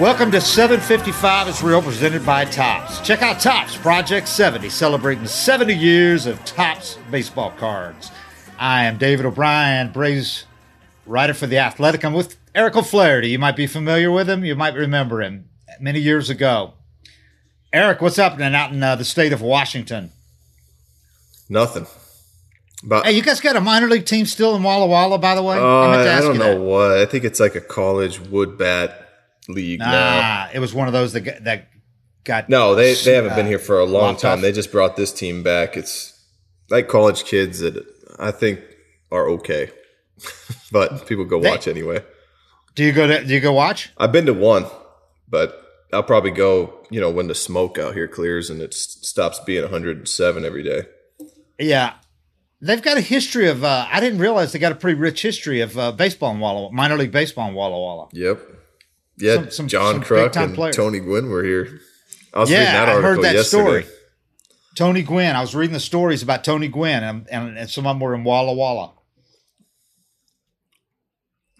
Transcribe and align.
Welcome 0.00 0.32
to 0.32 0.40
755 0.40 1.48
is 1.48 1.62
real 1.62 1.80
presented 1.80 2.26
by 2.26 2.44
Topps. 2.46 3.00
Check 3.00 3.22
out 3.22 3.38
Topps 3.38 3.76
Project 3.76 4.26
70 4.26 4.68
celebrating 4.68 5.24
70 5.26 5.72
years 5.72 6.26
of 6.26 6.44
Topps 6.44 6.98
baseball 7.12 7.52
cards. 7.58 8.10
I 8.58 8.84
am 8.86 8.98
David 8.98 9.24
O'Brien, 9.24 9.92
Braves 9.92 10.46
writer 11.06 11.32
for 11.32 11.46
The 11.46 11.58
Athletic. 11.58 12.04
I'm 12.04 12.12
with 12.12 12.36
Eric 12.56 12.74
O'Flaherty. 12.76 13.28
You 13.28 13.38
might 13.38 13.54
be 13.54 13.68
familiar 13.68 14.10
with 14.10 14.28
him. 14.28 14.44
You 14.44 14.56
might 14.56 14.74
remember 14.74 15.22
him 15.22 15.48
many 15.80 16.00
years 16.00 16.28
ago. 16.28 16.72
Eric, 17.72 18.00
what's 18.00 18.16
happening 18.16 18.52
out 18.54 18.72
in 18.72 18.82
uh, 18.82 18.96
the 18.96 19.04
state 19.04 19.32
of 19.32 19.42
Washington? 19.42 20.10
Nothing. 21.48 21.86
But 22.82 23.06
Hey, 23.06 23.12
you 23.12 23.22
guys 23.22 23.40
got 23.40 23.54
a 23.54 23.60
minor 23.60 23.86
league 23.88 24.06
team 24.06 24.26
still 24.26 24.56
in 24.56 24.62
Walla 24.64 24.86
Walla, 24.86 25.18
by 25.18 25.36
the 25.36 25.42
way? 25.42 25.56
uh, 25.56 25.62
I 25.62 26.04
ask 26.06 26.24
don't 26.24 26.34
you 26.34 26.38
know 26.40 26.54
that. 26.58 26.60
what. 26.60 26.90
I 26.98 27.06
think 27.06 27.22
it's 27.22 27.38
like 27.38 27.54
a 27.54 27.60
college 27.60 28.18
wood 28.18 28.58
bat 28.58 29.00
league 29.48 29.80
now. 29.80 29.90
Ah, 29.92 30.50
it 30.52 30.58
was 30.58 30.72
one 30.74 30.86
of 30.86 30.92
those 30.92 31.12
that 31.12 31.20
got, 31.20 31.44
that 31.44 31.68
got. 32.24 32.48
No, 32.48 32.74
they 32.74 32.94
they 32.94 33.14
haven't 33.14 33.34
been 33.36 33.46
here 33.46 33.58
for 33.58 33.78
a 33.78 33.84
long 33.84 34.16
time. 34.16 34.38
off. 34.38 34.42
They 34.42 34.52
just 34.52 34.72
brought 34.72 34.96
this 34.96 35.12
team 35.12 35.42
back. 35.42 35.76
It's 35.76 36.12
like 36.70 36.88
college 36.88 37.24
kids 37.24 37.60
that 37.60 37.84
I 38.18 38.30
think 38.30 38.60
are 39.12 39.28
okay, 39.30 39.70
but 40.72 41.06
people 41.06 41.24
go 41.24 41.40
They- 41.40 41.50
watch 41.50 41.68
anyway. 41.68 42.02
Do 42.74 42.82
you 42.82 42.92
go 42.92 43.06
to? 43.06 43.24
Do 43.24 43.32
you 43.32 43.40
go 43.40 43.52
watch? 43.52 43.92
I've 43.98 44.10
been 44.12 44.26
to 44.26 44.32
one, 44.34 44.66
but 45.28 45.60
I'll 45.92 46.02
probably 46.02 46.32
go. 46.32 46.80
You 46.90 47.00
know, 47.00 47.10
when 47.10 47.28
the 47.28 47.34
smoke 47.34 47.78
out 47.78 47.94
here 47.94 48.08
clears 48.08 48.50
and 48.50 48.60
it 48.60 48.72
stops 48.74 49.40
being 49.40 49.62
107 49.62 50.44
every 50.44 50.62
day. 50.62 50.82
Yeah, 51.58 51.94
they've 52.60 52.82
got 52.82 52.96
a 52.98 53.00
history 53.00 53.48
of. 53.48 53.62
Uh, 53.62 53.86
I 53.90 54.00
didn't 54.00 54.18
realize 54.18 54.52
they 54.52 54.58
got 54.58 54.72
a 54.72 54.76
pretty 54.76 54.98
rich 54.98 55.22
history 55.22 55.60
of 55.60 55.78
uh, 55.78 55.92
baseball 55.92 56.32
in 56.32 56.40
Walla, 56.40 56.72
minor 56.72 56.96
league 56.96 57.12
baseball 57.12 57.48
in 57.48 57.54
Walla 57.54 57.78
Walla. 57.78 58.08
Yep. 58.12 58.40
Yeah, 59.16 59.34
Some- 59.34 59.50
some- 59.50 59.68
John 59.68 60.04
some 60.04 60.16
big-time 60.16 60.54
and. 60.58 60.72
Tony 60.74 60.98
Gwynn 61.00 61.28
were 61.30 61.44
here. 61.44 61.80
I 62.32 62.40
was 62.40 62.50
Yeah, 62.50 62.58
reading 62.58 62.72
that 62.74 62.88
I 62.88 62.92
article 62.92 63.02
heard 63.14 63.22
that 63.24 63.34
yesterday. 63.34 63.62
story. 63.82 63.86
Tony 64.76 65.02
Gwynn. 65.02 65.36
I 65.36 65.40
was 65.40 65.54
reading 65.54 65.72
the 65.74 65.78
stories 65.80 66.22
about 66.22 66.42
Tony 66.42 66.66
Gwynn, 66.66 67.04
and, 67.04 67.26
and, 67.30 67.56
and 67.56 67.70
some 67.70 67.86
of 67.86 67.94
them 67.94 68.00
were 68.00 68.12
in 68.14 68.24
Walla 68.24 68.52
Walla. 68.52 68.92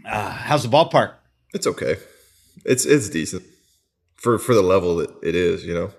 Uh, 0.04 0.31
how's 0.31 0.65
the 0.65 0.69
ballpark? 0.69 1.15
It's 1.54 1.66
okay. 1.66 1.97
It's 2.65 2.84
it's 2.84 3.09
decent 3.09 3.44
for 4.16 4.38
for 4.38 4.54
the 4.54 4.62
level 4.62 4.97
that 4.97 5.10
it 5.22 5.34
is. 5.34 5.65
You 5.65 5.75
know. 5.75 5.91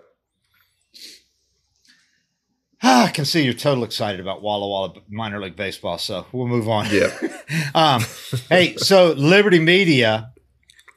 Ah, 2.84 3.06
I 3.08 3.12
can 3.12 3.26
see 3.26 3.44
you're 3.44 3.54
totally 3.54 3.86
excited 3.86 4.20
about 4.20 4.42
Walla 4.42 4.68
Walla 4.68 4.94
minor 5.10 5.40
league 5.42 5.56
baseball, 5.56 5.98
so 5.98 6.26
we'll 6.32 6.48
move 6.48 6.68
on. 6.70 6.88
Yeah. 6.92 7.12
Um, 7.76 8.02
hey, 8.50 8.76
so 8.78 9.12
Liberty 9.12 9.60
Media 9.60 10.32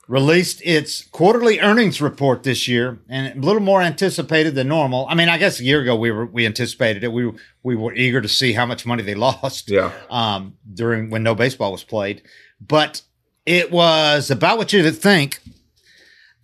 released 0.09 0.63
its 0.65 1.05
quarterly 1.05 1.61
earnings 1.61 2.01
report 2.01 2.43
this 2.43 2.67
year, 2.67 2.99
and 3.09 3.37
a 3.37 3.47
little 3.47 3.61
more 3.61 3.83
anticipated 3.83 4.55
than 4.55 4.67
normal. 4.67 5.07
I 5.09 5.15
mean, 5.15 5.29
I 5.29 5.37
guess 5.37 5.61
a 5.61 5.65
year 5.65 5.83
ago 5.83 5.95
we 5.95 6.11
were 6.11 6.27
we 6.27 6.47
anticipated 6.47 7.05
it. 7.05 7.13
We 7.13 7.31
we 7.63 7.77
were 7.77 7.95
eager 7.95 8.21
to 8.21 8.29
see 8.29 8.55
how 8.55 8.67
much 8.67 8.87
money 8.87 9.03
they 9.03 9.15
lost. 9.29 9.71
Yeah. 9.71 9.93
Um, 10.11 10.57
during 10.73 11.11
when 11.11 11.23
no 11.23 11.35
baseball 11.35 11.71
was 11.71 11.85
played, 11.85 12.23
but 12.61 13.03
it 13.47 13.71
was 13.71 14.31
about 14.31 14.59
what 14.59 14.73
you'd 14.73 14.91
think. 14.97 15.41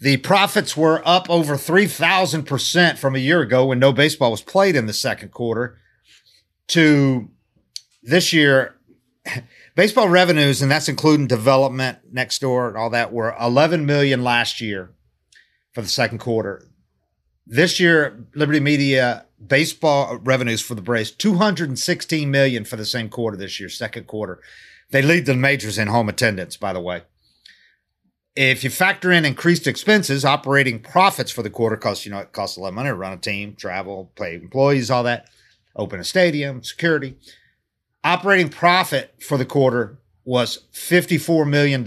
The 0.00 0.19
profits 0.19 0.76
were 0.76 1.00
up 1.06 1.31
over 1.31 1.56
three 1.56 1.86
thousand 1.86 2.44
percent 2.44 2.98
from 2.98 3.16
a 3.16 3.19
year 3.19 3.41
ago 3.41 3.64
when 3.66 3.78
no 3.78 3.92
baseball 3.92 4.31
was 4.31 4.42
played 4.42 4.76
in 4.76 4.86
the 4.86 4.92
second 4.92 5.31
quarter 5.31 5.78
to 6.69 7.31
this 8.02 8.32
year 8.32 8.75
baseball 9.75 10.09
revenues 10.09 10.62
and 10.62 10.71
that's 10.71 10.89
including 10.89 11.27
development 11.27 11.99
next 12.11 12.41
door 12.41 12.69
and 12.69 12.77
all 12.77 12.91
that 12.91 13.12
were 13.12 13.35
11 13.41 13.85
million 13.87 14.23
last 14.23 14.61
year 14.61 14.93
for 15.73 15.83
the 15.83 15.89
second 15.89 16.19
quarter. 16.19 16.69
This 17.47 17.79
year 17.79 18.27
liberty 18.35 18.61
media 18.61 19.27
baseball 19.45 20.17
revenues 20.19 20.61
for 20.61 20.75
the 20.75 20.83
braves 20.83 21.11
216 21.11 22.31
million 22.31 22.65
for 22.65 22.77
the 22.77 22.87
same 22.87 23.09
quarter 23.09 23.37
this 23.37 23.61
year 23.61 23.69
second 23.69 24.07
quarter. 24.07 24.41
They 24.91 25.03
lead 25.03 25.27
the 25.27 25.35
majors 25.35 25.79
in 25.79 25.89
home 25.89 26.09
attendance 26.09 26.56
by 26.56 26.73
the 26.73 26.81
way. 26.81 27.03
If 28.37 28.65
you 28.65 28.71
factor 28.71 29.12
in 29.12 29.25
increased 29.25 29.69
expenses 29.69 30.25
operating 30.25 30.81
profits 30.81 31.31
for 31.31 31.43
the 31.43 31.51
quarter 31.51 31.77
costs 31.77 32.06
you 32.06 32.12
know 32.12 32.19
it 32.19 32.33
costs 32.33 32.56
a 32.56 32.61
lot 32.61 32.69
of 32.69 32.75
money 32.75 32.89
to 32.89 32.95
run 32.95 33.12
a 33.12 33.17
team 33.17 33.55
travel 33.56 34.12
pay 34.17 34.37
employees 34.37 34.91
all 34.91 35.03
that 35.03 35.29
open 35.77 36.01
a 36.01 36.05
stadium 36.05 36.62
security 36.62 37.17
operating 38.04 38.50
profit 38.50 39.15
for 39.20 39.37
the 39.38 39.44
quarter 39.47 39.98
was 40.25 40.65
$54 40.72 41.48
million 41.48 41.87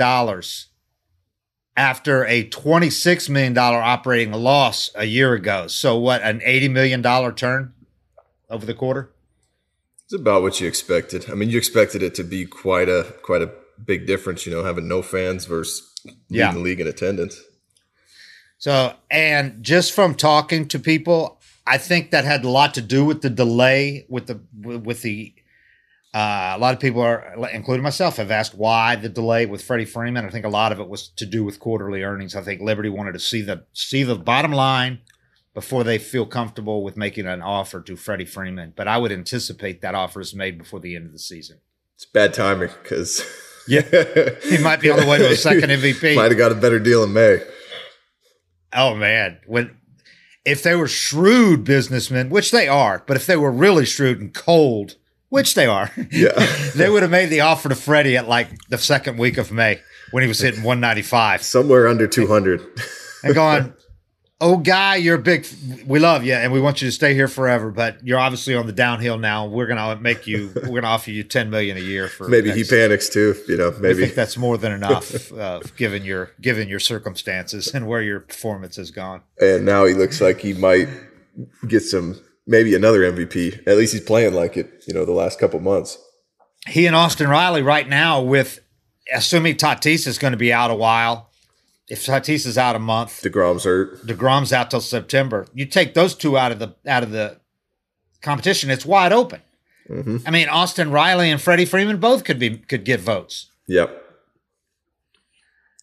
after 1.76 2.26
a 2.26 2.50
$26 2.50 3.30
million 3.30 3.58
operating 3.58 4.34
loss 4.34 4.90
a 4.96 5.06
year 5.06 5.34
ago. 5.34 5.68
So, 5.68 5.98
what, 5.98 6.22
an 6.24 6.40
$80 6.40 6.72
million 6.72 7.36
turn 7.36 7.74
over 8.50 8.66
the 8.66 8.74
quarter? 8.74 9.12
It's 10.06 10.14
about 10.14 10.42
what 10.42 10.60
you 10.60 10.68
expected. 10.68 11.30
I 11.30 11.34
mean, 11.36 11.50
you 11.50 11.58
expected 11.58 12.02
it 12.02 12.16
to 12.16 12.24
be 12.24 12.46
quite 12.46 12.88
a 12.88 13.14
quite 13.24 13.42
a 13.42 13.52
big 13.84 14.08
difference. 14.08 14.46
You 14.46 14.54
know, 14.54 14.64
having 14.64 14.88
no 14.88 15.02
fans 15.02 15.44
versus 15.46 15.94
Yeah. 16.30 16.54
the 16.54 16.60
league 16.60 16.80
in 16.80 16.88
attendance. 16.88 17.38
So, 18.58 18.94
and 19.12 19.62
just 19.62 19.92
from 19.92 20.16
talking 20.16 20.66
to 20.70 20.80
people, 20.80 21.42
I 21.68 21.78
think 21.78 22.12
that 22.12 22.24
had 22.24 22.46
a 22.46 22.50
lot 22.50 22.74
to 22.76 22.82
do 22.82 23.04
with 23.04 23.22
the 23.22 23.30
delay 23.30 24.06
with 24.08 24.28
the 24.28 24.40
with 24.64 25.02
the. 25.02 25.34
Uh, 26.18 26.54
a 26.56 26.58
lot 26.58 26.74
of 26.74 26.80
people 26.80 27.02
are, 27.02 27.36
including 27.54 27.84
myself, 27.84 28.18
have 28.18 28.32
asked 28.32 28.56
why 28.56 28.96
the 28.96 29.08
delay 29.08 29.46
with 29.46 29.62
Freddie 29.62 29.86
Freeman. 29.86 30.26
I 30.26 30.30
think 30.30 30.46
a 30.46 30.50
lot 30.50 30.72
of 30.72 30.80
it 30.80 30.90
was 30.90 31.10
to 31.10 31.28
do 31.28 31.44
with 31.44 31.60
quarterly 31.60 32.02
earnings. 32.02 32.36
I 32.36 32.42
think 32.42 32.60
Liberty 32.60 32.90
wanted 32.90 33.14
to 33.14 33.20
see 33.20 33.42
the 33.42 33.66
see 33.72 34.02
the 34.02 34.16
bottom 34.16 34.52
line 34.52 35.02
before 35.54 35.84
they 35.84 36.00
feel 36.00 36.26
comfortable 36.26 36.84
with 36.84 36.98
making 36.98 37.28
an 37.28 37.44
offer 37.44 37.82
to 37.82 37.96
Freddie 37.96 38.26
Freeman. 38.26 38.74
But 38.76 38.88
I 38.88 38.98
would 38.98 39.12
anticipate 39.12 39.82
that 39.82 39.94
offer 39.94 40.20
is 40.20 40.34
made 40.34 40.58
before 40.58 40.80
the 40.80 40.96
end 40.96 41.06
of 41.06 41.12
the 41.12 41.20
season. 41.20 41.60
It's 41.94 42.06
bad 42.06 42.34
timing 42.34 42.72
because 42.82 43.22
Yeah. 43.68 43.82
He 44.44 44.58
might 44.58 44.80
be 44.80 44.90
on 44.90 45.00
the 45.00 45.06
way 45.06 45.20
to 45.20 45.30
a 45.30 45.36
second 45.36 45.70
MVP. 45.70 46.16
Might 46.16 46.32
have 46.32 46.38
got 46.38 46.52
a 46.52 46.56
better 46.56 46.80
deal 46.80 47.04
in 47.04 47.14
May. 47.14 47.44
Oh 48.74 48.96
man, 48.96 49.38
when 49.46 49.78
if 50.46 50.64
they 50.64 50.76
were 50.76 50.88
shrewd 50.88 51.64
businessmen, 51.64 52.30
which 52.30 52.50
they 52.50 52.68
are, 52.68 53.04
but 53.06 53.18
if 53.18 53.28
they 53.28 53.36
were 53.36 53.52
really 53.52 53.86
shrewd 53.86 54.20
and 54.20 54.34
cold, 54.34 54.96
which 55.30 55.56
they 55.56 55.66
are, 55.66 55.92
Yeah. 56.12 56.32
they 56.76 56.90
would 56.90 57.02
have 57.02 57.12
made 57.12 57.30
the 57.30 57.42
offer 57.42 57.70
to 57.70 57.76
Freddie 57.76 58.18
at 58.18 58.28
like 58.28 58.50
the 58.70 58.78
second 58.78 59.18
week 59.18 59.38
of 59.38 59.52
May 59.52 59.82
when 60.12 60.24
he 60.24 60.28
was 60.28 60.40
hitting 60.40 60.64
195 60.64 61.44
Somewhere 61.44 61.88
under 61.88 62.08
200. 62.08 62.62
and 63.24 63.36
going, 63.36 63.74
oh 64.42 64.58
guy, 64.58 64.96
you're 64.98 65.16
a 65.16 65.22
big. 65.22 65.46
We 65.88 65.98
love 66.00 66.24
you, 66.24 66.34
and 66.34 66.54
we 66.54 66.62
want 66.62 66.82
you 66.82 66.88
to 66.88 66.92
stay 66.92 67.14
here 67.16 67.28
forever. 67.28 67.72
But 67.72 68.06
you're 68.06 68.20
obviously 68.20 68.54
on 68.56 68.68
the 68.68 68.72
downhill 68.72 69.18
now. 69.18 69.48
We're 69.48 69.66
gonna 69.68 70.00
make 70.00 70.28
you. 70.28 70.52
We're 70.56 70.82
gonna 70.82 70.94
offer 70.94 71.10
you 71.12 71.24
ten 71.24 71.50
million 71.50 71.76
a 71.76 71.82
year 71.82 72.08
for. 72.08 72.28
maybe 72.30 72.52
he 72.52 72.64
panics 72.64 73.10
too. 73.10 73.36
You 73.48 73.58
know, 73.58 73.74
I 73.76 73.80
maybe 73.80 74.02
think 74.04 74.14
that's 74.16 74.38
more 74.38 74.58
than 74.58 74.72
enough, 74.72 75.34
uh, 75.34 75.62
given 75.76 76.04
your 76.06 76.32
given 76.40 76.68
your 76.70 76.80
circumstances 76.80 77.74
and 77.74 77.88
where 77.88 78.02
your 78.02 78.20
performance 78.22 78.76
has 78.78 78.92
gone. 78.92 79.24
and 79.42 79.66
now 79.66 79.86
he 79.86 79.94
looks 79.96 80.22
like 80.22 80.40
he 80.40 80.54
might 80.54 80.88
get 81.68 81.82
some 81.82 82.20
maybe 82.48 82.74
another 82.74 83.02
MVP. 83.02 83.68
At 83.68 83.78
least 83.78 83.94
he's 83.94 84.02
playing 84.02 84.34
like 84.34 84.58
it. 84.58 84.84
You 84.88 84.94
know, 84.94 85.06
the 85.06 85.12
last 85.12 85.40
couple 85.40 85.60
months. 85.60 85.98
He 86.68 86.86
and 86.88 86.96
Austin 86.96 87.30
Riley 87.30 87.62
right 87.62 87.88
now, 87.88 88.22
with 88.22 88.60
assuming 89.14 89.56
Tatis 89.56 90.08
is 90.08 90.18
going 90.18 90.32
to 90.32 90.38
be 90.38 90.52
out 90.52 90.72
a 90.72 90.76
while. 90.76 91.30
If 91.90 92.06
Tatis 92.06 92.46
is 92.46 92.58
out 92.58 92.76
a 92.76 92.80
month, 92.80 93.22
Degrom's 93.22 93.64
hurt. 93.64 94.06
Degrom's 94.06 94.52
out 94.52 94.70
till 94.72 94.82
September. 94.82 95.46
You 95.54 95.66
take 95.66 95.94
those 95.94 96.16
two 96.16 96.38
out 96.38 96.52
of 96.52 96.60
the 96.60 96.76
out 96.86 97.04
of 97.04 97.12
the 97.12 97.40
competition, 98.22 98.70
it's 98.70 98.86
wide 98.86 99.14
open. 99.14 99.42
Mm-hmm. 99.90 100.18
I 100.28 100.32
mean, 100.32 100.50
Austin 100.50 100.92
Riley 100.92 101.32
and 101.32 101.42
Freddie 101.42 101.64
Freeman 101.64 101.98
both 101.98 102.26
could 102.26 102.40
be 102.40 102.58
could 102.58 102.84
get 102.84 103.00
votes. 103.00 103.50
Yep. 103.68 104.04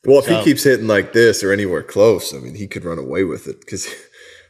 Well, 0.05 0.19
if 0.19 0.27
So- 0.27 0.37
he 0.39 0.45
keeps 0.45 0.65
hitting 0.65 0.87
like 0.87 1.15
this 1.15 1.43
or 1.43 1.53
anywhere 1.53 1.83
close, 1.83 2.35
I 2.35 2.39
mean, 2.39 2.55
he 2.55 2.67
could 2.67 2.85
run 2.85 2.99
away 2.99 3.25
with 3.25 3.47
it 3.47 3.61
because 3.61 3.89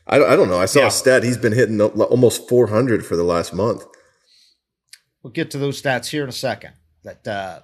I, 0.06 0.18
don't- 0.18 0.30
I 0.30 0.36
don't 0.36 0.48
know. 0.48 0.58
I 0.60 0.66
saw 0.66 0.80
Yeah. 0.80 0.86
a 0.88 0.90
stat. 0.90 1.22
He's 1.22 1.38
been 1.38 1.52
hitting 1.52 1.80
almost 1.80 2.48
400 2.48 3.04
for 3.06 3.16
the 3.16 3.22
last 3.24 3.52
month. 3.54 3.84
We'll 5.22 5.32
get 5.32 5.50
to 5.52 5.58
those 5.58 5.80
stats 5.80 6.08
here 6.08 6.22
in 6.22 6.28
a 6.28 6.32
second. 6.32 6.74
That 7.02 7.26
uh, 7.26 7.60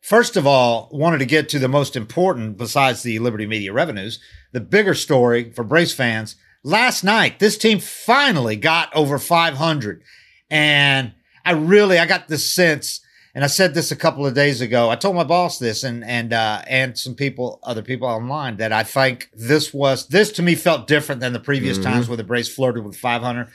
first 0.00 0.36
of 0.36 0.46
all, 0.46 0.88
wanted 0.92 1.18
to 1.18 1.26
get 1.26 1.48
to 1.50 1.58
the 1.58 1.68
most 1.68 1.96
important 1.96 2.56
besides 2.56 3.02
the 3.02 3.18
Liberty 3.18 3.46
Media 3.46 3.72
revenues, 3.72 4.20
the 4.52 4.60
bigger 4.60 4.94
story 4.94 5.50
for 5.52 5.64
Braves 5.64 5.92
fans. 5.92 6.36
Last 6.62 7.02
night, 7.04 7.38
this 7.38 7.58
team 7.58 7.78
finally 7.78 8.56
got 8.56 8.94
over 8.94 9.18
500, 9.18 10.02
and 10.50 11.12
I 11.44 11.52
really 11.52 11.98
I 11.98 12.06
got 12.06 12.26
this 12.28 12.52
sense, 12.52 13.00
and 13.36 13.44
I 13.44 13.48
said 13.48 13.74
this 13.74 13.92
a 13.92 13.96
couple 13.96 14.26
of 14.26 14.32
days 14.32 14.62
ago. 14.62 14.88
I 14.88 14.96
told 14.96 15.14
my 15.14 15.22
boss 15.22 15.58
this, 15.58 15.84
and 15.84 16.02
and 16.02 16.32
uh, 16.32 16.62
and 16.66 16.98
some 16.98 17.14
people, 17.14 17.60
other 17.62 17.82
people 17.82 18.08
online, 18.08 18.56
that 18.56 18.72
I 18.72 18.82
think 18.82 19.28
this 19.34 19.74
was 19.74 20.06
this 20.06 20.32
to 20.32 20.42
me 20.42 20.54
felt 20.54 20.86
different 20.86 21.20
than 21.20 21.34
the 21.34 21.38
previous 21.38 21.76
times 21.76 22.08
where 22.08 22.16
the 22.16 22.24
Braves 22.24 22.48
flirted 22.48 22.82
with 22.82 22.96
500, 22.96 23.48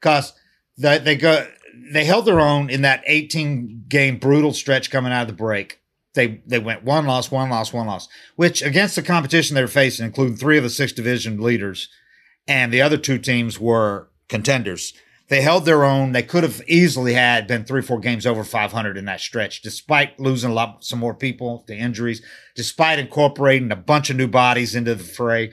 because 0.00 0.32
they 0.76 0.98
they 0.98 1.14
go 1.14 1.46
they 1.92 2.04
held 2.04 2.24
their 2.24 2.40
own 2.40 2.68
in 2.68 2.82
that 2.82 3.04
18 3.06 3.84
game 3.88 4.18
brutal 4.18 4.52
stretch 4.52 4.90
coming 4.90 5.12
out 5.12 5.22
of 5.22 5.28
the 5.28 5.34
break. 5.34 5.78
They 6.14 6.42
they 6.44 6.58
went 6.58 6.82
one 6.82 7.06
loss, 7.06 7.30
one 7.30 7.48
loss, 7.48 7.72
one 7.72 7.86
loss, 7.86 8.08
which 8.34 8.60
against 8.60 8.96
the 8.96 9.02
competition 9.02 9.54
they 9.54 9.62
were 9.62 9.68
facing, 9.68 10.04
including 10.04 10.34
three 10.34 10.56
of 10.56 10.64
the 10.64 10.70
six 10.70 10.92
division 10.92 11.40
leaders, 11.40 11.88
and 12.48 12.72
the 12.72 12.82
other 12.82 12.96
two 12.96 13.18
teams 13.18 13.60
were 13.60 14.08
contenders. 14.28 14.94
They 15.28 15.42
held 15.42 15.66
their 15.66 15.84
own. 15.84 16.12
They 16.12 16.22
could 16.22 16.42
have 16.42 16.62
easily 16.66 17.12
had 17.12 17.46
been 17.46 17.64
three, 17.64 17.82
four 17.82 18.00
games 18.00 18.26
over 18.26 18.44
500 18.44 18.96
in 18.96 19.04
that 19.04 19.20
stretch, 19.20 19.60
despite 19.60 20.18
losing 20.18 20.50
a 20.50 20.54
lot, 20.54 20.84
some 20.84 20.98
more 20.98 21.14
people 21.14 21.64
to 21.66 21.76
injuries, 21.76 22.22
despite 22.54 22.98
incorporating 22.98 23.70
a 23.70 23.76
bunch 23.76 24.08
of 24.08 24.16
new 24.16 24.26
bodies 24.28 24.74
into 24.74 24.94
the 24.94 25.04
fray. 25.04 25.52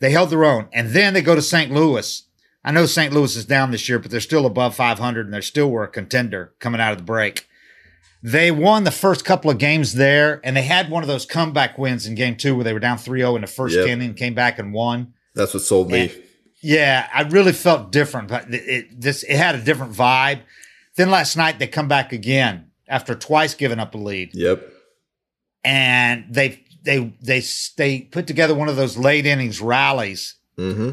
They 0.00 0.10
held 0.10 0.30
their 0.30 0.44
own. 0.44 0.68
And 0.72 0.90
then 0.90 1.14
they 1.14 1.22
go 1.22 1.34
to 1.34 1.42
St. 1.42 1.70
Louis. 1.72 2.24
I 2.62 2.72
know 2.72 2.84
St. 2.84 3.12
Louis 3.12 3.36
is 3.36 3.46
down 3.46 3.70
this 3.70 3.88
year, 3.88 3.98
but 3.98 4.10
they're 4.10 4.20
still 4.20 4.44
above 4.44 4.74
500 4.74 5.24
and 5.24 5.32
they 5.34 5.40
still 5.40 5.70
were 5.70 5.84
a 5.84 5.88
contender 5.88 6.52
coming 6.58 6.80
out 6.80 6.92
of 6.92 6.98
the 6.98 7.04
break. 7.04 7.46
They 8.22 8.50
won 8.50 8.84
the 8.84 8.90
first 8.90 9.24
couple 9.24 9.50
of 9.50 9.56
games 9.56 9.94
there, 9.94 10.42
and 10.44 10.54
they 10.54 10.62
had 10.62 10.90
one 10.90 11.02
of 11.02 11.08
those 11.08 11.24
comeback 11.24 11.78
wins 11.78 12.06
in 12.06 12.14
game 12.14 12.36
two 12.36 12.54
where 12.54 12.64
they 12.64 12.74
were 12.74 12.78
down 12.78 12.98
3 12.98 13.20
0 13.20 13.34
in 13.36 13.40
the 13.40 13.46
first 13.46 13.74
Yep. 13.74 13.86
inning, 13.88 14.12
came 14.12 14.34
back 14.34 14.58
and 14.58 14.74
won. 14.74 15.14
That's 15.34 15.54
what 15.54 15.62
sold 15.62 15.90
me. 15.90 16.12
Yeah, 16.60 17.08
I 17.12 17.22
really 17.22 17.52
felt 17.52 17.90
different, 17.92 18.28
but 18.28 18.52
it, 18.52 18.68
it 18.68 19.00
this 19.00 19.22
it 19.22 19.36
had 19.36 19.54
a 19.54 19.62
different 19.62 19.92
vibe. 19.94 20.40
Then 20.96 21.10
last 21.10 21.36
night 21.36 21.58
they 21.58 21.66
come 21.66 21.88
back 21.88 22.12
again 22.12 22.70
after 22.88 23.14
twice 23.14 23.54
giving 23.54 23.78
up 23.78 23.94
a 23.94 23.98
lead, 23.98 24.34
Yep. 24.34 24.62
and 25.64 26.24
they 26.30 26.62
they 26.82 27.12
they 27.22 27.42
they 27.76 28.00
put 28.00 28.26
together 28.26 28.54
one 28.54 28.68
of 28.68 28.76
those 28.76 28.96
late 28.96 29.26
innings 29.26 29.60
rallies. 29.60 30.34
hmm 30.56 30.90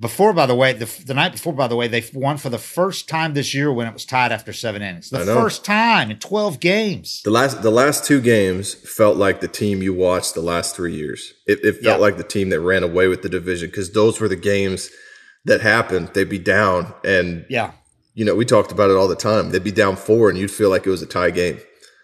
Before, 0.00 0.32
by 0.32 0.46
the 0.46 0.56
way, 0.56 0.72
the, 0.72 0.86
the 1.06 1.14
night 1.14 1.30
before, 1.32 1.52
by 1.52 1.68
the 1.68 1.76
way, 1.76 1.86
they 1.86 2.04
won 2.12 2.36
for 2.36 2.48
the 2.50 2.58
first 2.58 3.08
time 3.08 3.34
this 3.34 3.54
year 3.54 3.72
when 3.72 3.86
it 3.86 3.92
was 3.92 4.04
tied 4.04 4.32
after 4.32 4.52
seven 4.52 4.82
innings. 4.82 5.08
The 5.10 5.20
first 5.20 5.64
time 5.64 6.10
in 6.10 6.18
twelve 6.18 6.58
games. 6.58 7.20
The 7.24 7.30
last 7.30 7.62
the 7.62 7.70
last 7.70 8.04
two 8.04 8.20
games 8.20 8.74
felt 8.74 9.16
like 9.16 9.40
the 9.40 9.46
team 9.46 9.82
you 9.82 9.94
watched 9.94 10.34
the 10.34 10.40
last 10.42 10.74
three 10.74 10.94
years. 10.96 11.32
It, 11.46 11.60
it 11.64 11.72
felt 11.74 11.84
Yeah. 11.84 11.96
like 11.96 12.16
the 12.16 12.24
team 12.24 12.48
that 12.50 12.60
ran 12.60 12.82
away 12.82 13.06
with 13.06 13.22
the 13.22 13.28
division 13.28 13.68
because 13.68 13.92
those 13.92 14.18
were 14.18 14.26
the 14.28 14.34
games 14.36 14.90
that 15.44 15.60
happened. 15.60 16.08
They'd 16.12 16.28
be 16.28 16.38
down, 16.40 16.92
and 17.04 17.46
Yeah, 17.48 17.70
you 18.14 18.24
know 18.24 18.34
we 18.34 18.44
talked 18.44 18.72
about 18.72 18.90
it 18.90 18.96
all 18.96 19.06
the 19.06 19.14
time. 19.14 19.50
They'd 19.50 19.62
be 19.62 19.70
down 19.70 19.94
four, 19.94 20.28
and 20.28 20.36
you'd 20.36 20.50
feel 20.50 20.70
like 20.70 20.86
it 20.88 20.90
was 20.90 21.02
a 21.02 21.06
tie 21.06 21.30
game. 21.30 21.60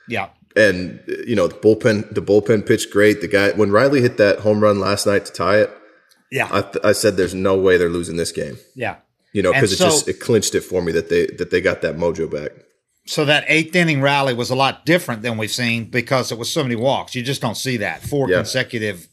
yeah, 0.09 0.29
And 0.55 1.01
you 1.27 1.35
know 1.35 1.49
the 1.49 1.57
bullpen 1.57 2.15
the 2.15 2.23
bullpen 2.23 2.67
pitched 2.67 2.93
great. 2.93 3.21
The 3.21 3.27
guy 3.29 3.51
when 3.51 3.73
Riley 3.73 4.01
hit 4.01 4.17
that 4.19 4.39
home 4.41 4.61
run 4.61 4.79
last 4.79 5.07
night 5.09 5.25
to 5.27 5.33
tie 5.33 5.57
it, 5.59 5.71
yeah, 6.31 6.49
I, 6.51 6.63
th- 6.63 6.85
I 6.85 6.93
said 6.93 7.17
there's 7.17 7.35
no 7.35 7.57
way 7.59 7.77
they're 7.77 7.89
losing 7.89 8.17
this 8.17 8.33
game. 8.33 8.57
yeah. 8.75 8.97
You 9.33 9.43
know 9.43 9.53
because 9.53 9.73
it 9.73 9.77
so- 9.77 9.85
just 9.87 10.09
it 10.09 10.15
clinched 10.21 10.55
it 10.57 10.63
for 10.63 10.83
me 10.83 10.91
that 10.93 11.09
they 11.09 11.27
that 11.39 11.51
they 11.51 11.61
got 11.61 11.83
that 11.83 11.97
mojo 11.97 12.29
back. 12.31 12.51
So 13.07 13.25
that 13.25 13.45
eighth 13.49 13.75
inning 13.77 14.01
rally 14.03 14.35
was 14.35 14.51
a 14.51 14.55
lot 14.57 14.85
different 14.85 15.23
than 15.23 15.37
we've 15.39 15.51
seen 15.51 15.85
because 15.91 16.31
it 16.33 16.39
was 16.39 16.51
so 16.51 16.63
many 16.63 16.75
walks. 16.77 17.15
You 17.15 17.23
just 17.23 17.41
don't 17.41 17.57
see 17.57 17.77
that 17.79 18.03
four 18.03 18.29
Yeah. 18.29 18.37
consecutive 18.39 19.09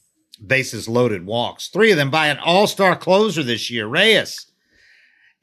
bases 0.45 0.87
loaded 0.89 1.25
walks. 1.25 1.67
Three 1.69 1.91
of 1.91 1.97
them 1.97 2.09
by 2.11 2.27
an 2.27 2.37
all 2.39 2.65
star 2.67 2.95
closer 2.95 3.43
this 3.43 3.69
year, 3.69 3.87
Reyes. 3.87 4.45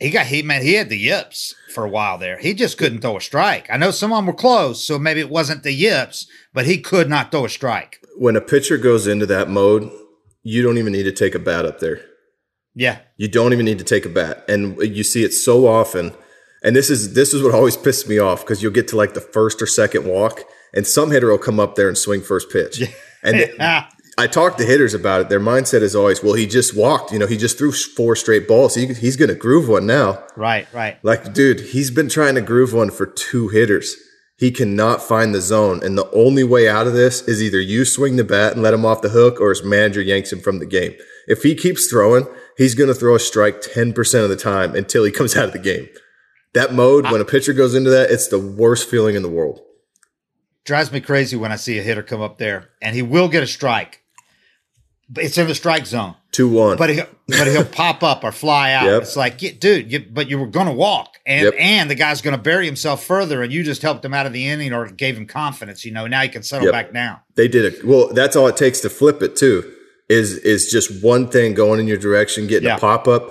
He 0.01 0.11
got 0.11 0.27
he 0.27 0.43
man 0.43 0.63
he 0.63 0.75
had 0.75 0.89
the 0.89 0.99
yips 0.99 1.55
for 1.73 1.85
a 1.85 1.89
while 1.89 2.19
there. 2.19 2.39
He 2.39 2.53
just 2.53 2.77
couldn't 2.77 3.01
throw 3.01 3.17
a 3.17 3.21
strike. 3.21 3.69
I 3.71 3.77
know 3.77 3.93
some 3.93 4.13
of 4.13 4.19
them 4.19 4.27
were 4.27 4.33
close, 4.35 4.85
so 4.85 4.99
maybe 4.99 5.21
it 5.21 5.31
wasn't 5.31 5.63
the 5.63 5.73
yips, 5.73 6.27
but 6.53 6.67
he 6.67 6.79
could 6.79 7.09
not 7.09 7.31
throw 7.31 7.45
a 7.45 7.49
strike. 7.49 8.01
When 8.17 8.35
a 8.37 8.41
pitcher 8.41 8.77
goes 8.77 9.07
into 9.07 9.27
that 9.27 9.49
mode, 9.49 9.89
you 10.45 10.63
don't 10.63 10.79
even 10.79 10.93
need 10.93 11.03
to 11.05 11.13
take 11.13 11.35
a 11.35 11.39
bat 11.41 11.65
up 11.65 11.81
there. 11.81 12.01
Yeah, 12.77 12.99
You 13.17 13.29
don't 13.29 13.53
even 13.53 13.65
need 13.65 13.79
to 13.79 13.85
take 13.85 14.05
a 14.05 14.09
bat, 14.09 14.45
and 14.49 14.77
you 14.81 15.05
see 15.05 15.23
it 15.25 15.33
so 15.33 15.67
often. 15.67 16.13
And 16.63 16.75
this 16.75 16.91
is 16.91 17.15
this 17.15 17.33
is 17.35 17.43
what 17.43 17.55
always 17.55 17.77
pisses 17.77 18.09
me 18.09 18.19
off 18.19 18.41
because 18.41 18.63
you'll 18.63 18.73
get 18.73 18.89
to 18.89 18.97
like 18.97 19.15
the 19.15 19.21
first 19.21 19.61
or 19.63 19.67
second 19.67 20.07
walk, 20.07 20.43
and 20.73 20.85
some 20.87 21.11
hitter 21.11 21.29
will 21.31 21.39
come 21.39 21.61
up 21.61 21.75
there 21.77 21.89
and 21.89 21.97
swing 21.97 22.21
first 22.21 22.51
pitch. 22.51 22.83
And 23.23 23.51
Ah, 23.61 23.89
I 24.19 24.27
talk 24.27 24.57
to 24.59 24.65
hitters 24.65 24.93
about 24.95 25.21
it. 25.21 25.29
Their 25.29 25.41
mindset 25.41 25.83
is 25.83 25.95
always, 25.97 26.23
well, 26.23 26.35
he 26.35 26.47
just 26.47 26.77
walked. 26.77 27.13
You 27.13 27.19
know, 27.19 27.27
he 27.27 27.37
just 27.37 27.59
threw 27.59 27.71
four 27.73 28.15
straight 28.17 28.47
balls. 28.49 28.75
He, 28.77 28.87
he's 28.95 29.17
going 29.17 29.29
to 29.29 29.35
groove 29.35 29.69
one 29.69 29.87
now. 29.87 30.25
right, 30.37 30.67
right. 30.73 30.99
Like, 31.03 31.33
dude, 31.33 31.61
he's 31.61 31.91
been 31.91 32.09
trying 32.09 32.35
to 32.37 32.41
groove 32.41 32.73
one 32.73 32.91
for 32.91 33.07
two 33.07 33.49
hitters. 33.49 33.97
He 34.37 34.51
cannot 34.51 35.03
find 35.03 35.35
the 35.35 35.41
zone. 35.41 35.83
And 35.83 35.97
the 35.97 36.11
only 36.11 36.45
way 36.45 36.69
out 36.69 36.87
of 36.87 36.93
this 36.93 37.23
is 37.23 37.43
either 37.43 37.61
you 37.61 37.85
swing 37.85 38.17
the 38.17 38.25
bat 38.25 38.53
and 38.53 38.63
let 38.63 38.75
him 38.75 38.85
off 38.85 39.03
the 39.03 39.11
hook 39.11 39.41
or 39.41 39.51
his 39.51 39.63
manager 39.63 40.03
yanks 40.03 40.33
him 40.33 40.41
from 40.41 40.59
the 40.59 40.67
game. 40.67 40.95
If 41.29 41.43
he 41.43 41.55
keeps 41.55 41.87
throwing, 41.89 42.27
he's 42.57 42.75
going 42.75 42.89
to 42.89 42.95
throw 42.95 43.15
a 43.15 43.21
strike 43.21 43.61
10% 43.61 44.23
of 44.23 44.29
the 44.29 44.37
time 44.37 44.75
until 44.75 45.05
he 45.05 45.13
comes 45.13 45.37
out 45.37 45.45
of 45.45 45.53
the 45.53 45.59
game. 45.59 45.89
That 46.53 46.73
mode, 46.73 47.11
when 47.11 47.21
a 47.21 47.25
pitcher 47.25 47.53
goes 47.53 47.75
into 47.75 47.91
that, 47.91 48.11
it's 48.11 48.29
the 48.29 48.39
worst 48.39 48.89
feeling 48.89 49.17
in 49.17 49.23
the 49.23 49.29
world. 49.29 49.61
drives 50.65 50.93
me 50.93 51.01
crazy 51.01 51.37
when 51.37 51.51
I 51.51 51.57
see 51.57 51.79
a 51.79 51.83
hitter 51.83 52.03
come 52.03 52.23
up 52.23 52.39
there 52.39 52.71
and 52.81 52.95
he 52.95 53.03
will 53.03 53.29
get 53.29 53.43
a 53.43 53.47
strike. 53.47 54.03
But 55.09 55.25
it's 55.25 55.37
in 55.39 55.49
the 55.49 55.55
strike 55.55 55.87
zone. 55.87 56.15
2 56.35 56.49
1. 56.49 56.77
but 56.77 56.91
he'll, 56.91 57.07
but 57.29 57.47
he'll 57.47 57.65
pop 57.83 58.03
up 58.03 58.25
or 58.25 58.33
fly 58.33 58.73
out. 58.73 58.85
Yep. 58.87 59.03
It's 59.03 59.17
like, 59.17 59.41
yeah, 59.41 59.53
dude, 59.59 59.91
you, 59.93 60.01
but 60.13 60.29
you 60.29 60.39
were 60.39 60.47
going 60.47 60.67
to 60.67 60.73
walk, 60.73 61.19
and 61.25 61.45
Yep. 61.45 61.55
and 61.59 61.89
the 61.91 61.95
guy's 61.95 62.21
going 62.23 62.37
to 62.37 62.43
bury 62.43 62.67
himself 62.67 63.05
further, 63.05 63.43
and 63.43 63.53
you 63.53 63.63
just 63.63 63.83
helped 63.83 64.05
him 64.05 64.13
out 64.13 64.27
of 64.27 64.33
the 64.33 64.47
inning 64.47 64.73
or 64.73 64.87
gave 64.89 65.17
him 65.17 65.27
confidence. 65.27 65.85
You 65.85 65.93
know, 65.93 66.07
now 66.07 66.21
he 66.23 66.29
can 66.29 66.43
settle 66.43 66.67
Yep. 66.67 66.73
back 66.73 66.93
down. 66.93 67.19
They 67.37 67.49
did 67.49 67.65
it. 67.65 67.85
Well, 67.85 68.09
that's 68.13 68.37
all 68.37 68.47
it 68.49 68.57
takes 68.57 68.81
to 68.81 68.91
flip 68.91 69.23
it 69.23 69.37
too. 69.37 69.73
Is 70.09 70.35
is 70.39 70.71
just 70.71 71.03
one 71.03 71.29
thing 71.31 71.55
going 71.55 71.81
in 71.81 71.87
your 71.87 71.97
direction, 71.97 72.47
getting 72.47 72.69
Yeah. 72.69 72.77
a 72.77 72.81
pop 72.81 73.09
up. 73.09 73.31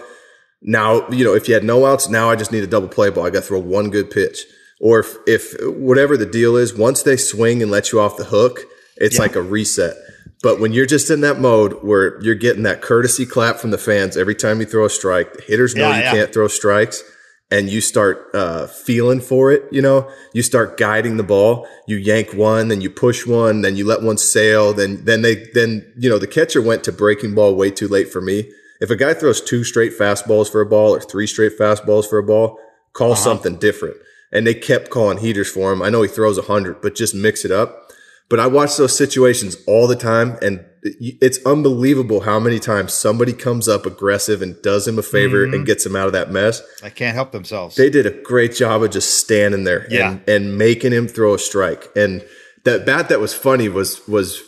Now 0.62 1.08
you 1.10 1.24
know 1.26 1.34
if 1.36 1.48
you 1.48 1.54
had 1.54 1.64
no 1.64 1.86
outs, 1.86 2.10
now 2.10 2.30
I 2.30 2.36
just 2.36 2.52
need 2.52 2.64
a 2.64 2.68
double 2.68 2.88
play 2.88 3.10
ball. 3.10 3.26
I 3.26 3.30
got 3.30 3.42
to 3.42 3.48
throw 3.48 3.60
one 3.60 3.90
good 3.90 4.10
pitch, 4.10 4.46
or 4.80 5.00
if, 5.00 5.16
if 5.28 5.54
whatever 5.68 6.16
the 6.18 6.26
deal 6.26 6.56
is, 6.56 6.74
once 6.74 7.04
they 7.04 7.18
swing 7.18 7.62
and 7.62 7.70
let 7.70 7.92
you 7.92 8.00
off 8.00 8.18
the 8.18 8.24
hook, 8.24 8.62
it's 8.98 9.20
like 9.20 9.36
a 9.36 9.42
reset. 9.42 9.94
But 10.42 10.60
when 10.60 10.74
you're 10.74 10.86
just 10.86 11.10
in 11.10 11.22
that 11.22 11.40
mode 11.40 11.74
where 11.84 12.22
you're 12.22 12.36
getting 12.36 12.64
that 12.64 12.82
courtesy 12.82 13.26
clap 13.26 13.58
from 13.58 13.72
the 13.72 13.78
fans 13.78 14.18
every 14.18 14.36
time 14.36 14.60
you 14.60 14.66
throw 14.66 14.86
a 14.86 14.90
strike, 14.90 15.34
the 15.34 15.42
hitters 15.44 15.74
know 15.76 15.90
Yeah, 15.90 15.98
you 15.98 16.04
yeah. 16.04 16.12
can't 16.12 16.34
throw 16.34 16.48
strikes 16.50 17.02
and 17.50 17.70
you 17.70 17.82
start 17.82 18.30
uh, 18.34 18.68
feeling 18.68 19.22
for 19.22 19.52
it, 19.52 19.64
you 19.72 19.82
know, 19.82 20.10
you 20.34 20.42
start 20.42 20.76
guiding 20.76 21.18
the 21.18 21.24
ball. 21.24 21.68
You 21.88 21.98
yank 21.98 22.34
one, 22.34 22.68
then 22.70 22.82
you 22.82 22.90
push 22.90 23.26
one, 23.28 23.62
then 23.62 23.76
you 23.78 23.86
let 23.86 24.02
one 24.02 24.18
sail. 24.18 24.74
Then 24.74 25.06
then 25.06 25.22
they 25.22 25.36
then 25.54 25.86
you 25.98 26.10
know 26.10 26.18
the 26.18 26.28
catcher 26.28 26.62
went 26.62 26.84
to 26.86 26.92
breaking 26.92 27.36
ball 27.36 27.56
way 27.56 27.70
too 27.72 27.88
late 27.88 28.12
for 28.12 28.22
me. 28.22 28.52
If 28.82 28.90
a 28.90 28.96
guy 28.98 29.14
throws 29.14 29.40
two 29.40 29.64
straight 29.64 29.98
fastballs 29.98 30.52
for 30.52 30.60
a 30.62 30.66
ball 30.66 30.96
or 30.96 31.00
three 31.00 31.28
straight 31.28 31.58
fastballs 31.58 32.10
for 32.10 32.18
a 32.18 32.24
ball, 32.24 32.60
call 32.94 33.12
Uh-huh. 33.14 33.24
something 33.24 33.56
different. 33.58 33.96
And 34.32 34.48
they 34.48 34.56
kept 34.56 34.90
calling 34.90 35.20
heaters 35.20 35.50
for 35.50 35.72
him. 35.72 35.82
I 35.82 35.90
know 35.90 36.02
he 36.02 36.08
throws 36.10 36.38
a 36.40 36.44
hundred, 36.44 36.82
but 36.82 36.96
just 36.96 37.14
mix 37.14 37.46
it 37.46 37.52
up. 37.52 37.92
But 38.34 38.40
I 38.40 38.48
watch 38.48 38.78
those 38.78 38.98
situations 38.98 39.56
all 39.68 39.86
the 39.86 39.96
time, 39.96 40.38
and 40.42 40.66
it's 40.82 41.38
unbelievable 41.46 42.22
how 42.22 42.40
many 42.40 42.58
times 42.60 42.92
somebody 42.94 43.32
comes 43.32 43.68
up 43.68 43.86
aggressive 43.86 44.42
and 44.42 44.60
does 44.64 44.88
him 44.88 44.98
a 44.98 45.04
favor 45.04 45.46
Mm-hmm. 45.46 45.54
and 45.54 45.66
gets 45.68 45.86
him 45.86 45.96
out 45.96 46.08
of 46.08 46.14
that 46.14 46.32
mess. 46.32 46.62
They 46.82 46.90
can't 46.90 47.14
help 47.14 47.32
themselves. 47.32 47.76
They 47.76 47.92
did 47.92 48.08
a 48.08 48.12
great 48.24 48.56
job 48.56 48.82
of 48.82 48.90
just 48.90 49.20
standing 49.20 49.66
there 49.66 49.86
Yeah. 49.92 50.14
and, 50.14 50.30
and 50.30 50.58
making 50.58 50.94
him 50.94 51.08
throw 51.08 51.36
a 51.36 51.40
strike. 51.40 51.90
And 51.96 52.26
that 52.64 52.88
bat 52.88 53.10
that 53.10 53.20
was 53.20 53.36
funny 53.36 53.70
was 53.70 54.02
was 54.08 54.42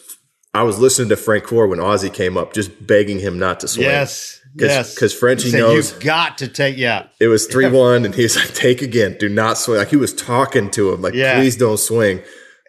I 0.53 0.63
was 0.63 0.79
listening 0.79 1.09
to 1.09 1.15
Francoeur 1.15 1.69
when 1.69 1.79
Ozzie 1.79 2.09
came 2.09 2.37
up, 2.37 2.53
just 2.53 2.87
begging 2.87 3.19
him 3.19 3.37
not 3.37 3.59
to 3.59 3.67
swing. 3.67 3.85
yes. 3.87 4.41
Cause, 4.57 4.69
yes. 4.69 4.95
Because 4.95 5.13
Frenchie 5.13 5.49
said, 5.51 5.59
knows 5.59 5.91
You've 5.91 6.01
got 6.01 6.37
to 6.39 6.47
take, 6.47 6.77
yeah. 6.77 7.07
it 7.19 7.27
was 7.27 7.45
3 7.53 7.69
1, 7.69 8.05
and 8.05 8.15
he 8.15 8.23
was 8.23 8.35
like, 8.37 8.53
take 8.53 8.81
again. 8.81 9.15
Do 9.19 9.27
not 9.29 9.57
swing. 9.57 9.77
Like 9.79 9.89
he 9.89 9.97
was 9.97 10.13
talking 10.13 10.71
to 10.71 10.91
him, 10.93 11.01
like, 11.01 11.13
Yeah. 11.13 11.35
please 11.39 11.55
don't 11.57 11.77
swing. 11.77 12.21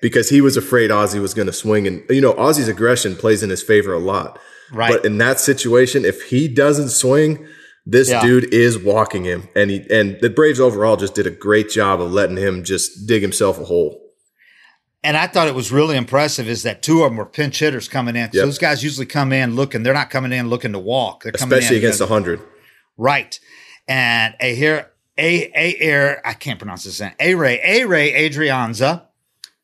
Because 0.03 0.29
he 0.29 0.41
was 0.41 0.57
afraid 0.57 0.91
Ozzie 0.91 1.19
was 1.21 1.33
going 1.35 1.47
to 1.47 1.53
swing. 1.53 1.87
And, 1.87 2.03
you 2.11 2.21
know, 2.21 2.33
Ozzie's 2.35 2.69
aggression 2.69 3.17
plays 3.17 3.43
in 3.43 3.50
his 3.50 3.62
favor 3.62 3.93
a 3.95 3.99
lot. 3.99 4.38
Right. 4.71 4.93
But 4.93 5.05
in 5.07 5.19
that 5.19 5.41
situation, 5.41 6.05
if 6.05 6.25
he 6.25 6.49
doesn't 6.49 6.91
swing, 6.91 7.47
this 7.87 8.11
Yeah. 8.11 8.21
dude 8.21 8.53
is 8.53 8.76
walking 8.79 9.25
him. 9.25 9.49
And 9.55 9.71
he 9.71 9.87
and 9.91 10.19
the 10.21 10.29
Braves 10.29 10.61
overall 10.61 10.97
just 10.97 11.15
did 11.15 11.26
a 11.26 11.31
great 11.31 11.71
job 11.71 12.00
of 12.03 12.12
letting 12.12 12.37
him 12.37 12.62
just 12.65 13.07
dig 13.07 13.23
himself 13.23 13.59
a 13.61 13.65
hole. 13.65 14.03
And 15.05 15.17
I 15.17 15.29
thought 15.29 15.47
it 15.47 15.55
was 15.55 15.71
really 15.71 15.97
impressive 15.97 16.49
is 16.49 16.65
that 16.65 16.83
two 16.83 17.05
of 17.05 17.11
them 17.11 17.17
were 17.17 17.25
pinch 17.26 17.61
hitters 17.61 17.87
coming 17.88 18.17
in. 18.17 18.23
Yep. 18.33 18.45
Those 18.45 18.59
guys 18.59 18.83
usually 18.83 19.07
come 19.07 19.33
in 19.33 19.55
looking, 19.55 19.85
they're 19.85 19.95
not 19.95 20.11
coming 20.11 20.33
in 20.33 20.50
looking 20.50 20.73
to 20.73 20.81
walk. 20.81 21.23
They're 21.23 21.31
coming 21.33 21.53
Especially 21.57 21.76
in 21.76 21.83
against 21.85 21.99
because- 22.00 22.11
100. 22.11 22.41
Right. 22.99 23.38
And 23.87 24.35
a 24.41 24.55
here 24.55 24.91
a 25.17 25.45
a 25.57 25.76
air 25.79 26.21
I 26.26 26.33
can't 26.35 26.59
pronounce 26.59 26.83
this 26.85 27.00
name. 27.00 27.12
A 27.21 27.35
Ray 27.37 27.61
A 27.65 27.85
Ray 27.87 28.29
Adrianza 28.29 29.03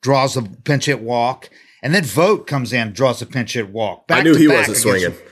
draws 0.02 0.36
a 0.36 0.42
pinch 0.42 0.84
hit 0.86 1.00
walk, 1.00 1.48
and 1.82 1.94
then 1.94 2.04
Vogt 2.04 2.46
comes 2.46 2.72
in 2.72 2.92
draws 2.92 3.22
a 3.22 3.26
pinch 3.26 3.54
hit 3.54 3.70
walk. 3.70 4.04
I 4.10 4.22
knew 4.22 4.34
he 4.36 4.46
back 4.46 4.68
wasn't 4.68 4.78
against- 4.78 4.82
swinging. 4.82 5.28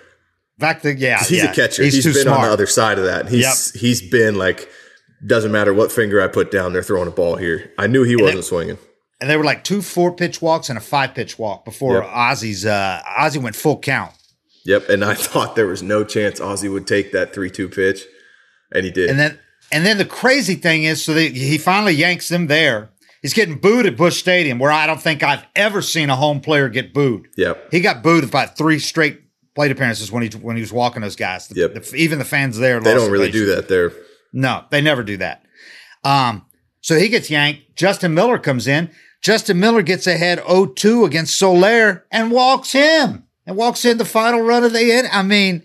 Back 0.58 0.82
to 0.82 0.94
yeah, 0.94 1.18
He's 1.20 1.38
yeah. 1.42 1.50
a 1.50 1.54
catcher. 1.54 1.82
He's, 1.82 1.94
he's 1.94 2.04
too 2.04 2.12
been 2.12 2.22
smart. 2.24 2.40
on 2.40 2.46
the 2.46 2.52
other 2.52 2.66
side 2.66 2.98
of 2.98 3.04
that. 3.04 3.28
He's 3.28 3.72
he's 3.72 4.02
been 4.02 4.34
like, 4.36 4.68
doesn't 5.26 5.50
matter 5.52 5.72
what 5.72 5.90
finger 5.90 6.20
I 6.22 6.28
put 6.28 6.50
down, 6.50 6.72
they're 6.74 6.82
throwing 6.82 7.08
a 7.08 7.12
ball 7.12 7.36
here. 7.36 7.72
I 7.78 7.86
knew 7.86 8.02
he 8.04 8.14
wasn't 8.16 8.44
swinging. 8.44 8.76
And 9.22 9.28
there 9.30 9.38
were 9.38 9.44
like 9.44 9.64
two 9.64 9.80
four 9.82 10.12
pitch 10.14 10.42
walks 10.42 10.68
and 10.68 10.76
a 10.76 10.80
five 10.82 11.14
pitch 11.14 11.38
walk 11.38 11.64
before 11.64 12.02
Yep. 12.02 12.10
Ozzie's 12.12 12.66
uh 12.66 13.00
Ozzie 13.18 13.38
went 13.38 13.56
full 13.56 13.78
count. 13.78 14.12
Yep. 14.66 14.90
And 14.90 15.02
I 15.02 15.14
thought 15.26 15.56
there 15.56 15.66
was 15.66 15.82
no 15.82 16.04
chance 16.04 16.40
Ozzie 16.40 16.68
would 16.68 16.86
take 16.86 17.12
that 17.12 17.32
3 17.34 17.50
2 17.50 17.68
pitch. 17.70 18.02
And 18.72 18.84
he 18.84 18.90
did. 18.90 19.08
And 19.08 19.18
then 19.18 19.38
and 19.72 19.86
then 19.86 19.96
the 19.98 20.04
crazy 20.04 20.56
thing 20.56 20.84
is, 20.84 21.02
so 21.04 21.14
they, 21.14 21.28
he 21.30 21.56
finally 21.56 21.92
yanks 21.94 22.28
them 22.28 22.48
there. 22.48 22.90
He's 23.22 23.34
getting 23.34 23.58
booed 23.58 23.84
at 23.86 23.96
Busch 23.96 24.18
Stadium, 24.18 24.58
where 24.58 24.70
I 24.72 24.86
don't 24.86 25.00
think 25.00 25.22
I've 25.22 25.44
ever 25.54 25.82
seen 25.82 26.08
a 26.10 26.16
home 26.16 26.40
player 26.40 26.68
get 26.68 26.94
booed. 26.94 27.28
yep. 27.36 27.70
He 27.70 27.80
got 27.80 28.02
booed 28.02 28.24
about 28.24 28.56
three 28.56 28.78
straight 28.78 29.20
plate 29.54 29.70
appearances 29.70 30.10
when 30.12 30.22
he 30.22 30.28
when 30.38 30.56
he 30.56 30.62
was 30.62 30.72
walking 30.72 31.02
those 31.02 31.16
guys. 31.16 31.48
The- 31.48 31.60
Yep. 31.60 31.74
the- 31.74 31.96
even 31.96 32.18
the 32.18 32.24
fans 32.24 32.56
there, 32.58 32.80
They 32.80 32.94
don't 32.94 33.10
really 33.10 33.30
do 33.30 33.46
that 33.54 33.68
there. 33.68 33.92
No, 34.32 34.64
they 34.70 34.80
never 34.80 35.02
do 35.02 35.16
that. 35.18 35.42
Um, 36.04 36.46
so 36.80 36.98
he 36.98 37.08
gets 37.08 37.28
yanked. 37.30 37.76
Justin 37.76 38.14
Miller 38.14 38.38
comes 38.38 38.66
in. 38.66 38.90
Justin 39.22 39.60
Miller 39.60 39.82
gets 39.82 40.06
ahead 40.06 40.38
0-2 40.38 41.04
against 41.04 41.36
Soler 41.38 42.06
and 42.10 42.30
walks 42.30 42.72
him 42.72 43.24
and 43.44 43.54
walks 43.56 43.84
in 43.84 43.98
the 43.98 44.04
final 44.06 44.40
run 44.40 44.64
of 44.64 44.72
the 44.72 44.90
end. 44.92 45.08
I 45.12 45.22
mean, 45.22 45.62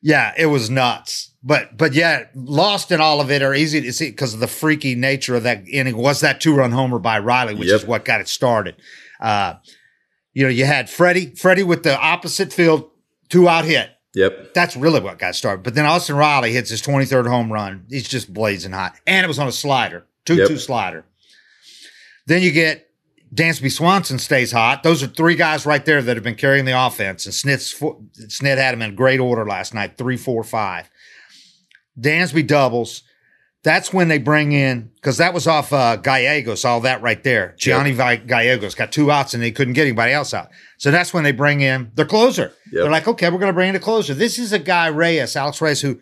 yeah, 0.00 0.32
it 0.38 0.46
was 0.46 0.70
nuts. 0.70 1.33
But 1.46 1.76
but 1.76 1.92
yeah, 1.92 2.24
lost 2.34 2.90
in 2.90 3.00
all 3.02 3.20
of 3.20 3.30
it 3.30 3.42
are 3.42 3.54
easy 3.54 3.80
to 3.82 3.92
see 3.92 4.10
because 4.10 4.32
of 4.32 4.40
the 4.40 4.46
freaky 4.46 4.94
nature 4.94 5.36
of 5.36 5.42
that 5.42 5.68
inning. 5.68 5.96
Was 5.96 6.20
that 6.20 6.40
two 6.40 6.54
run 6.56 6.72
homer 6.72 6.98
by 6.98 7.18
Riley, 7.18 7.54
which 7.54 7.68
Yep. 7.68 7.80
is 7.82 7.86
what 7.86 8.04
got 8.06 8.20
it 8.22 8.28
started. 8.28 8.76
Uh, 9.20 9.54
you 10.32 10.42
know, 10.42 10.48
you 10.48 10.64
had 10.64 10.88
Freddie, 10.88 11.34
Freddie 11.34 11.62
with 11.62 11.82
the 11.82 11.98
opposite 11.98 12.52
field 12.52 12.90
two 13.28 13.46
out 13.48 13.64
hit. 13.66 13.90
Yep. 14.14 14.54
That's 14.54 14.74
really 14.76 15.00
what 15.00 15.18
got 15.18 15.34
started. 15.34 15.62
But 15.62 15.74
then 15.74 15.84
Austin 15.86 16.16
Riley 16.16 16.52
hits 16.52 16.70
his 16.70 16.80
23rd 16.80 17.26
home 17.26 17.52
run. 17.52 17.84
He's 17.90 18.08
just 18.08 18.32
blazing 18.32 18.72
hot. 18.72 18.94
And 19.06 19.24
it 19.24 19.28
was 19.28 19.38
on 19.38 19.48
a 19.48 19.52
slider, 19.52 20.06
2 20.24 20.36
2 20.46 20.52
Yep. 20.54 20.60
slider. 20.60 21.04
Then 22.26 22.40
you 22.42 22.52
get 22.52 22.88
Dansby 23.34 23.70
Swanson 23.72 24.18
stays 24.18 24.52
hot. 24.52 24.82
Those 24.82 25.02
are 25.02 25.08
three 25.08 25.34
guys 25.34 25.66
right 25.66 25.84
there 25.84 26.00
that 26.00 26.16
have 26.16 26.22
been 26.24 26.36
carrying 26.36 26.64
the 26.64 26.86
offense. 26.86 27.26
And 27.26 27.34
Snit's, 27.34 27.74
Snit 28.28 28.56
had 28.56 28.72
him 28.74 28.82
in 28.82 28.94
great 28.94 29.20
order 29.20 29.44
last 29.44 29.74
night 29.74 29.98
three, 29.98 30.16
four, 30.16 30.42
five. 30.44 30.88
Dansby 31.98 32.46
doubles. 32.46 33.02
That's 33.62 33.94
when 33.94 34.08
they 34.08 34.18
bring 34.18 34.52
in, 34.52 34.90
because 34.96 35.16
that 35.16 35.32
was 35.32 35.46
off 35.46 35.72
uh, 35.72 35.96
Gallegos, 35.96 36.66
all 36.66 36.82
that 36.82 37.00
right 37.00 37.22
there. 37.24 37.54
Gianni 37.58 37.92
Vi- 37.92 38.16
Gallegos 38.16 38.74
got 38.74 38.92
two 38.92 39.10
outs 39.10 39.32
and 39.32 39.42
they 39.42 39.50
couldn't 39.52 39.72
get 39.72 39.86
anybody 39.86 40.12
else 40.12 40.34
out. 40.34 40.48
So 40.76 40.90
that's 40.90 41.14
when 41.14 41.24
they 41.24 41.32
bring 41.32 41.62
in 41.62 41.90
their 41.94 42.04
closer. 42.04 42.52
Yep. 42.70 42.72
They're 42.72 42.90
like, 42.90 43.08
okay, 43.08 43.30
we're 43.30 43.38
going 43.38 43.48
to 43.48 43.54
bring 43.54 43.70
in 43.70 43.76
a 43.76 43.80
closer. 43.80 44.12
This 44.12 44.38
is 44.38 44.52
a 44.52 44.58
guy, 44.58 44.88
Reyes, 44.88 45.34
Alex 45.34 45.62
Reyes, 45.62 45.80
who 45.80 45.98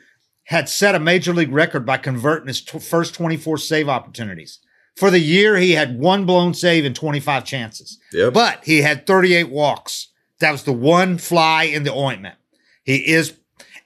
had 0.46 0.68
set 0.68 0.96
a 0.96 0.98
major 0.98 1.32
league 1.32 1.52
record 1.52 1.86
by 1.86 1.98
converting 1.98 2.48
his 2.48 2.60
tw- 2.64 2.82
first 2.82 3.14
24 3.14 3.58
save 3.58 3.88
opportunities. 3.88 4.58
For 4.96 5.08
the 5.08 5.20
year, 5.20 5.56
he 5.56 5.72
had 5.72 6.00
one 6.00 6.26
blown 6.26 6.54
save 6.54 6.84
and 6.84 6.96
25 6.96 7.44
chances. 7.44 7.96
Yep. 8.12 8.32
But 8.34 8.64
he 8.64 8.82
had 8.82 9.06
38 9.06 9.50
walks. 9.50 10.08
That 10.40 10.50
was 10.50 10.64
the 10.64 10.72
one 10.72 11.16
fly 11.16 11.62
in 11.62 11.84
the 11.84 11.92
ointment. 11.94 12.34
He 12.82 12.96
is, 13.08 13.34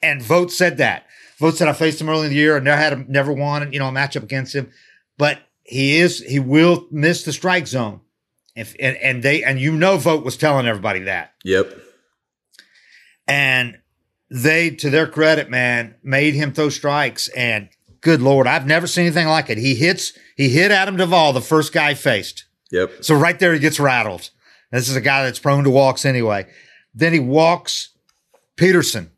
and 0.03 0.23
Vogt 0.23 0.51
said 0.51 0.79
that. 0.79 1.06
Vogt 1.38 1.57
said 1.57 1.69
I 1.69 1.73
faced 1.73 2.00
him 2.00 2.09
early 2.09 2.25
in 2.25 2.31
the 2.31 2.37
year 2.37 2.57
and 2.57 2.64
never 2.64 2.81
had 2.81 2.93
him, 2.93 3.07
never 3.09 3.33
won, 3.33 3.73
you 3.73 3.78
know, 3.78 3.88
a 3.88 3.93
matchup 3.93 4.23
against 4.23 4.55
him. 4.55 4.71
But 5.19 5.40
he 5.62 5.99
is, 5.99 6.21
he 6.21 6.38
will 6.38 6.87
miss 6.90 7.25
the 7.25 7.33
strike 7.33 7.66
zone. 7.66 8.00
If 8.55 8.75
and, 8.81 8.97
and 8.97 9.23
they 9.23 9.45
and 9.45 9.61
you 9.61 9.73
know, 9.73 9.99
Vogt 9.99 10.25
was 10.25 10.37
telling 10.37 10.66
everybody 10.66 11.00
that. 11.00 11.35
Yep. 11.45 11.78
And 13.28 13.78
they, 14.31 14.71
to 14.71 14.90
their 14.90 15.07
credit, 15.07 15.50
man, 15.50 15.95
made 16.02 16.35
him 16.35 16.52
throw 16.52 16.71
strikes. 16.71 17.28
And 17.28 17.69
good 18.00 18.23
lord, 18.23 18.47
I've 18.47 18.66
never 18.66 18.87
seen 18.87 19.07
anything 19.07 19.26
like 19.26 19.50
it. 19.50 19.59
He 19.59 19.75
hits, 19.75 20.12
he 20.37 20.49
hit 20.49 20.71
Adam 20.71 20.97
Duvall, 20.97 21.33
the 21.33 21.40
first 21.40 21.73
guy 21.73 21.90
he 21.90 21.95
faced. 21.95 22.45
Yep. 22.71 23.05
So 23.05 23.14
right 23.14 23.38
there, 23.38 23.52
he 23.52 23.59
gets 23.59 23.78
rattled. 23.78 24.31
This 24.73 24.88
is 24.88 24.97
a 24.97 25.00
guy 25.00 25.25
that's 25.25 25.38
prone 25.38 25.64
to 25.64 25.71
walks 25.71 26.05
anyway. 26.05 26.47
Then 26.95 27.12
he 27.12 27.21
walks 27.21 27.90
Peterson, 28.57 29.11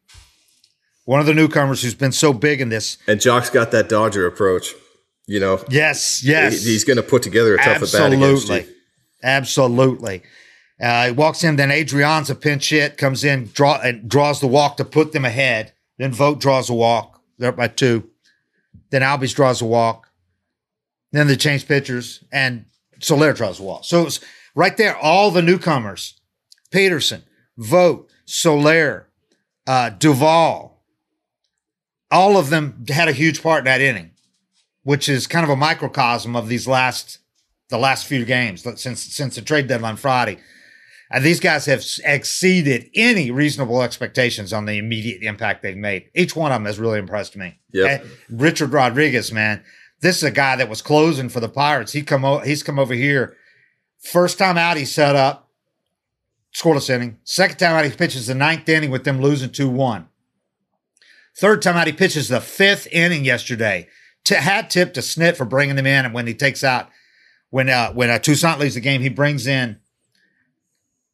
one 1.08 1.20
of 1.20 1.26
the 1.26 1.32
newcomers 1.32 1.80
who's 1.80 1.94
been 1.94 2.12
so 2.12 2.34
big 2.34 2.60
in 2.60 2.68
this. 2.68 2.98
And 3.06 3.18
Joc's 3.18 3.48
got 3.48 3.70
that 3.70 3.88
Dodger 3.88 4.26
approach. 4.26 4.74
You 5.26 5.40
know, 5.40 5.64
Yes, 5.70 6.22
yes, 6.22 6.62
he- 6.64 6.72
he's 6.72 6.84
going 6.84 6.98
to 6.98 7.02
put 7.02 7.22
together 7.22 7.54
a 7.54 7.56
tough 7.58 7.82
at 7.82 7.92
bat 7.92 8.12
against 8.12 8.50
absolutely, 8.50 8.60
you. 8.60 8.74
absolutely. 9.22 10.22
Uh, 10.80 11.06
he 11.06 11.12
walks 11.12 11.42
in. 11.44 11.56
Then 11.56 11.70
Adrianza 11.70 12.38
pinch 12.38 12.68
hit, 12.68 12.98
comes 12.98 13.24
in, 13.24 13.46
draw 13.54 13.80
and 13.80 14.06
draws 14.08 14.40
the 14.40 14.46
walk 14.46 14.76
to 14.76 14.84
put 14.84 15.12
them 15.12 15.24
ahead. 15.24 15.72
Then 15.96 16.12
Vogt 16.12 16.40
draws 16.40 16.68
a 16.68 16.74
walk. 16.74 17.20
They're 17.38 17.48
up 17.50 17.56
by 17.56 17.68
two. 17.68 18.08
Then 18.90 19.00
Albies 19.02 19.34
draws 19.34 19.62
a 19.62 19.66
walk. 19.66 20.08
Then 21.12 21.26
they 21.26 21.36
change 21.36 21.66
pitchers, 21.66 22.22
and 22.30 22.66
Soler 23.00 23.32
draws 23.32 23.60
a 23.60 23.62
walk. 23.62 23.84
So 23.84 24.06
it's 24.06 24.20
right 24.54 24.76
there. 24.76 24.94
All 24.96 25.30
the 25.30 25.42
newcomers: 25.42 26.20
Pederson, 26.70 27.22
Vogt, 27.56 28.10
Soler, 28.26 29.08
uh, 29.66 29.88
Duvall. 29.90 30.77
All 32.10 32.36
of 32.36 32.50
them 32.50 32.84
had 32.88 33.08
a 33.08 33.12
huge 33.12 33.42
part 33.42 33.60
in 33.60 33.64
that 33.66 33.80
inning, 33.80 34.12
which 34.82 35.08
is 35.08 35.26
kind 35.26 35.44
of 35.44 35.50
a 35.50 35.56
microcosm 35.56 36.34
of 36.36 36.48
these 36.48 36.66
last 36.66 37.18
the 37.68 37.78
last 37.78 38.06
few 38.06 38.24
games 38.24 38.62
since 38.80 39.00
since 39.02 39.34
the 39.34 39.42
trade 39.42 39.66
deadline 39.68 39.96
Friday. 39.96 40.38
And 41.10 41.24
these 41.24 41.40
guys 41.40 41.64
have 41.66 41.82
exceeded 42.04 42.90
any 42.94 43.30
reasonable 43.30 43.82
expectations 43.82 44.52
on 44.52 44.66
the 44.66 44.74
immediate 44.76 45.22
impact 45.22 45.62
they've 45.62 45.74
made. 45.76 46.10
Each 46.14 46.36
one 46.36 46.52
of 46.52 46.56
them 46.56 46.66
has 46.66 46.78
really 46.78 46.98
impressed 46.98 47.34
me. 47.34 47.58
Yeah, 47.86 48.02
Richard 48.30 48.72
Rodriguez, 48.74 49.32
man, 49.32 49.62
this 50.00 50.18
is 50.18 50.22
a 50.24 50.30
guy 50.30 50.56
that 50.56 50.68
was 50.68 50.82
closing 50.82 51.30
for 51.30 51.40
the 51.40 51.48
Pirates. 51.48 51.92
He 51.92 52.02
come 52.02 52.24
o- 52.26 52.40
he's 52.40 52.62
come 52.62 52.78
over 52.78 52.92
here. 52.94 53.36
First 54.00 54.38
time 54.38 54.58
out, 54.58 54.76
he 54.76 54.84
set 54.84 55.16
up, 55.16 55.48
scoreless 56.54 56.90
inning. 56.90 57.18
Second 57.24 57.56
time 57.58 57.74
out, 57.76 57.84
he 57.84 57.90
pitches 57.90 58.26
the 58.26 58.34
ninth 58.34 58.68
inning 58.68 58.90
with 58.90 59.04
them 59.04 59.20
losing 59.20 59.50
2 59.50 59.68
1. 59.68 60.08
Third 61.38 61.62
time 61.62 61.76
out, 61.76 61.87
he 61.87 61.92
pitches 61.92 62.28
the 62.28 62.40
fifth 62.40 62.88
inning 62.90 63.25
yesterday. 63.25 63.88
T- 64.25 64.35
hat 64.35 64.71
tip 64.71 64.92
to 64.95 65.00
Snit 65.00 65.37
for 65.37 65.45
bringing 65.45 65.78
him 65.78 65.87
in. 65.87 66.04
And 66.04 66.12
when 66.14 66.26
he 66.26 66.35
takes 66.35 66.64
out, 66.64 66.88
when 67.50 67.68
uh, 67.68 67.92
when 67.92 68.11
uh, 68.11 68.18
Toussaint 68.18 68.59
leaves 68.59 68.75
the 68.75 68.80
game, 68.80 69.00
he 69.00 69.09
brings 69.09 69.47
in 69.47 69.78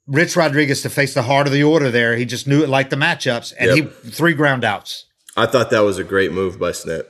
Rich 0.07 0.37
Rodriguez 0.37 0.83
to 0.83 0.91
face 0.91 1.15
the 1.15 1.23
heart 1.23 1.47
of 1.47 1.53
the 1.53 1.63
order. 1.63 1.91
There, 1.91 2.17
he 2.17 2.25
just 2.25 2.47
knew 2.49 2.63
it 2.63 2.69
like 2.69 2.91
the 2.91 2.97
matchups, 2.97 3.53
and 3.59 3.77
Yep. 3.77 3.93
he 4.05 4.11
three 4.11 4.35
ground 4.35 4.65
outs. 4.65 5.07
I 5.37 5.47
thought 5.47 5.71
that 5.71 5.81
was 5.81 5.99
a 5.99 6.05
great 6.05 6.33
move 6.33 6.59
by 6.59 6.71
Snit. 6.71 7.05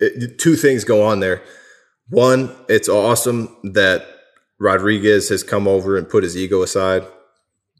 It, 0.00 0.38
two 0.38 0.56
things 0.56 0.84
go 0.84 1.02
on 1.04 1.20
there. 1.20 1.42
One, 2.08 2.54
it's 2.68 2.88
awesome 2.88 3.54
that 3.72 4.06
Rodriguez 4.58 5.28
has 5.30 5.42
come 5.42 5.66
over 5.66 5.96
and 5.96 6.08
put 6.08 6.22
his 6.24 6.36
ego 6.36 6.62
aside. 6.62 7.04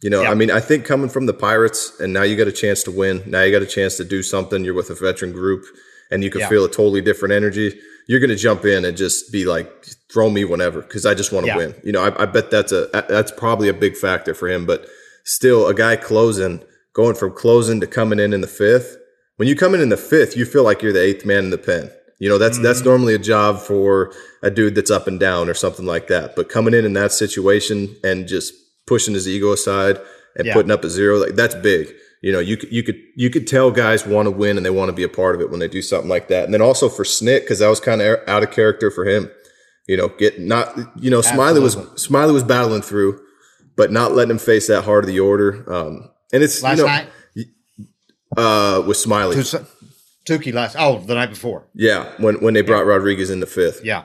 You 0.04 0.10
know, 0.10 0.20
Yeah. 0.20 0.32
I 0.32 0.34
mean, 0.34 0.50
I 0.50 0.60
think 0.60 0.84
coming 0.84 1.08
from 1.08 1.24
the 1.24 1.32
Pirates 1.32 1.98
and 1.98 2.12
now 2.12 2.24
you 2.24 2.36
got 2.36 2.46
a 2.46 2.52
chance 2.52 2.82
to 2.82 2.90
win. 2.90 3.22
Now 3.24 3.42
you 3.42 3.50
got 3.50 3.62
a 3.62 3.74
chance 3.78 3.96
to 3.96 4.04
do 4.04 4.22
something. 4.22 4.62
You're 4.62 4.74
with 4.74 4.90
a 4.90 4.94
veteran 4.94 5.32
group 5.32 5.64
and 6.10 6.22
you 6.22 6.30
can 6.30 6.42
Yeah. 6.42 6.50
feel 6.50 6.64
a 6.66 6.68
totally 6.68 7.00
different 7.00 7.32
energy. 7.32 7.80
you're 8.06 8.20
going 8.20 8.28
to 8.28 8.36
jump 8.36 8.66
in 8.66 8.84
and 8.84 8.98
just 8.98 9.32
be 9.32 9.46
like, 9.46 9.66
throw 10.12 10.28
me 10.28 10.44
whenever 10.44 10.82
because 10.82 11.06
I 11.06 11.14
just 11.14 11.32
want 11.32 11.46
to 11.46 11.52
Yeah. 11.52 11.56
win. 11.56 11.74
You 11.82 11.92
know, 11.92 12.02
I, 12.04 12.24
I 12.24 12.26
bet 12.26 12.50
that's 12.50 12.70
a 12.70 12.90
that's 13.08 13.32
probably 13.32 13.70
a 13.70 13.72
big 13.72 13.96
factor 13.96 14.34
for 14.34 14.46
him. 14.46 14.66
But 14.66 14.86
still, 15.24 15.68
a 15.68 15.72
guy 15.72 15.96
closing, 15.96 16.62
going 16.92 17.14
from 17.14 17.32
closing 17.32 17.80
to 17.80 17.86
coming 17.86 18.18
in 18.18 18.34
in 18.34 18.42
the 18.42 18.46
fifth. 18.46 18.98
When 19.36 19.48
you 19.48 19.56
come 19.56 19.74
in 19.74 19.80
in 19.80 19.88
the 19.88 19.96
fifth, 19.96 20.36
you 20.36 20.44
feel 20.44 20.64
like 20.64 20.82
you're 20.82 20.92
the 20.92 21.02
eighth 21.02 21.24
man 21.24 21.44
in 21.44 21.50
the 21.50 21.56
pen. 21.56 21.90
You 22.18 22.28
know, 22.28 22.36
that's 22.36 22.58
that's 22.58 22.80
mm-hmm. 22.80 22.90
normally 22.90 23.14
a 23.14 23.18
job 23.18 23.58
for 23.58 24.12
a 24.42 24.50
dude 24.50 24.74
that's 24.74 24.90
up 24.90 25.06
and 25.06 25.18
down 25.18 25.48
or 25.48 25.54
something 25.54 25.86
like 25.86 26.08
that. 26.08 26.36
But 26.36 26.50
coming 26.50 26.74
in 26.74 26.84
in 26.84 26.92
that 26.92 27.12
situation 27.12 27.96
and 28.04 28.28
just 28.28 28.52
pushing 28.86 29.14
his 29.14 29.26
ego 29.28 29.52
aside 29.52 29.98
and 30.36 30.46
Yeah. 30.46 30.52
putting 30.54 30.70
up 30.70 30.84
a 30.84 30.90
zero, 30.90 31.18
like 31.18 31.34
that's 31.34 31.54
big. 31.54 31.92
You 32.22 32.32
know, 32.32 32.38
you 32.38 32.56
could 32.56 32.72
you 32.72 32.82
could 32.82 32.96
you 33.16 33.28
could 33.30 33.46
tell 33.46 33.70
guys 33.70 34.06
want 34.06 34.26
to 34.26 34.30
win 34.30 34.56
and 34.56 34.64
they 34.64 34.70
want 34.70 34.88
to 34.88 34.92
be 34.94 35.02
a 35.02 35.08
part 35.08 35.34
of 35.34 35.40
it 35.42 35.50
when 35.50 35.60
they 35.60 35.68
do 35.68 35.82
something 35.82 36.08
like 36.08 36.28
that. 36.28 36.44
And 36.44 36.54
then 36.54 36.62
also 36.62 36.88
for 36.88 37.04
Snick 37.04 37.42
because 37.42 37.58
that 37.58 37.68
was 37.68 37.80
kind 37.80 38.00
of 38.00 38.18
out 38.26 38.42
of 38.42 38.50
character 38.50 38.90
for 38.90 39.04
him. 39.06 39.30
You 39.86 39.96
know, 39.98 40.08
get 40.08 40.40
not 40.40 40.74
you 40.96 41.10
know 41.10 41.20
Smyly 41.20 41.60
was 41.60 41.76
Smyly 41.76 42.32
was 42.32 42.42
battling 42.42 42.80
through, 42.80 43.20
but 43.76 43.92
not 43.92 44.12
letting 44.12 44.30
him 44.30 44.38
face 44.38 44.66
that 44.68 44.82
hard 44.82 45.04
of 45.04 45.08
the 45.08 45.20
order. 45.20 45.70
Um, 45.70 46.10
and 46.32 46.42
it's 46.42 46.62
Last 46.62 46.78
you 46.78 46.84
know 46.84 46.88
night, 46.90 47.08
uh, 48.36 48.82
with 48.86 48.96
Smyly, 48.96 49.34
Touki 50.26 50.52
last. 50.54 50.76
Oh, 50.78 50.98
the 51.00 51.14
night 51.14 51.30
before. 51.30 51.66
yeah, 51.74 52.10
when 52.18 52.36
when 52.40 52.54
they 52.54 52.62
brought 52.62 52.86
Rodriguez 52.86 53.30
in 53.30 53.40
the 53.40 53.46
fifth, 53.46 53.82
Yeah. 53.84 54.04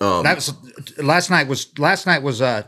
um, 0.00 0.22
That 0.22 0.36
was 0.36 0.52
last 0.98 1.30
night. 1.30 1.48
Was 1.48 1.76
last 1.78 2.06
night 2.06 2.22
was 2.22 2.40
uh, 2.40 2.62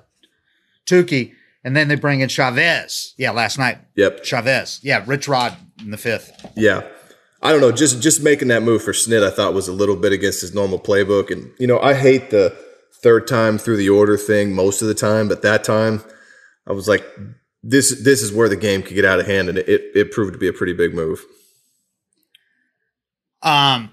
Touki, 0.86 1.34
and 1.64 1.76
then 1.76 1.88
they 1.88 1.96
bring 1.96 2.20
in 2.20 2.28
Chavez. 2.28 3.14
Yeah, 3.18 3.32
last 3.32 3.58
night. 3.58 3.78
yep, 3.94 4.24
Chavez. 4.24 4.80
Yeah, 4.82 5.02
Rich 5.06 5.28
Rod 5.28 5.56
in 5.80 5.90
the 5.90 5.96
fifth. 5.98 6.32
Yeah. 6.56 6.82
I 7.42 7.52
don't 7.52 7.60
know. 7.60 7.70
Just 7.70 8.02
just 8.02 8.22
making 8.22 8.48
that 8.48 8.62
move 8.62 8.82
for 8.82 8.92
Snit, 8.92 9.22
I 9.22 9.30
thought 9.30 9.52
was 9.54 9.68
a 9.68 9.72
little 9.72 9.94
bit 9.94 10.12
against 10.12 10.40
his 10.40 10.54
normal 10.54 10.78
playbook. 10.78 11.30
And 11.30 11.52
you 11.58 11.66
know, 11.66 11.78
I 11.78 11.94
hate 11.94 12.30
the 12.30 12.56
third 13.02 13.28
time 13.28 13.58
through 13.58 13.76
the 13.76 13.90
order 13.90 14.16
thing 14.16 14.54
most 14.54 14.80
of 14.82 14.88
the 14.88 14.94
time, 14.94 15.28
but 15.28 15.42
that 15.42 15.62
time 15.62 16.02
I 16.66 16.72
was 16.72 16.88
like, 16.88 17.04
this 17.62 18.02
this 18.02 18.22
is 18.22 18.32
where 18.32 18.48
the 18.48 18.56
game 18.56 18.82
could 18.82 18.94
get 18.94 19.04
out 19.04 19.20
of 19.20 19.26
hand, 19.26 19.48
and 19.48 19.58
it 19.58 19.68
it 19.68 20.12
proved 20.12 20.32
to 20.32 20.38
be 20.38 20.48
a 20.48 20.52
pretty 20.52 20.72
big 20.72 20.94
move. 20.94 21.24
Um, 23.42 23.92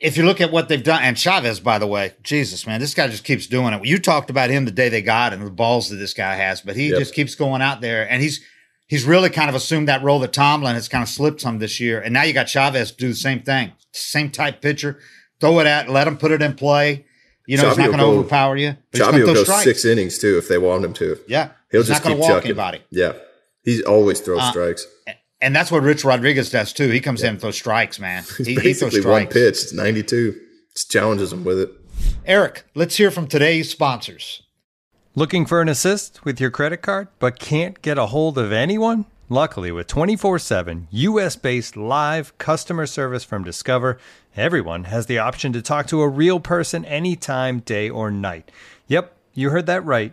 if 0.00 0.16
you 0.16 0.24
look 0.24 0.40
at 0.40 0.50
what 0.52 0.68
they've 0.68 0.82
done, 0.82 1.02
and 1.02 1.16
Chavez, 1.18 1.60
by 1.60 1.78
the 1.78 1.86
way, 1.86 2.14
Jesus, 2.22 2.66
man, 2.66 2.80
this 2.80 2.94
guy 2.94 3.08
just 3.08 3.24
keeps 3.24 3.46
doing 3.46 3.72
it. 3.74 3.84
You 3.84 3.98
talked 3.98 4.30
about 4.30 4.50
him 4.50 4.64
the 4.64 4.70
day 4.70 4.88
they 4.88 5.02
got 5.02 5.32
him, 5.32 5.42
the 5.44 5.50
balls 5.50 5.88
that 5.90 5.96
this 5.96 6.12
guy 6.14 6.34
has, 6.34 6.60
but 6.60 6.76
he 6.76 6.88
Yep. 6.90 6.98
just 6.98 7.14
keeps 7.14 7.34
going 7.34 7.62
out 7.62 7.80
there, 7.80 8.08
and 8.10 8.22
he's 8.22 8.40
he's 8.88 9.04
really 9.04 9.30
kind 9.30 9.48
of 9.48 9.56
assumed 9.56 9.88
that 9.88 10.02
role 10.02 10.20
that 10.20 10.32
Tomlin 10.32 10.74
has 10.74 10.88
kind 10.88 11.02
of 11.02 11.08
slipped 11.08 11.40
some 11.40 11.58
this 11.58 11.80
year, 11.80 12.00
and 12.00 12.12
now 12.14 12.22
you 12.22 12.32
got 12.32 12.46
Chavez 12.48 12.92
do 12.92 13.08
the 13.08 13.14
same 13.14 13.40
thing, 13.42 13.72
same 13.92 14.30
type 14.30 14.60
pitcher, 14.60 14.98
throw 15.40 15.58
it 15.60 15.66
at, 15.66 15.88
let 15.88 16.06
him 16.06 16.16
put 16.16 16.30
it 16.30 16.40
in 16.42 16.54
play. 16.54 17.04
You 17.48 17.56
know, 17.56 17.68
he's 17.68 17.78
not 17.78 17.86
going 17.86 17.98
to 17.98 18.04
overpower 18.04 18.56
you. 18.56 18.76
But 18.90 18.98
he's 19.00 19.06
Chavi 19.08 19.24
will 19.24 19.34
go 19.34 19.44
strikes. 19.44 19.62
six 19.64 19.84
innings 19.84 20.18
too 20.18 20.36
if 20.36 20.48
they 20.48 20.58
want 20.58 20.84
him 20.84 20.92
to. 20.94 21.16
Yeah, 21.28 21.50
He'll 21.70 21.82
he's 21.82 21.88
just 21.88 22.02
keep 22.04 22.18
walk 22.18 22.28
chucking. 22.28 22.50
anybody. 22.50 22.80
Yeah, 22.90 23.12
he 23.62 23.82
always 23.84 24.20
throws 24.20 24.40
Uh, 24.40 24.50
strikes. 24.50 24.86
And 25.40 25.54
that's 25.54 25.70
what 25.70 25.82
Rich 25.82 26.04
Rodriguez 26.04 26.50
does 26.50 26.72
too. 26.72 26.88
He 26.88 27.00
comes 27.00 27.22
in 27.22 27.30
and 27.30 27.40
throws 27.40 27.56
strikes, 27.56 27.98
man. 27.98 28.24
He's 28.38 28.46
He, 28.46 28.54
he 28.54 28.74
throws 28.74 28.92
basically 28.94 29.10
one 29.10 29.26
pitch. 29.26 29.62
It's 29.62 29.72
ninety 29.72 30.02
two. 30.02 30.40
Just 30.74 30.90
challenges 30.90 31.32
him 31.32 31.44
with 31.44 31.58
it. 31.58 31.70
Eric, 32.24 32.64
let's 32.74 32.96
hear 32.96 33.10
from 33.10 33.26
today's 33.26 33.70
sponsors. 33.70 34.42
Looking 35.14 35.46
for 35.46 35.62
an 35.62 35.68
assist 35.68 36.24
with 36.24 36.40
your 36.40 36.50
credit 36.50 36.82
card 36.82 37.08
but 37.18 37.38
can't 37.38 37.80
get 37.80 37.96
a 37.96 38.06
hold 38.06 38.36
of 38.36 38.52
anyone? 38.52 39.06
Luckily, 39.28 39.72
with 39.72 39.88
24 39.88 40.38
7 40.38 40.88
US 40.90 41.36
based 41.36 41.76
live 41.76 42.36
customer 42.38 42.86
service 42.86 43.24
from 43.24 43.42
Discover, 43.42 43.98
everyone 44.36 44.84
has 44.84 45.06
the 45.06 45.18
option 45.18 45.52
to 45.52 45.62
talk 45.62 45.86
to 45.88 46.02
a 46.02 46.08
real 46.08 46.38
person 46.38 46.84
anytime, 46.84 47.60
day 47.60 47.90
or 47.90 48.10
night. 48.10 48.52
Yep, 48.86 49.16
you 49.34 49.50
heard 49.50 49.66
that 49.66 49.84
right. 49.84 50.12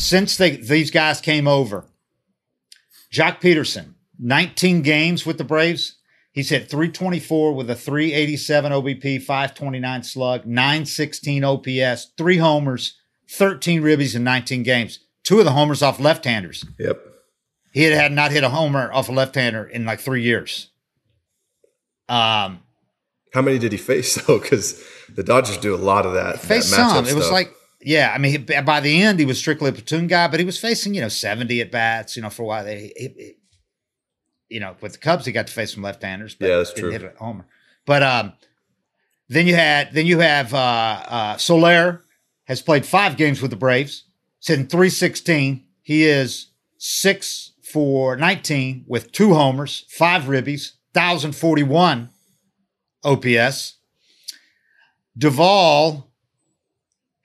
Since 0.00 0.38
they 0.38 0.56
these 0.56 0.90
guys 0.90 1.20
came 1.20 1.46
over, 1.46 1.84
Joc 3.12 3.40
Pederson, 3.40 3.94
19 4.18 4.80
games 4.80 5.26
with 5.26 5.36
the 5.36 5.44
Braves. 5.44 5.96
He's 6.32 6.48
hit 6.48 6.70
324 6.70 7.54
with 7.54 7.68
a 7.68 7.74
387 7.74 8.72
OBP, 8.72 9.20
529 9.20 10.02
slug, 10.02 10.46
916 10.46 11.44
OPS, 11.44 12.12
three 12.16 12.38
homers, 12.38 12.96
13 13.28 13.82
ribbies 13.82 14.16
in 14.16 14.24
19 14.24 14.62
games. 14.62 15.00
Two 15.22 15.38
of 15.38 15.44
the 15.44 15.52
homers 15.52 15.82
off 15.82 16.00
left-handers. 16.00 16.64
Yep. 16.78 16.98
He 17.72 17.82
had, 17.82 17.92
had 17.92 18.12
not 18.12 18.30
hit 18.30 18.42
a 18.42 18.48
homer 18.48 18.90
off 18.92 19.08
a 19.08 19.12
left-hander 19.12 19.64
in 19.64 19.84
like 19.84 20.00
three 20.00 20.22
years. 20.22 20.70
Um, 22.08 22.60
How 23.34 23.42
many 23.42 23.58
did 23.58 23.72
he 23.72 23.78
face 23.78 24.14
though? 24.26 24.38
Because 24.38 24.82
the 25.14 25.22
Dodgers 25.22 25.58
do 25.58 25.74
a 25.74 25.76
lot 25.76 26.06
of 26.06 26.14
that. 26.14 26.40
faced 26.40 26.70
that 26.70 26.90
some. 26.90 27.06
It 27.06 27.14
was 27.14 27.24
stuff. 27.24 27.32
like, 27.32 27.54
yeah, 27.82 28.12
I 28.14 28.18
mean, 28.18 28.32
he, 28.32 28.60
by 28.60 28.80
the 28.80 29.02
end, 29.02 29.18
he 29.18 29.24
was 29.26 29.38
strictly 29.38 29.70
a 29.70 29.72
platoon 29.72 30.06
guy, 30.06 30.28
but 30.28 30.38
he 30.40 30.46
was 30.46 30.58
facing, 30.58 30.94
you 30.94 31.00
know, 31.00 31.08
70 31.08 31.60
at 31.60 31.70
bats, 31.70 32.16
you 32.16 32.22
know, 32.22 32.30
for 32.30 32.42
a 32.42 32.46
while. 32.46 32.64
They, 32.64 32.92
he- 32.96 33.08
he- 33.16 33.36
you 34.48 34.58
know, 34.58 34.74
with 34.80 34.92
the 34.94 34.98
Cubs, 34.98 35.24
he 35.26 35.30
got 35.32 35.46
to 35.46 35.52
face 35.52 35.74
some 35.74 35.82
left 35.84 36.02
handers, 36.02 36.34
but 36.34 36.48
Yeah, 36.48 36.56
that's 36.56 36.74
true. 36.74 36.90
hit 36.90 37.04
a 37.04 37.12
homer. 37.18 37.46
But 37.86 38.02
um, 38.02 38.32
then 39.28 39.46
you 39.46 39.54
had, 39.54 39.92
then 39.94 40.06
you 40.06 40.18
have 40.18 40.52
uh, 40.52 40.56
uh, 41.06 41.36
Soler 41.36 42.04
has 42.46 42.60
played 42.60 42.84
five 42.84 43.16
games 43.16 43.40
with 43.40 43.52
the 43.52 43.56
Braves, 43.56 44.04
sitting 44.40 44.66
316. 44.66 45.64
He 45.82 46.04
is 46.04 46.48
six 46.78 47.52
for 47.62 48.16
19 48.16 48.86
with 48.88 49.12
two 49.12 49.34
homers, 49.34 49.84
five 49.88 50.22
ribbies, 50.24 50.72
1,041 50.94 52.10
OPS. 53.04 53.76
Duvall 55.16 56.09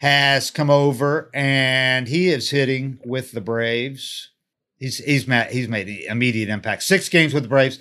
has 0.05 0.51
come 0.51 0.69
over 0.69 1.31
and 1.33 2.07
he 2.07 2.29
is 2.29 2.51
hitting 2.51 2.99
with 3.03 3.31
the 3.31 3.41
Braves. 3.41 4.29
He's 4.77 4.99
he's 4.99 5.27
made, 5.27 5.47
he's 5.47 5.67
made 5.67 5.87
the 5.87 6.05
immediate 6.05 6.47
impact. 6.47 6.83
Six 6.83 7.09
games 7.09 7.33
with 7.33 7.41
the 7.41 7.49
Braves. 7.49 7.79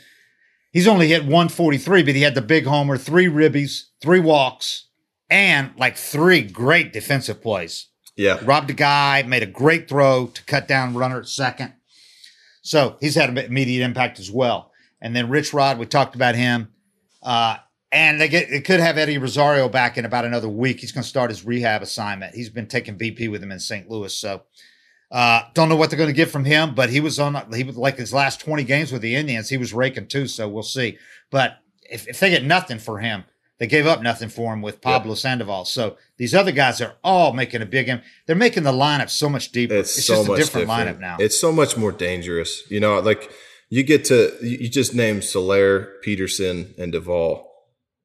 He's 0.73 0.89
only 0.89 1.09
hit 1.09 1.25
143, 1.25 2.03
but 2.03 2.15
he 2.15 2.23
had 2.23 2.35
the 2.35 2.41
big 2.41 2.65
homer, 2.65 2.97
three 2.97 3.27
ribbies, 3.27 3.89
three 4.01 4.21
walks, 4.21 4.87
and 5.29 5.73
like 5.77 5.99
three 5.99 6.41
great 6.41 6.95
defensive 6.95 7.43
plays. 7.43 7.89
yeah. 8.17 8.39
Robbed 8.43 8.71
a 8.71 8.75
guy, 8.75 9.23
made 9.25 9.43
a 9.43 9.47
great 9.47 9.87
throw 9.87 10.29
to 10.29 10.45
cut 10.47 10.67
down 10.67 10.95
runner 10.95 11.19
at 11.21 11.29
second. 11.29 11.75
So 12.63 12.97
he's 13.03 13.17
had 13.17 13.29
an 13.29 13.37
immediate 13.37 13.85
impact 13.85 14.19
as 14.19 14.31
well. 14.31 14.73
And 14.99 15.15
then 15.15 15.29
Rich 15.29 15.53
Rod, 15.53 15.79
we 15.79 15.85
talked 15.85 16.15
about 16.15 16.37
him. 16.37 16.73
Uh, 17.23 17.57
and 17.95 18.21
they 18.21 18.29
get 18.29 18.51
it 18.51 18.65
could 18.65 18.81
have 18.81 18.99
Eddie 18.99 19.19
Rosario 19.19 19.69
back 19.69 19.97
in 19.97 20.05
about 20.05 20.25
another 20.25 20.49
week. 20.49 20.81
He's 20.81 20.91
going 20.91 21.05
to 21.05 21.09
start 21.09 21.31
his 21.31 21.45
rehab 21.45 21.81
assignment. 21.81 22.35
He's 22.35 22.51
been 22.51 22.67
taking 22.67 22.99
BP 22.99 23.31
with 23.31 23.41
him 23.41 23.53
in 23.53 23.61
St. 23.61 23.89
Louis. 23.89 24.13
So 24.13 24.43
uh, 25.13 25.43
don't 25.55 25.69
know 25.69 25.77
what 25.77 25.91
they're 25.91 25.97
going 25.97 26.09
to 26.09 26.13
get 26.13 26.29
from 26.29 26.45
him, 26.45 26.75
but 26.75 26.91
he 26.91 26.99
was 26.99 27.21
on 27.21 27.53
he 27.55 27.63
was 27.63 27.77
like 27.77 27.97
his 27.97 28.13
last 28.13 28.41
20 28.41 28.65
games 28.65 28.91
with 28.91 29.01
the 29.01 29.15
Indians, 29.15 29.49
he 29.49 29.57
was 29.57 29.73
raking 29.73 30.09
too. 30.09 30.27
So 30.27 30.49
we'll 30.49 30.65
see. 30.65 30.99
But 31.31 31.59
if, 31.89 32.09
if 32.09 32.19
they 32.19 32.31
get 32.31 32.45
nothing 32.45 32.81
for 32.81 32.99
him, 32.99 33.25
they 33.61 33.69
gave 33.69 33.87
up 33.87 34.03
nothing 34.03 34.29
for 34.29 34.53
him 34.53 34.61
with 34.61 34.81
Pablo 34.81 35.15
Sandoval. 35.15 35.65
So 35.65 35.97
these 36.17 36.35
other 36.35 36.51
guys 36.51 36.81
are 36.81 36.95
all 37.05 37.33
making 37.33 37.63
a 37.63 37.67
big. 37.67 37.89
They're 38.27 38.35
making 38.35 38.65
the 38.65 38.73
lineup 38.73 39.09
so 39.09 39.29
much 39.29 39.53
deeper. 39.53 39.75
It's, 39.75 39.97
It's, 39.97 40.09
so 40.09 40.17
just 40.17 40.27
a 40.27 40.31
much 40.33 40.41
different, 40.41 40.69
lineup 40.69 40.99
now. 40.99 41.17
It's 41.21 41.41
so 41.41 41.53
much 41.53 41.77
more 41.77 41.93
dangerous. 41.93 42.69
You 42.69 42.81
know, 42.81 42.99
like 42.99 43.31
you 43.69 43.85
get 43.85 44.05
to 44.07 44.37
you 44.43 44.69
just 44.69 44.97
named 44.97 45.23
Soler, 45.23 45.93
Pederson, 46.05 46.77
and 46.77 46.91
Duvall. 46.91 47.54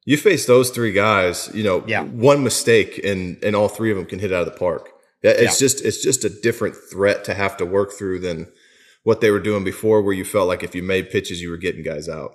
You 0.09 0.17
face 0.17 0.45
those 0.47 0.71
three 0.71 0.91
guys, 0.91 1.51
you 1.53 1.63
know, 1.63 1.83
Yeah. 1.85 2.03
one 2.03 2.43
mistake 2.43 2.99
and 3.09 3.37
and 3.43 3.55
all 3.55 3.67
three 3.69 3.91
of 3.91 3.97
them 3.97 4.07
can 4.07 4.17
hit 4.19 4.31
out 4.33 4.45
of 4.47 4.51
the 4.51 4.59
park. 4.67 4.89
Yeah, 5.21 5.31
It's 5.31 5.61
Yeah. 5.61 5.67
just 5.67 5.85
it's 5.85 6.01
just 6.01 6.25
a 6.25 6.29
different 6.47 6.75
threat 6.91 7.23
to 7.25 7.33
have 7.35 7.55
to 7.57 7.65
work 7.77 7.91
through 7.93 8.19
than 8.27 8.47
what 9.03 9.21
they 9.21 9.29
were 9.29 9.39
doing 9.49 9.63
before, 9.63 10.01
where 10.01 10.15
you 10.21 10.25
felt 10.25 10.47
like 10.47 10.63
if 10.63 10.73
you 10.73 10.81
made 10.81 11.11
pitches, 11.11 11.41
you 11.43 11.51
were 11.51 11.57
getting 11.65 11.83
guys 11.83 12.09
out. 12.09 12.31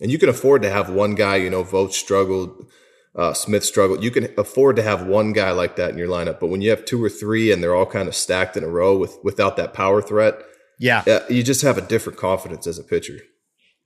And 0.00 0.10
you 0.10 0.18
can 0.18 0.28
afford 0.28 0.62
to 0.62 0.70
have 0.70 0.90
one 0.90 1.14
guy, 1.14 1.36
you 1.36 1.48
know, 1.48 1.62
Vogt 1.62 1.94
struggled, 1.94 2.66
uh, 3.14 3.32
Smith 3.34 3.64
struggled. 3.64 4.02
You 4.02 4.10
can 4.10 4.28
afford 4.36 4.74
to 4.76 4.82
have 4.82 5.06
one 5.06 5.32
guy 5.32 5.52
like 5.52 5.76
that 5.76 5.90
in 5.92 5.98
your 5.98 6.08
lineup. 6.08 6.38
But 6.40 6.48
when 6.48 6.60
you 6.60 6.70
have 6.70 6.84
two 6.84 7.02
or 7.02 7.08
three 7.08 7.52
and 7.52 7.62
they're 7.62 7.74
all 7.78 7.86
kind 7.98 8.08
of 8.08 8.14
stacked 8.16 8.56
in 8.56 8.64
a 8.64 8.68
row 8.80 8.96
with 8.98 9.16
without 9.22 9.56
that 9.58 9.72
power 9.74 10.02
threat, 10.02 10.34
Yeah. 10.80 11.04
uh, 11.06 11.20
you 11.30 11.42
just 11.44 11.62
have 11.62 11.78
a 11.78 11.82
different 11.92 12.18
confidence 12.18 12.66
as 12.66 12.78
a 12.80 12.82
pitcher. 12.84 13.20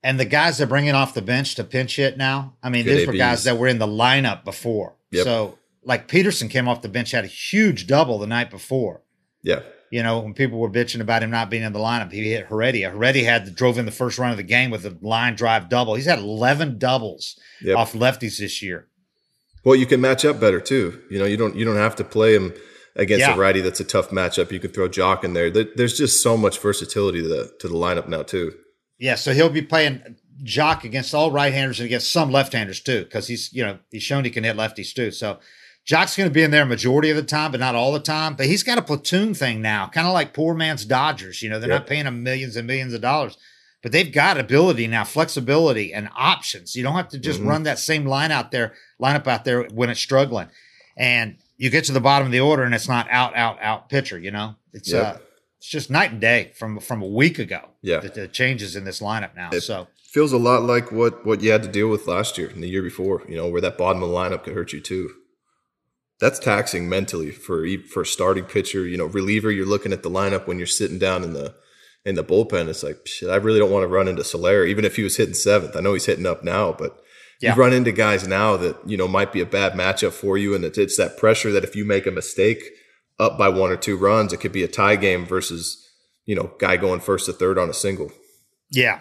And 0.02 0.18
the 0.18 0.24
guys 0.24 0.58
they're 0.58 0.66
bringing 0.66 0.94
off 0.94 1.12
the 1.14 1.20
bench 1.22 1.56
to 1.56 1.64
pinch 1.64 1.96
hit 1.96 2.16
now, 2.16 2.54
I 2.62 2.70
mean, 2.70 2.84
Good 2.84 2.98
these 2.98 3.06
were 3.06 3.12
guys 3.12 3.44
that 3.44 3.58
were 3.58 3.68
in 3.68 3.78
the 3.78 3.86
lineup 3.86 4.44
before. 4.44 4.94
Yep. 5.10 5.24
So, 5.24 5.58
like 5.84 6.08
Pederson 6.08 6.48
came 6.48 6.68
off 6.68 6.80
the 6.82 6.88
bench, 6.88 7.10
had 7.10 7.24
a 7.24 7.28
huge 7.28 7.86
double 7.86 8.18
the 8.18 8.26
night 8.26 8.50
before. 8.50 9.02
Yeah. 9.42 9.60
You 9.90 10.02
know, 10.02 10.20
when 10.20 10.34
people 10.34 10.58
were 10.58 10.70
bitching 10.70 11.00
about 11.00 11.22
him 11.22 11.30
not 11.30 11.50
being 11.50 11.64
in 11.64 11.72
the 11.72 11.78
lineup, 11.80 12.12
he 12.12 12.30
hit 12.30 12.46
Heredia. 12.46 12.90
Heredia 12.90 13.24
had 13.28 13.54
drove 13.56 13.76
in 13.76 13.86
the 13.86 13.90
first 13.92 14.18
run 14.18 14.30
of 14.30 14.36
the 14.36 14.42
game 14.42 14.70
with 14.70 14.86
a 14.86 14.96
line 15.02 15.34
drive 15.34 15.68
double. 15.68 15.96
He's 15.96 16.06
had 16.06 16.18
11 16.20 16.78
doubles 16.78 17.38
Yep. 17.62 17.76
off 17.76 17.92
lefties 17.92 18.38
this 18.38 18.62
year. 18.62 18.86
Well, 19.64 19.74
you 19.76 19.84
can 19.86 20.00
match 20.00 20.24
up 20.24 20.40
better 20.40 20.60
too. 20.60 21.00
You 21.10 21.18
know, 21.18 21.24
you 21.26 21.36
don't 21.36 21.56
you 21.56 21.64
don't 21.66 21.76
have 21.76 21.96
to 21.96 22.04
play 22.04 22.34
him 22.34 22.54
against 22.96 23.20
Yeah. 23.26 23.34
a 23.34 23.38
righty 23.38 23.60
that's 23.60 23.80
a 23.80 23.84
tough 23.84 24.10
matchup. 24.10 24.50
You 24.52 24.60
can 24.60 24.70
throw 24.70 24.88
Joc 24.88 25.24
in 25.24 25.34
there. 25.34 25.50
There- 25.50 25.66
There's 25.74 25.96
just 25.98 26.22
so 26.22 26.36
much 26.36 26.58
versatility 26.58 27.20
to 27.22 27.28
the 27.28 27.52
to 27.60 27.68
the 27.68 27.74
lineup 27.74 28.08
now 28.08 28.22
too. 28.22 28.54
Yeah, 29.00 29.14
so 29.16 29.32
he'll 29.32 29.48
be 29.48 29.62
playing 29.62 30.16
Joc 30.44 30.84
against 30.84 31.14
all 31.14 31.30
right-handers 31.32 31.80
and 31.80 31.86
against 31.86 32.12
some 32.12 32.30
left-handers 32.30 32.80
too, 32.80 33.02
because 33.04 33.26
he's 33.26 33.52
you 33.52 33.64
know 33.64 33.78
he's 33.90 34.02
shown 34.02 34.24
he 34.24 34.30
can 34.30 34.44
hit 34.44 34.56
lefties 34.56 34.94
too. 34.94 35.10
So 35.10 35.40
Joc's 35.88 36.16
going 36.16 36.28
to 36.28 36.32
be 36.34 36.42
in 36.42 36.50
there 36.50 36.64
majority 36.66 37.08
of 37.10 37.16
the 37.16 37.22
time, 37.22 37.50
but 37.50 37.60
not 37.60 37.74
all 37.74 37.92
the 37.92 38.00
time. 38.00 38.34
But 38.36 38.46
he's 38.46 38.62
got 38.62 38.78
a 38.78 38.82
platoon 38.82 39.34
thing 39.34 39.62
now, 39.62 39.88
kind 39.88 40.06
of 40.06 40.12
like 40.12 40.34
poor 40.34 40.54
man's 40.54 40.84
Dodgers. 40.84 41.42
You 41.42 41.48
know, 41.50 41.58
they're 41.58 41.70
Yep. 41.70 41.80
not 41.80 41.86
paying 41.88 42.06
him 42.06 42.22
millions 42.22 42.56
and 42.56 42.66
millions 42.66 42.92
of 42.92 43.00
dollars, 43.00 43.38
but 43.82 43.90
they've 43.90 44.12
got 44.12 44.38
ability 44.38 44.86
now, 44.86 45.04
flexibility 45.04 45.92
and 45.94 46.10
options. 46.14 46.76
You 46.76 46.82
don't 46.82 46.94
have 46.96 47.08
to 47.08 47.18
just 47.18 47.40
Mhm. 47.40 47.46
run 47.46 47.62
that 47.64 47.78
same 47.78 48.04
line 48.06 48.30
out 48.30 48.50
there, 48.50 48.74
lineup 49.02 49.26
out 49.26 49.44
there 49.46 49.64
when 49.64 49.88
it's 49.90 50.00
struggling, 50.00 50.48
and 50.96 51.36
you 51.56 51.70
get 51.70 51.84
to 51.84 51.92
the 51.92 52.00
bottom 52.00 52.26
of 52.26 52.32
the 52.32 52.40
order 52.40 52.62
and 52.64 52.74
it's 52.74 52.88
not 52.88 53.08
out, 53.10 53.34
out, 53.34 53.58
out 53.62 53.88
pitcher. 53.88 54.18
You 54.18 54.30
know, 54.30 54.56
it's 54.74 54.92
Yep. 54.92 55.06
uh, 55.06 55.18
it's 55.60 55.68
just 55.68 55.90
night 55.90 56.10
and 56.12 56.20
day 56.20 56.50
from 56.58 56.80
from 56.80 57.02
a 57.02 57.06
week 57.06 57.38
ago. 57.38 57.60
Yeah. 57.82 58.00
the, 58.00 58.08
the 58.08 58.28
changes 58.28 58.74
in 58.76 58.84
this 58.84 59.00
lineup 59.00 59.36
now. 59.36 59.50
It- 59.52 59.60
so 59.62 59.86
Feels 60.12 60.32
a 60.32 60.38
lot 60.38 60.64
like 60.64 60.90
what 60.90 61.24
what 61.24 61.40
you 61.40 61.52
had 61.52 61.62
to 61.62 61.68
deal 61.68 61.86
with 61.88 62.08
last 62.08 62.36
year 62.36 62.48
and 62.48 62.60
the 62.64 62.68
year 62.68 62.82
before. 62.82 63.22
You 63.28 63.36
know, 63.36 63.46
where 63.48 63.60
that 63.60 63.78
bottom 63.78 64.02
of 64.02 64.08
the 64.10 64.14
lineup 64.16 64.42
could 64.42 64.54
hurt 64.54 64.72
you 64.72 64.80
too. 64.80 65.08
That's 66.20 66.38
taxing 66.40 66.88
mentally 66.88 67.30
for 67.30 67.64
for 67.92 68.02
a 68.02 68.06
starting 68.06 68.44
pitcher. 68.44 68.86
You 68.86 68.98
know, 68.98 69.06
reliever. 69.06 69.50
You're 69.52 69.66
looking 69.66 69.92
at 69.92 70.02
the 70.02 70.10
lineup 70.10 70.46
when 70.48 70.58
you're 70.58 70.66
sitting 70.66 70.98
down 70.98 71.22
in 71.22 71.32
the 71.32 71.54
in 72.04 72.14
the 72.16 72.24
bullpen. 72.24 72.66
It's 72.68 72.82
like 72.82 73.06
shit. 73.06 73.30
I 73.30 73.36
really 73.36 73.58
don't 73.60 73.70
want 73.70 73.84
to 73.84 73.88
run 73.88 74.08
into 74.08 74.24
Soler, 74.24 74.64
even 74.66 74.84
if 74.84 74.96
he 74.96 75.02
was 75.04 75.16
hitting 75.16 75.34
seventh. 75.34 75.76
I 75.76 75.80
know 75.80 75.92
he's 75.92 76.06
hitting 76.06 76.26
up 76.26 76.42
now, 76.42 76.72
but 76.72 77.00
Yeah. 77.40 77.54
you 77.54 77.60
run 77.60 77.72
into 77.72 77.92
guys 77.92 78.26
now 78.26 78.56
that 78.56 78.76
you 78.86 78.96
know 78.96 79.06
might 79.08 79.32
be 79.32 79.40
a 79.40 79.46
bad 79.46 79.72
matchup 79.74 80.12
for 80.12 80.36
you, 80.36 80.54
and 80.56 80.64
it's, 80.64 80.76
it's 80.78 80.96
that 80.96 81.16
pressure 81.18 81.52
that 81.52 81.62
if 81.64 81.76
you 81.76 81.84
make 81.84 82.06
a 82.06 82.10
mistake 82.10 82.62
up 83.20 83.38
by 83.38 83.48
one 83.48 83.70
or 83.70 83.76
two 83.76 83.96
runs, 83.96 84.32
it 84.32 84.40
could 84.40 84.52
be 84.52 84.64
a 84.64 84.68
tie 84.68 84.96
game 84.96 85.26
versus 85.26 85.86
you 86.24 86.34
know 86.34 86.52
guy 86.58 86.76
going 86.76 87.00
first 87.00 87.26
to 87.26 87.32
third 87.32 87.58
on 87.58 87.70
a 87.70 87.74
single. 87.74 88.10
Yeah. 88.70 89.00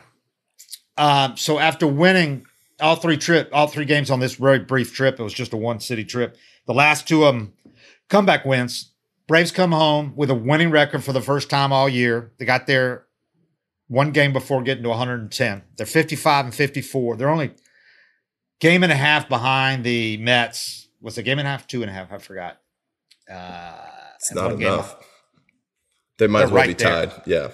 Um, 0.97 1.38
so 1.38 1.60
after 1.60 1.88
winning 1.88 2.45
all 2.82 2.97
three 2.97 3.17
trip, 3.17 3.49
all 3.53 3.67
three 3.67 3.86
games 3.86 4.12
on 4.12 4.19
this 4.19 4.36
very 4.36 4.60
brief 4.60 4.93
trip, 4.93 5.19
it 5.19 5.23
was 5.23 5.34
just 5.34 5.53
a 5.53 5.58
one 5.58 5.79
city 5.79 6.03
trip. 6.03 6.38
The 6.67 6.73
last 6.73 7.08
two 7.08 7.23
of 7.23 7.34
them 7.34 7.53
comeback 8.10 8.45
wins. 8.45 8.93
Braves 9.27 9.51
come 9.51 9.71
home 9.71 10.13
with 10.15 10.29
a 10.32 10.36
winning 10.36 10.71
record 10.71 11.03
for 11.03 11.13
the 11.13 11.21
first 11.21 11.49
time 11.49 11.71
all 11.71 11.88
year. 11.88 12.32
They 12.39 12.45
got 12.45 12.65
there 12.65 13.05
one 13.88 14.12
game 14.12 14.34
before 14.34 14.63
getting 14.63 14.84
to 14.84 14.89
110. 14.89 15.63
They're 15.77 15.86
55 15.86 16.45
and 16.45 16.55
54. 16.55 17.15
They're 17.15 17.29
only 17.29 17.51
game 18.60 18.84
and 18.84 18.91
a 18.91 18.95
half 18.95 19.29
behind 19.29 19.84
the 19.84 20.17
Mets. 20.17 20.89
Was 21.01 21.17
it 21.17 21.23
game 21.23 21.39
and 21.39 21.47
a 21.47 21.51
half, 21.51 21.67
two 21.67 21.82
and 21.82 21.89
a 21.89 21.93
half? 21.93 22.12
I 22.12 22.17
forgot. 22.17 22.58
Uh, 23.32 23.88
It's 24.19 24.34
not 24.34 24.51
one 24.51 24.60
game 24.60 24.67
enough. 24.73 24.95
They 26.17 26.27
might 26.27 26.45
well 26.45 26.51
right 26.55 26.67
be 26.67 26.73
there. 26.73 27.08
tied. 27.08 27.21
Yeah. 27.25 27.49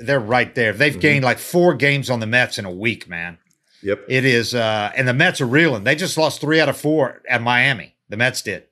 They're 0.00 0.20
right 0.20 0.54
there. 0.54 0.72
They've 0.72 0.92
Mm-hmm. 0.92 1.00
gained 1.00 1.24
like 1.24 1.38
four 1.38 1.74
games 1.74 2.10
on 2.10 2.20
the 2.20 2.26
Mets 2.26 2.58
in 2.58 2.64
a 2.66 2.70
week, 2.70 3.08
man. 3.08 3.38
Yep. 3.82 4.04
It 4.08 4.26
is, 4.26 4.54
uh, 4.54 4.92
and 4.94 5.08
the 5.08 5.14
Mets 5.14 5.40
are 5.40 5.46
reeling. 5.46 5.84
They 5.84 5.94
just 5.94 6.18
lost 6.18 6.40
three 6.42 6.60
out 6.60 6.68
of 6.68 6.76
four 6.76 7.22
at 7.28 7.40
Miami. 7.40 7.94
The 8.10 8.18
Mets 8.18 8.42
did. 8.42 8.64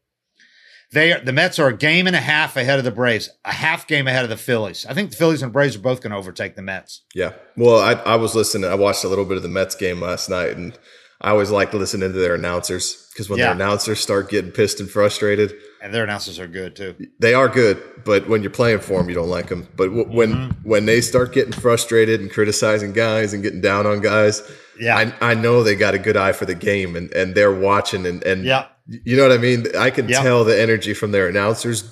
They 0.93 1.13
are, 1.13 1.21
the 1.21 1.33
Mets 1.33 1.59
are 1.59 1.69
a 1.69 1.77
game 1.77 2.07
and 2.07 2.17
a 2.17 2.21
half 2.21 2.57
ahead 2.57 2.79
of 2.79 2.85
the 2.85 2.91
Braves, 2.91 3.31
a 3.45 3.53
half 3.53 3.87
game 3.87 4.07
ahead 4.07 4.25
of 4.25 4.31
the 4.31 4.37
Phillies. 4.37 4.85
I 4.87 4.93
think 4.95 5.11
the 5.11 5.17
Phillies 5.17 5.43
and 5.43 5.53
Braves 5.53 5.77
are 5.77 5.81
both 5.81 6.01
going 6.03 6.13
to 6.13 6.17
overtake 6.19 6.57
the 6.57 6.63
Mets. 6.63 7.03
Yeah. 7.15 7.33
Well, 7.57 7.79
I, 7.79 7.93
I 7.93 8.17
was 8.17 8.35
listening. 8.35 8.71
I 8.71 8.75
watched 8.75 9.05
a 9.05 9.09
little 9.09 9.25
bit 9.27 9.37
of 9.39 9.43
the 9.43 9.49
Mets 9.51 9.75
game 9.75 10.01
last 10.01 10.29
night, 10.31 10.57
and 10.57 10.79
I 11.23 11.31
always 11.31 11.51
like 11.51 11.73
listening 11.75 12.13
to 12.13 12.19
their 12.19 12.35
announcers 12.35 13.09
because 13.13 13.29
when 13.31 13.39
Yeah. 13.39 13.47
their 13.47 13.55
announcers 13.55 14.01
start 14.01 14.29
getting 14.31 14.51
pissed 14.51 14.79
and 14.81 14.91
frustrated, 14.91 15.55
And 15.81 15.95
their 15.95 16.03
announcers 16.05 16.39
are 16.41 16.49
good 16.49 16.75
too. 16.75 16.97
they 17.21 17.35
are 17.35 17.49
good. 17.49 17.81
But 18.05 18.29
when 18.29 18.43
you're 18.43 18.51
playing 18.51 18.81
for 18.81 18.99
them, 18.99 19.09
you 19.09 19.15
don't 19.15 19.29
like 19.29 19.49
them. 19.49 19.69
But 19.77 19.85
w- 19.91 20.09
when 20.09 20.33
Mm-hmm. 20.33 20.69
when 20.69 20.87
they 20.87 21.01
start 21.01 21.33
getting 21.33 21.53
frustrated 21.53 22.21
and 22.21 22.31
criticizing 22.31 22.93
guys 22.93 23.33
and 23.33 23.43
getting 23.43 23.61
down 23.61 23.87
on 23.87 24.01
guys, 24.01 24.43
Yeah. 24.81 24.97
I, 25.21 25.31
I 25.31 25.35
know 25.35 25.63
they 25.63 25.77
got 25.77 25.95
a 25.95 25.99
good 25.99 26.17
eye 26.17 26.33
for 26.33 26.47
the 26.47 26.55
game 26.55 26.97
and, 26.97 27.13
and 27.13 27.35
they're 27.35 27.55
watching 27.55 28.07
and, 28.07 28.23
and 28.25 28.45
Yeah. 28.45 28.67
you 28.89 29.17
know 29.17 29.23
what 29.23 29.33
I 29.33 29.39
mean? 29.39 29.67
I 29.77 29.91
can 29.91 30.09
Yeah. 30.09 30.23
tell 30.23 30.45
the 30.45 30.61
energy 30.61 30.95
from 30.95 31.13
their 31.13 31.29
announcers 31.29 31.85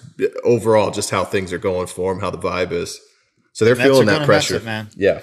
overall, 0.45 0.91
just 0.91 1.11
how 1.11 1.25
things 1.25 1.53
are 1.53 1.59
going 1.59 1.87
for 1.87 2.13
them, 2.13 2.21
how 2.21 2.31
the 2.31 2.39
vibe 2.39 2.73
is. 2.73 3.01
So 3.53 3.65
they're 3.65 3.75
are 3.75 3.77
feeling 3.77 4.07
that 4.07 4.27
pressure, 4.27 4.57
it, 4.57 4.65
man. 4.65 4.89
Yeah. 4.97 5.21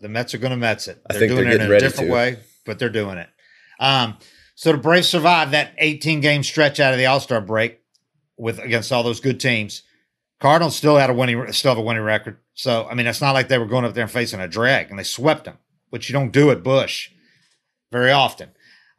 The 0.00 0.08
Mets 0.08 0.34
are 0.34 0.38
going 0.38 0.50
to 0.52 0.56
Mets 0.56 0.88
it. 0.88 1.00
I 1.08 1.12
They're 1.12 1.20
think 1.20 1.32
doing 1.32 1.44
they're 1.44 1.52
it 1.60 1.60
in 1.60 1.72
a 1.72 1.78
different 1.78 2.08
to. 2.08 2.14
way, 2.14 2.38
but 2.66 2.78
they're 2.78 2.88
doing 2.90 3.18
it. 3.18 3.28
Um, 3.78 4.16
so 4.54 4.72
the 4.72 4.78
Braves 4.78 5.08
survived 5.08 5.52
that 5.52 5.72
18 5.78 6.20
game 6.20 6.42
stretch 6.42 6.80
out 6.80 6.92
of 6.92 6.98
the 6.98 7.06
All 7.06 7.20
Star 7.20 7.40
break 7.40 7.79
with 8.40 8.58
against 8.58 8.90
all 8.92 9.02
those 9.02 9.20
good 9.20 9.38
teams. 9.40 9.82
Cardinals 10.40 10.74
still 10.74 10.96
had 10.96 11.10
a 11.10 11.14
winning, 11.14 11.52
still 11.52 11.72
have 11.72 11.78
a 11.78 11.82
winning 11.82 12.02
record. 12.02 12.38
So 12.54 12.86
I 12.90 12.94
mean, 12.94 13.06
it's 13.06 13.20
not 13.20 13.32
like 13.32 13.48
they 13.48 13.58
were 13.58 13.66
going 13.66 13.84
up 13.84 13.94
there 13.94 14.02
and 14.04 14.10
facing 14.10 14.40
a 14.40 14.48
drag, 14.48 14.90
and 14.90 14.98
they 14.98 15.04
swept 15.04 15.44
them, 15.44 15.58
which 15.90 16.08
you 16.08 16.12
don't 16.12 16.32
do 16.32 16.50
at 16.50 16.62
Busch 16.62 17.10
very 17.92 18.10
often. 18.10 18.50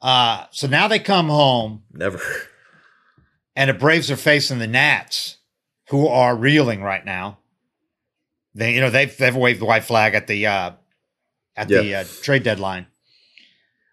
Uh, 0.02 0.46
so 0.52 0.68
now 0.68 0.88
they 0.88 1.00
come 1.00 1.28
home, 1.30 1.84
Never. 1.92 2.20
and 3.56 3.70
the 3.70 3.74
Braves 3.74 4.10
are 4.10 4.16
facing 4.16 4.60
the 4.60 4.68
Nats, 4.68 5.38
who 5.90 6.08
are 6.08 6.36
reeling 6.36 6.82
right 6.82 7.06
now. 7.06 7.40
They, 8.54 8.74
you 8.76 8.82
know, 8.82 8.90
they've 8.90 9.16
they've 9.16 9.36
waved 9.36 9.62
the 9.62 9.66
white 9.66 9.84
flag 9.84 10.14
at 10.14 10.28
the 10.28 10.48
uh, 10.48 10.72
at 11.56 11.68
the 11.68 11.96
uh, 11.96 12.04
trade 12.22 12.44
deadline. 12.44 12.88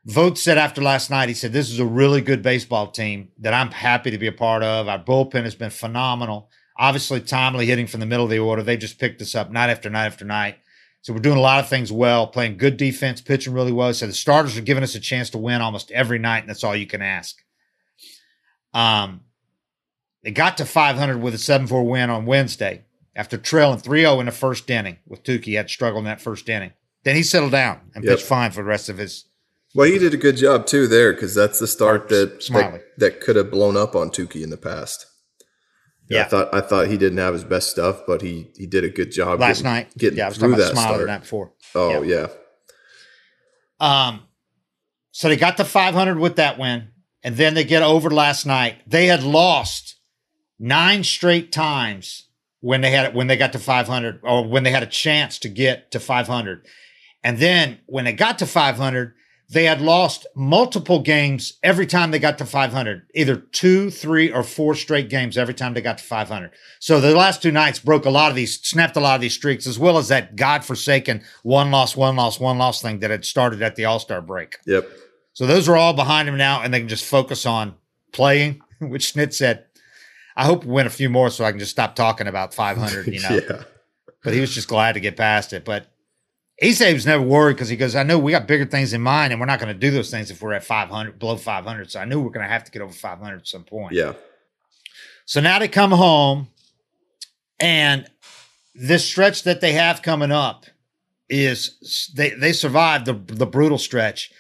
Vogt 0.08 0.38
said 0.38 0.56
after 0.56 0.80
last 0.80 1.10
night, 1.10 1.28
he 1.28 1.34
said, 1.34 1.52
"This 1.52 1.70
is 1.70 1.78
a 1.78 1.84
really 1.84 2.22
good 2.22 2.42
baseball 2.42 2.90
team 2.90 3.30
that 3.38 3.52
I'm 3.52 3.70
happy 3.70 4.10
to 4.10 4.18
be 4.18 4.26
a 4.26 4.32
part 4.32 4.62
of. 4.62 4.88
Our 4.88 4.98
bullpen 4.98 5.44
has 5.44 5.54
been 5.54 5.70
phenomenal. 5.70 6.50
Obviously, 6.78 7.20
timely 7.20 7.66
hitting 7.66 7.86
from 7.86 8.00
the 8.00 8.06
middle 8.06 8.24
of 8.24 8.30
the 8.30 8.38
order. 8.38 8.62
They 8.62 8.76
just 8.78 8.98
picked 8.98 9.20
us 9.20 9.34
up 9.34 9.50
night 9.50 9.68
after 9.68 9.90
night 9.90 10.06
after 10.06 10.24
night. 10.24 10.56
So 11.02 11.12
we're 11.12 11.18
doing 11.18 11.36
a 11.36 11.42
lot 11.42 11.60
of 11.62 11.68
things 11.68 11.92
well, 11.92 12.26
playing 12.26 12.56
good 12.56 12.76
defense, 12.76 13.20
pitching 13.20 13.52
really 13.52 13.72
well. 13.72 13.92
So 13.92 14.06
the 14.06 14.12
starters 14.12 14.56
are 14.56 14.62
giving 14.62 14.82
us 14.82 14.94
a 14.94 15.00
chance 15.00 15.28
to 15.30 15.38
win 15.38 15.60
almost 15.60 15.90
every 15.90 16.18
night, 16.18 16.40
and 16.40 16.48
that's 16.48 16.64
all 16.64 16.74
you 16.74 16.86
can 16.86 17.02
ask." 17.02 17.36
Um, 18.72 19.20
they 20.22 20.30
got 20.30 20.56
to 20.56 20.64
500 20.64 21.20
with 21.20 21.34
a 21.34 21.38
7-4 21.38 21.84
win 21.84 22.08
on 22.10 22.24
Wednesday 22.26 22.84
after 23.14 23.36
trailing 23.36 23.78
3-0 23.78 24.20
in 24.20 24.26
the 24.26 24.32
first 24.32 24.68
inning 24.70 24.98
with 25.06 25.22
Touki. 25.22 25.44
He 25.46 25.54
had 25.54 25.68
struggled 25.68 26.02
in 26.02 26.04
that 26.06 26.20
first 26.20 26.48
inning. 26.48 26.72
Then 27.04 27.16
he 27.16 27.22
settled 27.22 27.52
down 27.52 27.90
and 27.94 28.04
Yep. 28.04 28.16
pitched 28.16 28.26
fine 28.26 28.50
for 28.50 28.62
the 28.62 28.68
rest 28.68 28.88
of 28.88 28.98
his. 28.98 29.24
Well, 29.78 29.86
he 29.86 29.96
did 29.96 30.12
a 30.12 30.16
good 30.16 30.36
job 30.36 30.66
too 30.66 30.88
there 30.88 31.12
because 31.12 31.36
that's 31.36 31.60
the 31.60 31.68
start 31.68 32.08
that 32.08 32.44
that, 32.48 32.82
that 32.96 33.20
could 33.20 33.36
have 33.36 33.48
blown 33.48 33.76
up 33.76 33.94
on 33.94 34.10
Touki 34.10 34.42
in 34.42 34.50
the 34.50 34.56
past. 34.56 35.06
Yeah. 36.10 36.22
I 36.22 36.24
thought 36.24 36.52
I 36.52 36.60
thought 36.62 36.88
he 36.88 36.96
didn't 36.96 37.18
have 37.18 37.32
his 37.32 37.44
best 37.44 37.70
stuff, 37.70 38.00
but 38.04 38.20
he 38.20 38.50
he 38.56 38.66
did 38.66 38.82
a 38.82 38.88
good 38.88 39.12
job 39.12 39.38
Last 39.38 39.58
getting, 39.58 39.72
night, 39.72 39.96
getting 39.96 40.18
yeah, 40.18 40.24
I 40.24 40.28
was 40.30 40.38
through 40.38 40.50
talking 40.50 40.64
about 40.64 40.74
that 40.74 40.80
Smyly 40.80 40.88
the 40.88 40.94
start. 40.94 41.06
night 41.06 41.20
before. 41.20 41.52
Oh 41.76 42.02
yeah. 42.02 42.26
Um, 43.78 44.22
so 45.12 45.28
they 45.28 45.36
got 45.36 45.58
to 45.58 45.64
500 45.64 46.18
with 46.18 46.34
that 46.36 46.58
win, 46.58 46.88
and 47.22 47.36
then 47.36 47.54
they 47.54 47.62
get 47.62 47.84
over 47.84 48.10
last 48.10 48.46
night. 48.46 48.78
They 48.84 49.06
had 49.06 49.22
lost 49.22 49.94
nine 50.58 51.04
straight 51.04 51.52
times 51.52 52.26
when 52.58 52.80
they 52.80 52.90
had 52.90 53.14
when 53.14 53.28
they 53.28 53.36
got 53.36 53.52
to 53.52 53.60
500, 53.60 54.22
or 54.24 54.44
when 54.44 54.64
they 54.64 54.72
had 54.72 54.82
a 54.82 54.86
chance 54.86 55.38
to 55.38 55.48
get 55.48 55.92
to 55.92 56.00
500, 56.00 56.66
and 57.22 57.38
then 57.38 57.78
when 57.86 58.06
they 58.06 58.12
got 58.12 58.40
to 58.40 58.46
500, 58.46 59.14
they 59.50 59.64
had 59.64 59.80
lost 59.80 60.26
multiple 60.34 61.00
games 61.00 61.54
every 61.62 61.86
time 61.86 62.10
they 62.10 62.18
got 62.18 62.36
to 62.38 62.44
500, 62.44 63.06
either 63.14 63.36
two, 63.36 63.90
three, 63.90 64.30
or 64.30 64.42
four 64.42 64.74
straight 64.74 65.08
games 65.08 65.38
every 65.38 65.54
time 65.54 65.72
they 65.72 65.80
got 65.80 65.98
to 65.98 66.04
500. 66.04 66.50
So 66.80 67.00
the 67.00 67.14
last 67.14 67.40
two 67.40 67.50
nights 67.50 67.78
broke 67.78 68.04
a 68.04 68.10
lot 68.10 68.28
of 68.30 68.36
these, 68.36 68.60
snapped 68.60 68.96
a 68.96 69.00
lot 69.00 69.14
of 69.14 69.22
these 69.22 69.32
streaks, 69.32 69.66
as 69.66 69.78
well 69.78 69.96
as 69.96 70.08
that 70.08 70.36
godforsaken 70.36 71.22
one 71.42 71.70
loss, 71.70 71.96
one 71.96 72.16
loss, 72.16 72.38
one 72.38 72.58
loss 72.58 72.82
thing 72.82 72.98
that 72.98 73.10
had 73.10 73.24
started 73.24 73.62
at 73.62 73.76
the 73.76 73.86
All 73.86 73.98
Star 73.98 74.20
break. 74.20 74.58
Yep. 74.66 74.86
So 75.32 75.46
those 75.46 75.68
are 75.68 75.76
all 75.76 75.94
behind 75.94 76.28
him 76.28 76.36
now, 76.36 76.62
and 76.62 76.74
they 76.74 76.80
can 76.80 76.88
just 76.88 77.04
focus 77.04 77.46
on 77.46 77.76
playing. 78.12 78.60
Which 78.80 79.14
Snit 79.14 79.32
said, 79.32 79.64
"I 80.36 80.44
hope 80.44 80.64
we 80.64 80.72
win 80.72 80.86
a 80.86 80.90
few 80.90 81.08
more 81.08 81.30
so 81.30 81.44
I 81.44 81.52
can 81.52 81.58
just 81.58 81.70
stop 81.70 81.94
talking 81.94 82.26
about 82.26 82.52
500." 82.52 83.06
You 83.06 83.20
know, 83.22 83.28
yeah. 83.48 83.62
but 84.22 84.34
he 84.34 84.40
was 84.40 84.54
just 84.54 84.68
glad 84.68 84.92
to 84.92 85.00
get 85.00 85.16
past 85.16 85.52
it. 85.52 85.64
But 85.64 85.86
he 86.58 86.72
said 86.72 86.88
he 86.88 86.94
was 86.94 87.06
never 87.06 87.22
worried 87.22 87.54
because 87.54 87.68
he 87.68 87.76
goes, 87.76 87.94
I 87.94 88.02
know 88.02 88.18
we 88.18 88.32
got 88.32 88.48
bigger 88.48 88.66
things 88.66 88.92
in 88.92 89.00
mind, 89.00 89.32
and 89.32 89.40
we're 89.40 89.46
not 89.46 89.60
going 89.60 89.72
to 89.72 89.78
do 89.78 89.90
those 89.90 90.10
things 90.10 90.30
if 90.30 90.42
we're 90.42 90.54
at 90.54 90.64
500, 90.64 91.18
below 91.18 91.36
500. 91.36 91.90
So 91.90 92.00
I 92.00 92.04
knew 92.04 92.20
we 92.20 92.26
are 92.26 92.30
going 92.30 92.46
to 92.46 92.52
have 92.52 92.64
to 92.64 92.72
get 92.72 92.82
over 92.82 92.92
500 92.92 93.36
at 93.36 93.46
some 93.46 93.62
point. 93.62 93.92
Yeah. 93.92 94.14
So 95.24 95.40
now 95.40 95.58
they 95.58 95.68
come 95.68 95.92
home, 95.92 96.48
and 97.60 98.08
this 98.74 99.04
stretch 99.04 99.44
that 99.44 99.60
they 99.60 99.72
have 99.72 100.02
coming 100.02 100.32
up 100.32 100.66
is 101.28 102.10
they 102.16 102.30
they 102.30 102.52
survived 102.52 103.04
the 103.04 103.12
the 103.12 103.46
brutal 103.46 103.76
stretch 103.76 104.32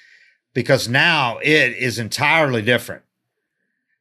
because 0.54 0.88
now 0.88 1.38
it 1.42 1.76
is 1.76 1.98
entirely 1.98 2.62
different. 2.62 3.02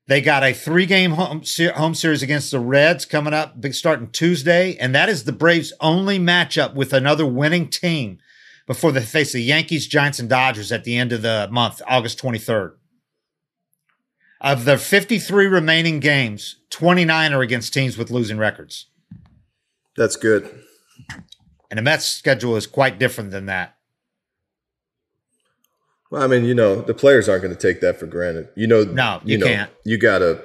They 0.08 0.22
got 0.22 0.44
a 0.44 0.54
three 0.54 0.86
game 0.86 1.12
home, 1.12 1.44
home 1.76 1.96
series 1.96 2.24
against 2.24 2.52
the 2.52 2.62
Reds 2.62 3.06
coming 3.06 3.34
up, 3.34 3.56
starting 3.72 4.10
Tuesday. 4.10 4.78
And 4.78 4.96
that 4.96 5.10
is 5.10 5.26
the 5.26 5.34
Braves' 5.34 5.74
only 5.82 6.18
matchup 6.18 6.76
with 6.76 6.94
another 6.94 7.26
winning 7.26 7.70
team 7.70 8.20
before 8.66 8.94
they 8.94 9.04
face 9.04 9.34
the 9.34 9.42
Yankees, 9.42 9.88
Giants, 9.88 10.20
and 10.20 10.30
Dodgers 10.30 10.72
at 10.72 10.86
the 10.86 10.98
end 10.98 11.12
of 11.12 11.22
the 11.22 11.50
month, 11.52 11.82
August 11.88 12.22
23rd. 12.22 12.74
Of 14.40 14.66
their 14.66 14.78
53 14.78 15.48
remaining 15.48 16.00
games, 16.00 16.58
29 16.70 17.34
are 17.34 17.42
against 17.42 17.74
teams 17.74 17.98
with 17.98 18.12
losing 18.12 18.38
records. 18.38 18.88
That's 19.98 20.16
good. 20.16 20.64
And 21.70 21.80
the 21.80 21.82
Mets' 21.82 22.06
schedule 22.06 22.56
is 22.56 22.68
quite 22.68 23.00
different 23.00 23.32
than 23.32 23.48
that. 23.48 23.77
Well, 26.10 26.24
I 26.24 26.28
mean, 26.28 26.46
you 26.46 26.56
know, 26.56 26.82
the 26.82 26.94
players 26.94 27.28
aren't 27.28 27.44
going 27.44 27.56
to 27.56 27.60
take 27.60 27.82
that 27.82 28.00
for 28.00 28.06
granted. 28.06 28.50
You 28.56 28.68
know, 28.68 28.84
no, 28.84 29.20
you, 29.24 29.34
you 29.34 29.38
know, 29.40 29.46
can't. 29.46 29.72
You 29.84 29.98
gotta, 29.98 30.44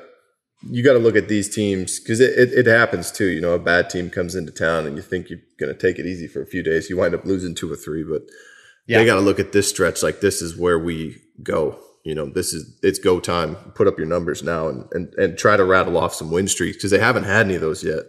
you 0.69 0.83
gotta 0.83 0.99
look 0.99 1.17
at 1.17 1.29
these 1.29 1.53
teams 1.55 2.01
because 2.01 2.21
it, 2.21 2.37
it, 2.39 2.53
it, 2.53 2.67
happens 2.67 3.13
too. 3.13 3.27
You 3.27 3.41
know, 3.41 3.53
a 3.53 3.59
bad 3.59 3.89
team 3.89 4.11
comes 4.11 4.35
into 4.35 4.53
town 4.53 4.87
and 4.87 4.97
you 4.97 5.03
think 5.03 5.31
you're 5.31 5.41
going 5.61 5.73
to 5.73 5.79
take 5.79 5.99
it 5.99 6.07
easy 6.07 6.27
for 6.27 6.43
a 6.43 6.47
few 6.47 6.63
days. 6.63 6.91
You 6.91 6.97
wind 6.97 7.15
up 7.15 7.25
losing 7.25 7.55
two 7.55 7.73
or 7.73 7.77
three, 7.77 8.03
but 8.03 8.23
yeah. 8.87 8.99
they 8.99 9.07
got 9.07 9.15
to 9.15 9.21
look 9.21 9.39
at 9.39 9.53
this 9.53 9.69
stretch 9.69 10.03
like 10.03 10.21
this 10.21 10.43
is 10.43 10.57
where 10.57 10.79
we 10.79 11.17
go. 11.43 11.79
You 12.05 12.17
know, 12.17 12.27
this 12.27 12.53
is 12.53 12.79
it's 12.83 12.99
go 12.99 13.21
time. 13.21 13.55
Put 13.77 13.87
up 13.87 13.99
your 13.99 14.09
numbers 14.09 14.43
now 14.43 14.69
and 14.69 14.87
and, 14.93 15.15
and 15.15 15.39
try 15.39 15.57
to 15.57 15.65
rattle 15.65 15.97
off 15.97 16.15
some 16.15 16.33
win 16.33 16.49
streaks 16.49 16.77
because 16.77 16.91
they 16.91 16.99
haven't 16.99 17.25
had 17.25 17.47
any 17.47 17.55
of 17.55 17.61
those 17.61 17.85
yet. 17.85 18.03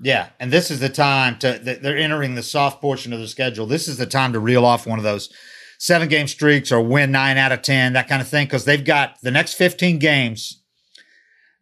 Yeah, 0.00 0.30
and 0.40 0.50
this 0.50 0.70
is 0.70 0.80
the 0.80 0.88
time 0.88 1.38
to 1.40 1.58
they're 1.62 1.96
entering 1.96 2.34
the 2.34 2.42
soft 2.42 2.80
portion 2.80 3.12
of 3.12 3.20
the 3.20 3.28
schedule. 3.28 3.66
This 3.66 3.86
is 3.86 3.98
the 3.98 4.06
time 4.06 4.32
to 4.32 4.40
reel 4.40 4.64
off 4.64 4.86
one 4.86 4.98
of 4.98 5.04
those 5.04 5.30
seven 5.84 6.08
game 6.08 6.26
streaks 6.26 6.72
or 6.72 6.80
win 6.80 7.12
nine 7.12 7.36
out 7.36 7.52
of 7.52 7.60
10, 7.60 7.92
that 7.92 8.08
kind 8.08 8.22
of 8.22 8.28
thing. 8.28 8.46
Cause 8.46 8.64
they've 8.64 8.84
got 8.84 9.20
the 9.20 9.30
next 9.30 9.52
15 9.54 9.98
games. 9.98 10.62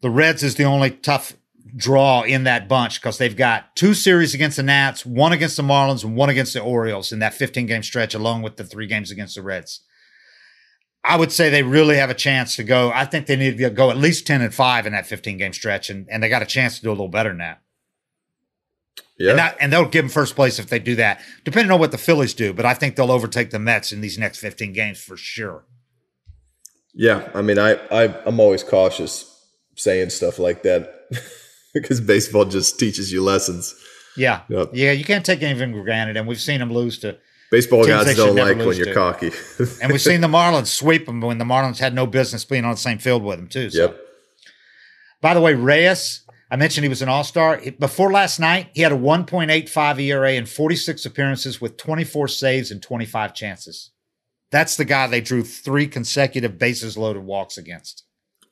The 0.01 0.11
Reds 0.11 0.45
is 0.45 0.55
the 0.55 0.63
only 0.63 0.91
tough 0.91 1.33
draw 1.75 2.23
in 2.23 2.45
that 2.45 2.69
bunch 2.69 3.01
because 3.01 3.19
they've 3.19 3.37
got 3.37 3.75
two 3.75 3.95
series 3.95 4.33
against 4.33 4.59
the 4.59 4.63
Nats, 4.63 5.05
one 5.05 5.33
against 5.33 5.57
the 5.57 5.65
Marlins, 5.65 6.05
and 6.05 6.15
one 6.15 6.29
against 6.29 6.53
the 6.53 6.61
Orioles 6.61 7.11
in 7.11 7.19
that 7.19 7.35
15 7.35 7.67
game 7.67 7.83
stretch, 7.83 8.15
along 8.15 8.43
with 8.43 8.57
the 8.57 8.65
three 8.65 8.87
games 8.87 9.11
against 9.11 9.35
the 9.35 9.43
Reds. 9.43 9.81
I 11.05 11.17
would 11.17 11.33
say 11.33 11.51
they 11.51 11.65
really 11.65 11.97
have 11.97 12.11
a 12.11 12.15
chance 12.15 12.55
to 12.57 12.63
go. 12.63 12.93
I 12.95 13.07
think 13.07 13.27
they 13.27 13.35
need 13.35 13.59
to 13.59 13.71
go 13.71 13.91
at 13.91 13.97
least 13.97 14.25
10 14.29 14.41
and 14.41 14.55
5 14.55 14.87
in 14.87 14.93
that 14.93 15.07
15 15.07 15.37
game 15.37 15.53
stretch, 15.53 15.91
and, 15.91 16.07
and 16.09 16.23
they 16.23 16.29
got 16.29 16.43
a 16.43 16.47
chance 16.47 16.77
to 16.77 16.83
do 16.83 16.91
a 16.91 16.93
little 16.93 17.09
better 17.09 17.31
than 17.31 17.39
that. 17.39 17.62
Yeah. 19.19 19.31
And, 19.31 19.39
that, 19.39 19.57
and 19.61 19.73
they'll 19.73 19.89
give 19.89 20.05
them 20.05 20.11
first 20.11 20.35
place 20.35 20.59
if 20.59 20.69
they 20.69 20.79
do 20.79 20.97
that, 20.97 21.21
depending 21.45 21.71
on 21.71 21.79
what 21.79 21.93
the 21.93 21.99
Phillies 21.99 22.35
do. 22.35 22.53
But 22.53 22.67
I 22.67 22.75
think 22.75 22.97
they'll 22.97 23.13
overtake 23.13 23.51
the 23.51 23.59
Mets 23.59 23.93
in 23.93 24.01
these 24.01 24.19
next 24.19 24.39
15 24.39 24.73
games 24.73 25.01
for 25.01 25.17
sure. 25.17 25.65
Yeah. 26.95 27.29
I 27.35 27.43
mean, 27.43 27.59
I, 27.59 27.75
I 27.91 28.15
I'm 28.27 28.41
always 28.41 28.65
cautious 28.65 29.29
saying 29.77 30.11
stuff 30.11 30.39
like 30.39 30.63
that 30.65 31.07
because 31.75 32.01
baseball 32.01 32.45
just 32.45 32.79
teaches 32.79 33.13
you 33.13 33.23
lessons. 33.23 33.75
Yeah. 34.17 34.41
Yep. 34.49 34.71
Yeah. 34.73 34.93
You 34.93 35.05
can't 35.05 35.25
take 35.25 35.43
anything 35.43 35.73
for 35.73 35.85
granted. 35.85 36.17
And 36.17 36.27
we've 36.27 36.41
seen 36.41 36.59
them 36.59 36.73
lose 36.73 36.99
to 36.99 37.19
baseball 37.53 37.85
guys 37.87 38.17
don't 38.17 38.35
like 38.35 38.57
when 38.57 38.77
you're 38.77 38.87
to. 38.87 38.95
cocky. 38.95 39.31
and 39.81 39.93
we've 39.93 40.01
seen 40.01 40.21
the 40.21 40.27
Marlins 40.29 40.67
sweep 40.67 41.07
them 41.07 41.21
when 41.21 41.39
the 41.39 41.45
Marlins 41.45 41.79
had 41.79 41.95
no 41.95 42.07
business 42.07 42.45
being 42.45 42.65
on 42.65 42.73
the 42.73 42.77
same 42.77 42.99
field 42.99 43.23
with 43.23 43.39
them, 43.39 43.47
too. 43.47 43.71
So. 43.71 43.83
Yep. 43.83 44.01
By 45.21 45.35
the 45.35 45.41
way, 45.41 45.55
Reyes, 45.55 46.23
I 46.53 46.57
mentioned 46.57 46.85
he 46.85 46.91
was 46.91 47.01
an 47.01 47.09
all 47.09 47.25
star. 47.25 47.63
Before 47.79 48.13
last 48.13 48.39
night, 48.39 48.69
he 48.75 48.83
had 48.83 48.93
a 48.93 48.97
1.85 48.97 49.99
ERA 50.03 50.33
in 50.35 50.45
46 50.45 51.07
appearances 51.07 51.63
with 51.63 51.79
24 51.79 52.29
saves 52.29 52.71
and 52.71 52.83
25 52.83 53.33
chances. 53.33 53.91
That's 54.51 54.77
the 54.77 54.85
guy 54.85 55.07
they 55.07 55.23
drew 55.23 55.45
three 55.45 55.87
consecutive 55.87 56.59
bases 56.59 56.99
loaded 56.99 57.25
walks 57.25 57.57
against. 57.57 58.05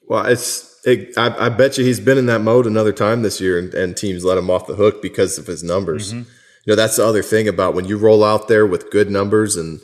Well, 0.08 0.24
it's. 0.24 0.80
It, 0.86 1.12
I, 1.18 1.46
I, 1.46 1.48
bet 1.50 1.76
you 1.76 1.84
he's 1.84 2.00
been 2.00 2.16
in 2.16 2.24
that 2.24 2.40
mode 2.40 2.66
another 2.66 2.92
time 2.92 3.20
this 3.20 3.38
year, 3.38 3.58
and, 3.58 3.74
and 3.74 3.94
teams 3.94 4.24
let 4.24 4.38
him 4.38 4.48
off 4.48 4.66
the 4.66 4.76
hook 4.76 5.02
because 5.02 5.36
of 5.36 5.46
his 5.46 5.62
numbers. 5.62 6.14
Mm-hmm. 6.14 6.20
You 6.20 6.72
know, 6.72 6.74
that's 6.74 6.96
the 6.96 7.04
other 7.04 7.22
thing 7.22 7.48
about 7.48 7.74
when 7.74 7.84
you 7.84 7.98
roll 7.98 8.24
out 8.24 8.48
there 8.48 8.66
with 8.66 8.90
good 8.90 9.10
numbers 9.10 9.56
and 9.56 9.78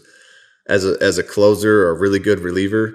as 0.66 0.86
a 0.86 0.96
as 1.02 1.18
a 1.18 1.22
closer 1.22 1.82
or 1.82 1.90
a 1.90 1.98
really 1.98 2.18
good 2.18 2.40
reliever, 2.40 2.94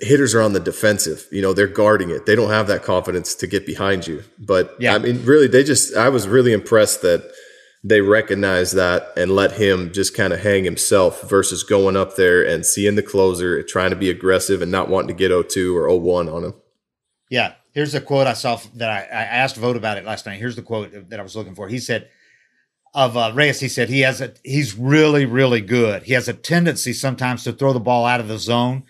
hitters 0.00 0.34
are 0.34 0.42
on 0.42 0.52
the 0.52 0.60
defensive. 0.60 1.26
You 1.30 1.42
know, 1.42 1.52
they're 1.52 1.66
guarding 1.66 2.10
it. 2.10 2.26
They 2.26 2.36
don't 2.36 2.50
have 2.50 2.66
that 2.66 2.82
confidence 2.82 3.34
to 3.36 3.46
get 3.46 3.66
behind 3.66 4.06
you. 4.06 4.22
But 4.38 4.74
yeah. 4.78 4.94
I 4.94 4.98
mean, 4.98 5.24
really, 5.24 5.46
they 5.46 5.64
just, 5.64 5.96
I 5.96 6.08
was 6.08 6.28
really 6.28 6.52
impressed 6.52 7.02
that 7.02 7.30
they 7.82 8.00
recognized 8.00 8.74
that 8.74 9.08
and 9.16 9.30
let 9.30 9.52
him 9.52 9.92
just 9.92 10.16
kind 10.16 10.32
of 10.32 10.40
hang 10.40 10.64
himself 10.64 11.22
versus 11.22 11.62
going 11.62 11.96
up 11.96 12.16
there 12.16 12.42
and 12.42 12.64
seeing 12.64 12.94
the 12.94 13.02
closer, 13.02 13.62
trying 13.62 13.90
to 13.90 13.96
be 13.96 14.10
aggressive 14.10 14.62
and 14.62 14.72
not 14.72 14.88
wanting 14.88 15.08
to 15.08 15.14
get 15.14 15.30
0-2 15.30 15.74
or 15.74 15.88
0-1 15.88 16.32
on 16.34 16.44
him. 16.44 16.54
Yeah. 17.30 17.54
Here's 17.72 17.94
a 17.94 18.00
quote 18.00 18.26
I 18.26 18.34
saw 18.34 18.60
that 18.74 18.90
I, 18.90 19.00
I 19.00 19.24
asked 19.24 19.56
Vogt 19.56 19.76
about 19.76 19.98
it 19.98 20.04
last 20.04 20.26
night. 20.26 20.38
Here's 20.38 20.56
the 20.56 20.62
quote 20.62 21.10
that 21.10 21.18
I 21.18 21.22
was 21.22 21.34
looking 21.34 21.54
for. 21.54 21.68
He 21.68 21.80
said, 21.80 22.08
of 22.94 23.16
uh, 23.16 23.32
Reyes, 23.34 23.58
he 23.58 23.68
said 23.68 23.88
he 23.88 24.00
has 24.02 24.20
a 24.20 24.32
he's 24.44 24.76
really 24.76 25.26
really 25.26 25.60
good. 25.60 26.04
He 26.04 26.12
has 26.12 26.28
a 26.28 26.32
tendency 26.32 26.92
sometimes 26.92 27.42
to 27.42 27.52
throw 27.52 27.72
the 27.72 27.80
ball 27.80 28.06
out 28.06 28.20
of 28.20 28.28
the 28.28 28.38
zone, 28.38 28.84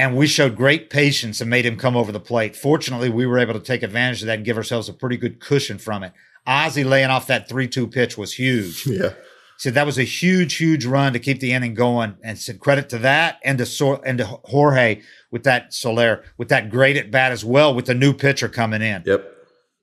and 0.00 0.16
we 0.16 0.26
showed 0.26 0.56
great 0.56 0.88
patience 0.88 1.42
and 1.42 1.50
made 1.50 1.66
him 1.66 1.76
come 1.76 1.94
over 1.94 2.10
the 2.10 2.18
plate. 2.18 2.56
Fortunately, 2.56 3.10
we 3.10 3.26
were 3.26 3.38
able 3.38 3.52
to 3.52 3.60
take 3.60 3.82
advantage 3.82 4.22
of 4.22 4.28
that 4.28 4.36
and 4.36 4.46
give 4.46 4.56
ourselves 4.56 4.88
a 4.88 4.94
pretty 4.94 5.18
good 5.18 5.40
cushion 5.40 5.76
from 5.76 6.02
it. 6.02 6.14
Ozzie 6.46 6.84
laying 6.84 7.10
off 7.10 7.26
that 7.26 7.50
3 7.50 7.68
2 7.68 7.86
pitch 7.86 8.16
was 8.16 8.32
huge. 8.32 8.86
Yeah. 8.86 9.10
Said 9.58 9.74
that 9.74 9.84
was 9.84 9.98
a 9.98 10.04
huge, 10.04 10.54
huge 10.54 10.86
run 10.86 11.12
to 11.12 11.18
keep 11.18 11.40
the 11.40 11.52
inning 11.52 11.74
going, 11.74 12.16
and 12.22 12.38
said 12.38 12.60
credit 12.60 12.88
to 12.88 12.98
that 12.98 13.40
and 13.44 13.58
to 13.58 13.66
so- 13.66 14.00
and 14.00 14.16
to 14.16 14.24
Jorge 14.24 15.02
with 15.30 15.42
that 15.42 15.74
Soler 15.74 16.24
with 16.38 16.48
that 16.48 16.70
great 16.70 16.96
at 16.96 17.10
bat 17.10 17.30
as 17.30 17.44
well 17.44 17.74
with 17.74 17.84
the 17.84 17.94
new 17.94 18.14
pitcher 18.14 18.48
coming 18.48 18.80
in. 18.80 19.02
Yep. 19.04 19.36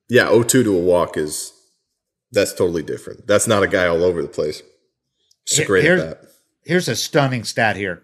Yeah, 0.10 0.30
0-2 0.30 0.49
to 0.63 0.75
a 0.75 0.82
walk 0.82 1.15
is 1.15 1.53
that's 2.32 2.53
totally 2.53 2.82
different. 2.82 3.27
That's 3.27 3.45
not 3.45 3.62
a 3.62 3.67
guy 3.67 3.86
all 3.86 4.03
over 4.03 4.23
the 4.23 4.27
place. 4.27 4.63
It's 5.45 5.60
a 5.60 5.65
great 5.65 5.84
here's, 5.84 6.01
at 6.01 6.21
bat. 6.21 6.32
Here's 6.65 6.88
a 6.88 6.95
stunning 6.95 7.43
stat 7.43 7.75
here. 7.75 8.01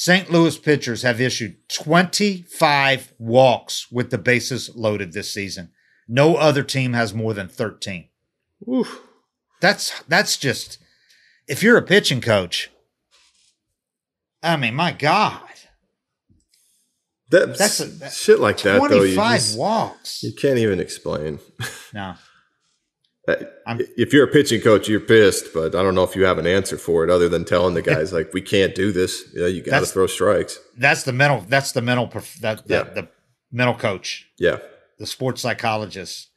St. 0.00 0.30
Louis 0.30 0.56
pitchers 0.56 1.02
have 1.02 1.20
issued 1.20 1.56
25 1.70 3.14
walks 3.18 3.90
with 3.90 4.10
the 4.10 4.16
bases 4.16 4.70
loaded 4.76 5.12
this 5.12 5.34
season. 5.34 5.72
No 6.06 6.36
other 6.36 6.62
team 6.62 6.92
has 6.92 7.12
more 7.12 7.34
than 7.34 7.48
13. 7.48 8.08
Oof. 8.72 9.00
That's 9.60 10.00
that's 10.04 10.36
just 10.36 10.78
if 11.48 11.64
you're 11.64 11.76
a 11.76 11.82
pitching 11.82 12.20
coach, 12.20 12.70
I 14.40 14.56
mean, 14.56 14.76
my 14.76 14.92
God. 14.92 15.42
That's, 17.28 17.58
that's 17.58 17.80
a, 17.80 17.86
that, 17.86 18.12
shit 18.12 18.38
like 18.38 18.58
that 18.58 18.80
though. 18.88 19.02
You 19.02 19.16
just, 19.16 19.58
walks. 19.58 20.22
You 20.22 20.32
can't 20.32 20.58
even 20.58 20.78
explain. 20.78 21.40
No. 21.92 22.14
I'm, 23.66 23.80
if 23.96 24.12
you're 24.12 24.24
a 24.24 24.30
pitching 24.30 24.60
coach, 24.60 24.88
you're 24.88 25.00
pissed, 25.00 25.52
but 25.52 25.74
I 25.74 25.82
don't 25.82 25.94
know 25.94 26.04
if 26.04 26.16
you 26.16 26.24
have 26.24 26.38
an 26.38 26.46
answer 26.46 26.78
for 26.78 27.04
it 27.04 27.10
other 27.10 27.28
than 27.28 27.44
telling 27.44 27.74
the 27.74 27.82
guys 27.82 28.12
like 28.12 28.32
we 28.32 28.40
can't 28.40 28.74
do 28.74 28.92
this. 28.92 29.24
You, 29.34 29.40
know, 29.40 29.46
you 29.46 29.62
got 29.62 29.80
to 29.80 29.86
throw 29.86 30.06
strikes. 30.06 30.58
That's 30.76 31.02
the 31.02 31.12
mental. 31.12 31.44
That's 31.48 31.72
the 31.72 31.82
mental. 31.82 32.06
That, 32.40 32.62
yeah. 32.66 32.84
the, 32.84 33.02
the 33.02 33.08
mental 33.52 33.74
coach. 33.74 34.28
Yeah. 34.38 34.58
The 34.98 35.06
sports 35.06 35.42
psychologist, 35.42 36.30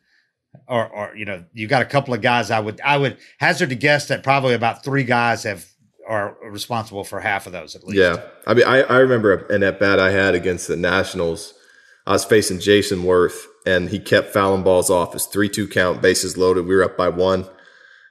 or 0.67 0.87
or 0.87 1.15
you 1.15 1.25
know, 1.25 1.43
you 1.53 1.67
got 1.67 1.81
a 1.81 1.85
couple 1.85 2.13
of 2.13 2.21
guys. 2.21 2.51
I 2.51 2.59
would 2.59 2.79
I 2.81 2.97
would 2.97 3.17
hazard 3.39 3.69
to 3.69 3.75
guess 3.75 4.07
that 4.09 4.23
probably 4.23 4.53
about 4.53 4.83
three 4.83 5.03
guys 5.03 5.43
have 5.43 5.65
are 6.07 6.37
responsible 6.43 7.03
for 7.03 7.19
half 7.19 7.47
of 7.47 7.53
those 7.53 7.75
at 7.75 7.83
least. 7.83 7.99
Yeah, 7.99 8.21
I 8.45 8.53
mean, 8.53 8.65
I 8.65 8.81
I 8.81 8.97
remember 8.97 9.45
an 9.47 9.63
at 9.63 9.79
bat 9.79 9.99
I 9.99 10.11
had 10.11 10.35
against 10.35 10.67
the 10.67 10.75
Nationals. 10.75 11.53
I 12.05 12.11
was 12.11 12.25
facing 12.25 12.59
Jayson 12.59 13.03
Werth 13.03 13.45
and 13.65 13.89
he 13.89 13.99
kept 13.99 14.33
fouling 14.33 14.63
balls 14.63 14.89
off. 14.89 15.13
His 15.13 15.25
three 15.25 15.49
two 15.49 15.67
count, 15.67 16.01
bases 16.01 16.37
loaded. 16.37 16.65
We 16.65 16.75
were 16.75 16.83
up 16.83 16.97
by 16.97 17.09
one, 17.09 17.47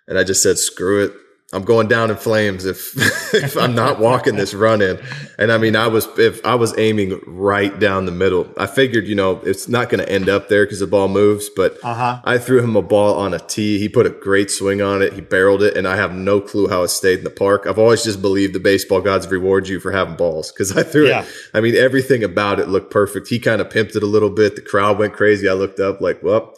and 0.06 0.18
I 0.18 0.24
just 0.24 0.42
said, 0.42 0.58
"Screw 0.58 1.04
it." 1.04 1.12
I'm 1.52 1.64
going 1.64 1.88
down 1.88 2.10
in 2.10 2.16
flames 2.16 2.64
if 2.64 2.94
if 3.34 3.56
I'm 3.56 3.74
not 3.74 3.98
walking 3.98 4.36
this 4.36 4.54
run 4.54 4.80
in. 4.80 5.00
And 5.36 5.50
I 5.50 5.58
mean, 5.58 5.74
I 5.74 5.88
was 5.88 6.06
if 6.16 6.44
I 6.46 6.54
was 6.54 6.76
aiming 6.78 7.20
right 7.26 7.76
down 7.78 8.06
the 8.06 8.12
middle. 8.12 8.48
I 8.56 8.66
figured, 8.66 9.08
you 9.08 9.16
know, 9.16 9.40
it's 9.40 9.68
not 9.68 9.88
going 9.88 10.04
to 10.04 10.10
end 10.10 10.28
up 10.28 10.48
there 10.48 10.64
because 10.64 10.78
the 10.78 10.86
ball 10.86 11.08
moves. 11.08 11.48
But 11.48 11.76
uh-huh. 11.82 12.20
I 12.24 12.38
threw 12.38 12.62
him 12.62 12.76
a 12.76 12.82
ball 12.82 13.16
on 13.16 13.34
a 13.34 13.40
tee. 13.40 13.78
He 13.78 13.88
put 13.88 14.06
a 14.06 14.10
great 14.10 14.50
swing 14.50 14.80
on 14.80 15.02
it. 15.02 15.12
He 15.14 15.20
barreled 15.20 15.62
it, 15.62 15.76
and 15.76 15.88
I 15.88 15.96
have 15.96 16.14
no 16.14 16.40
clue 16.40 16.68
how 16.68 16.84
it 16.84 16.88
stayed 16.88 17.18
in 17.18 17.24
the 17.24 17.30
park. 17.30 17.66
I've 17.66 17.78
always 17.78 18.04
just 18.04 18.22
believed 18.22 18.54
the 18.54 18.60
baseball 18.60 19.00
gods 19.00 19.26
reward 19.28 19.66
you 19.66 19.80
for 19.80 19.90
having 19.90 20.16
balls 20.16 20.52
because 20.52 20.76
I 20.76 20.84
threw 20.84 21.08
yeah. 21.08 21.22
it. 21.22 21.28
I 21.52 21.60
mean, 21.60 21.74
everything 21.74 22.22
about 22.22 22.60
it 22.60 22.68
looked 22.68 22.92
perfect. 22.92 23.28
He 23.28 23.40
kind 23.40 23.60
of 23.60 23.68
pimped 23.68 23.96
it 23.96 24.04
a 24.04 24.06
little 24.06 24.30
bit. 24.30 24.54
The 24.54 24.62
crowd 24.62 24.98
went 24.98 25.14
crazy. 25.14 25.48
I 25.48 25.54
looked 25.54 25.80
up 25.80 26.00
like, 26.00 26.22
well 26.22 26.54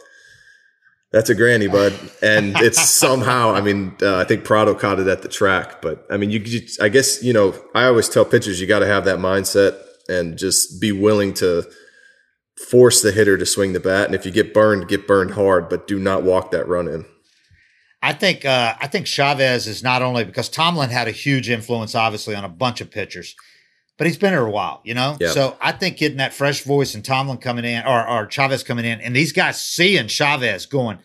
That's 1.12 1.28
a 1.28 1.34
granny, 1.34 1.68
bud, 1.68 1.92
and 2.22 2.56
it's 2.56 2.88
somehow. 2.88 3.52
I 3.52 3.60
mean, 3.60 3.94
uh, 4.00 4.16
I 4.16 4.24
think 4.24 4.44
Prado 4.44 4.74
caught 4.74 4.98
it 4.98 5.08
at 5.08 5.20
the 5.20 5.28
track, 5.28 5.82
but 5.82 6.06
I 6.10 6.16
mean, 6.16 6.30
you, 6.30 6.40
you 6.40 6.62
I 6.80 6.88
guess 6.88 7.22
you 7.22 7.34
know. 7.34 7.54
I 7.74 7.84
always 7.84 8.08
tell 8.08 8.24
pitchers 8.24 8.60
you 8.60 8.66
got 8.66 8.78
to 8.78 8.86
have 8.86 9.04
that 9.04 9.18
mindset 9.18 9.78
and 10.08 10.38
just 10.38 10.80
be 10.80 10.90
willing 10.90 11.34
to 11.34 11.70
force 12.70 13.02
the 13.02 13.12
hitter 13.12 13.36
to 13.36 13.44
swing 13.44 13.74
the 13.74 13.80
bat. 13.80 14.06
And 14.06 14.14
if 14.14 14.24
you 14.24 14.32
get 14.32 14.54
burned, 14.54 14.88
get 14.88 15.06
burned 15.06 15.32
hard, 15.32 15.68
but 15.68 15.86
do 15.86 15.98
not 15.98 16.22
walk 16.22 16.50
that 16.52 16.66
run 16.66 16.88
in. 16.88 17.04
I 18.02 18.12
think 18.14 18.44
uh, 18.44 18.74
I 18.80 18.88
think 18.88 19.06
Chavez 19.06 19.66
is 19.66 19.82
not 19.82 20.02
only 20.02 20.24
because 20.24 20.48
Tomlin 20.48 20.90
had 20.90 21.08
a 21.08 21.12
huge 21.12 21.50
influence, 21.50 21.94
obviously, 21.94 22.34
on 22.34 22.44
a 22.44 22.48
bunch 22.48 22.80
of 22.80 22.90
pitchers, 22.90 23.36
but 24.02 24.08
he's 24.08 24.18
been 24.18 24.32
here 24.32 24.44
a 24.44 24.50
while, 24.50 24.80
you 24.82 24.94
know. 24.94 25.16
Yeah. 25.20 25.30
So 25.30 25.56
I 25.60 25.70
think 25.70 25.96
getting 25.96 26.18
that 26.18 26.34
fresh 26.34 26.64
voice 26.64 26.96
and 26.96 27.04
Tomlin 27.04 27.38
coming 27.38 27.64
in, 27.64 27.84
or, 27.86 28.04
or 28.08 28.26
Chavez 28.26 28.64
coming 28.64 28.84
in, 28.84 29.00
and 29.00 29.14
these 29.14 29.30
guys 29.30 29.62
seeing 29.62 30.08
Chavez 30.08 30.66
going, 30.66 30.98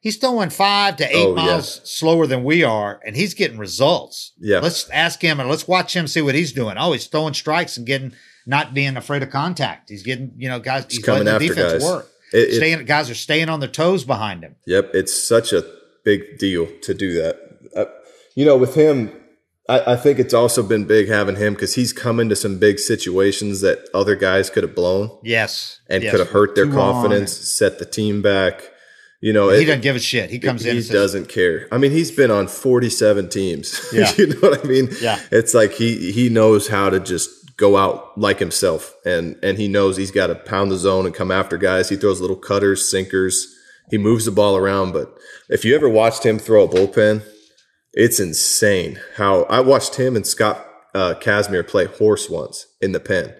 he's 0.00 0.16
throwing 0.16 0.50
five 0.50 0.96
to 0.96 1.04
eight 1.08 1.26
Oh, 1.26 1.36
yeah. 1.36 1.46
miles 1.46 1.80
slower 1.88 2.26
than 2.26 2.42
we 2.42 2.64
are, 2.64 3.00
and 3.06 3.14
he's 3.14 3.34
getting 3.34 3.56
results. 3.56 4.32
Yeah. 4.40 4.58
let's 4.58 4.90
ask 4.90 5.22
him 5.22 5.38
and 5.38 5.48
let's 5.48 5.68
watch 5.68 5.94
him 5.94 6.08
see 6.08 6.22
what 6.22 6.34
he's 6.34 6.52
doing. 6.52 6.74
Oh, 6.76 6.90
he's 6.90 7.06
throwing 7.06 7.34
strikes 7.34 7.76
and 7.76 7.86
getting 7.86 8.14
not 8.46 8.74
being 8.74 8.96
afraid 8.96 9.22
of 9.22 9.30
contact. 9.30 9.88
He's 9.90 10.02
getting 10.02 10.32
you 10.36 10.48
know 10.48 10.58
guys. 10.58 10.86
He's, 10.90 11.04
coming 11.04 11.24
letting 11.26 11.46
the 11.46 11.52
after 11.52 11.62
defense 11.62 11.84
guys. 11.84 11.92
work. 11.92 12.08
It- 12.32 12.36
it- 12.48 12.54
staying, 12.56 12.84
guys 12.84 13.08
are 13.10 13.14
staying 13.14 13.48
on 13.48 13.60
their 13.60 13.68
toes 13.68 14.02
behind 14.04 14.42
him. 14.42 14.56
Yep, 14.66 14.90
it's 14.94 15.22
such 15.22 15.52
a 15.52 15.64
big 16.04 16.38
deal 16.38 16.66
to 16.82 16.94
do 16.94 17.12
that. 17.14 17.38
Uh, 17.76 17.84
you 18.34 18.44
know, 18.44 18.56
with 18.56 18.74
him, 18.74 19.12
I, 19.70 19.92
I 19.92 19.96
think 19.96 20.18
it's 20.18 20.34
also 20.34 20.62
been 20.62 20.84
big 20.84 21.08
having 21.08 21.36
him 21.36 21.54
because 21.54 21.74
he's 21.74 21.92
come 21.92 22.18
into 22.20 22.36
some 22.36 22.58
big 22.58 22.78
situations 22.78 23.60
that 23.62 23.78
other 23.94 24.16
guys 24.16 24.50
could 24.50 24.62
have 24.64 24.74
blown 24.74 25.10
Yes, 25.22 25.80
and 25.88 26.02
yes. 26.02 26.10
could 26.10 26.20
have 26.20 26.30
hurt 26.30 26.54
their 26.54 26.64
Too 26.66 26.72
long. 26.72 26.92
confidence, 27.02 27.32
set 27.32 27.78
the 27.78 27.86
team 27.86 28.20
back. 28.22 28.62
You 29.22 29.32
know, 29.34 29.50
He 29.50 29.62
it- 29.62 29.66
doesn't 29.66 29.82
give 29.82 29.96
a 29.96 30.00
shit. 30.00 30.30
He 30.30 30.38
comes 30.38 30.64
in. 30.64 30.74
he 30.76 30.80
says, 30.82 30.90
doesn't 30.92 31.28
care. 31.28 31.68
I 31.70 31.76
mean, 31.78 31.90
he's 31.92 32.10
been 32.10 32.30
on 32.30 32.48
47 32.48 33.28
teams. 33.28 33.78
Yeah. 33.92 34.10
you 34.18 34.28
know 34.28 34.40
what 34.40 34.64
I 34.64 34.68
mean? 34.68 34.88
Yeah. 35.00 35.18
It's 35.30 35.52
like 35.54 35.72
he 35.72 36.10
he 36.12 36.28
knows 36.30 36.68
how 36.68 36.88
to 36.90 37.00
just 37.00 37.28
go 37.58 37.76
out 37.76 38.16
like 38.18 38.38
himself 38.38 38.94
and 39.04 39.36
and 39.42 39.58
he 39.58 39.68
knows 39.68 39.98
he's 39.98 40.10
got 40.10 40.28
to 40.28 40.34
pound 40.34 40.70
the 40.70 40.76
zone 40.78 41.04
and 41.06 41.14
come 41.14 41.30
after 41.30 41.58
guys. 41.58 41.88
He 41.90 41.96
throws 41.96 42.20
little 42.20 42.36
cutters, 42.36 42.90
sinkers. 42.90 43.46
He 43.90 43.98
moves 43.98 44.24
the 44.24 44.30
ball 44.30 44.56
around, 44.56 44.92
but 44.92 45.12
if 45.50 45.64
you 45.64 45.74
ever 45.74 45.88
watched 45.88 46.24
him 46.24 46.38
throw 46.38 46.64
a 46.64 46.68
bullpen, 46.68 47.22
it's 47.92 48.20
insane 48.20 48.98
how 49.16 49.42
I 49.44 49.60
watched 49.60 49.96
him 49.96 50.16
and 50.16 50.26
Scott 50.26 50.66
uh, 50.94 51.14
Kazmir 51.20 51.66
play 51.66 51.86
horse 51.86 52.28
once 52.28 52.66
in 52.80 52.92
the 52.92 53.00
pen. 53.00 53.34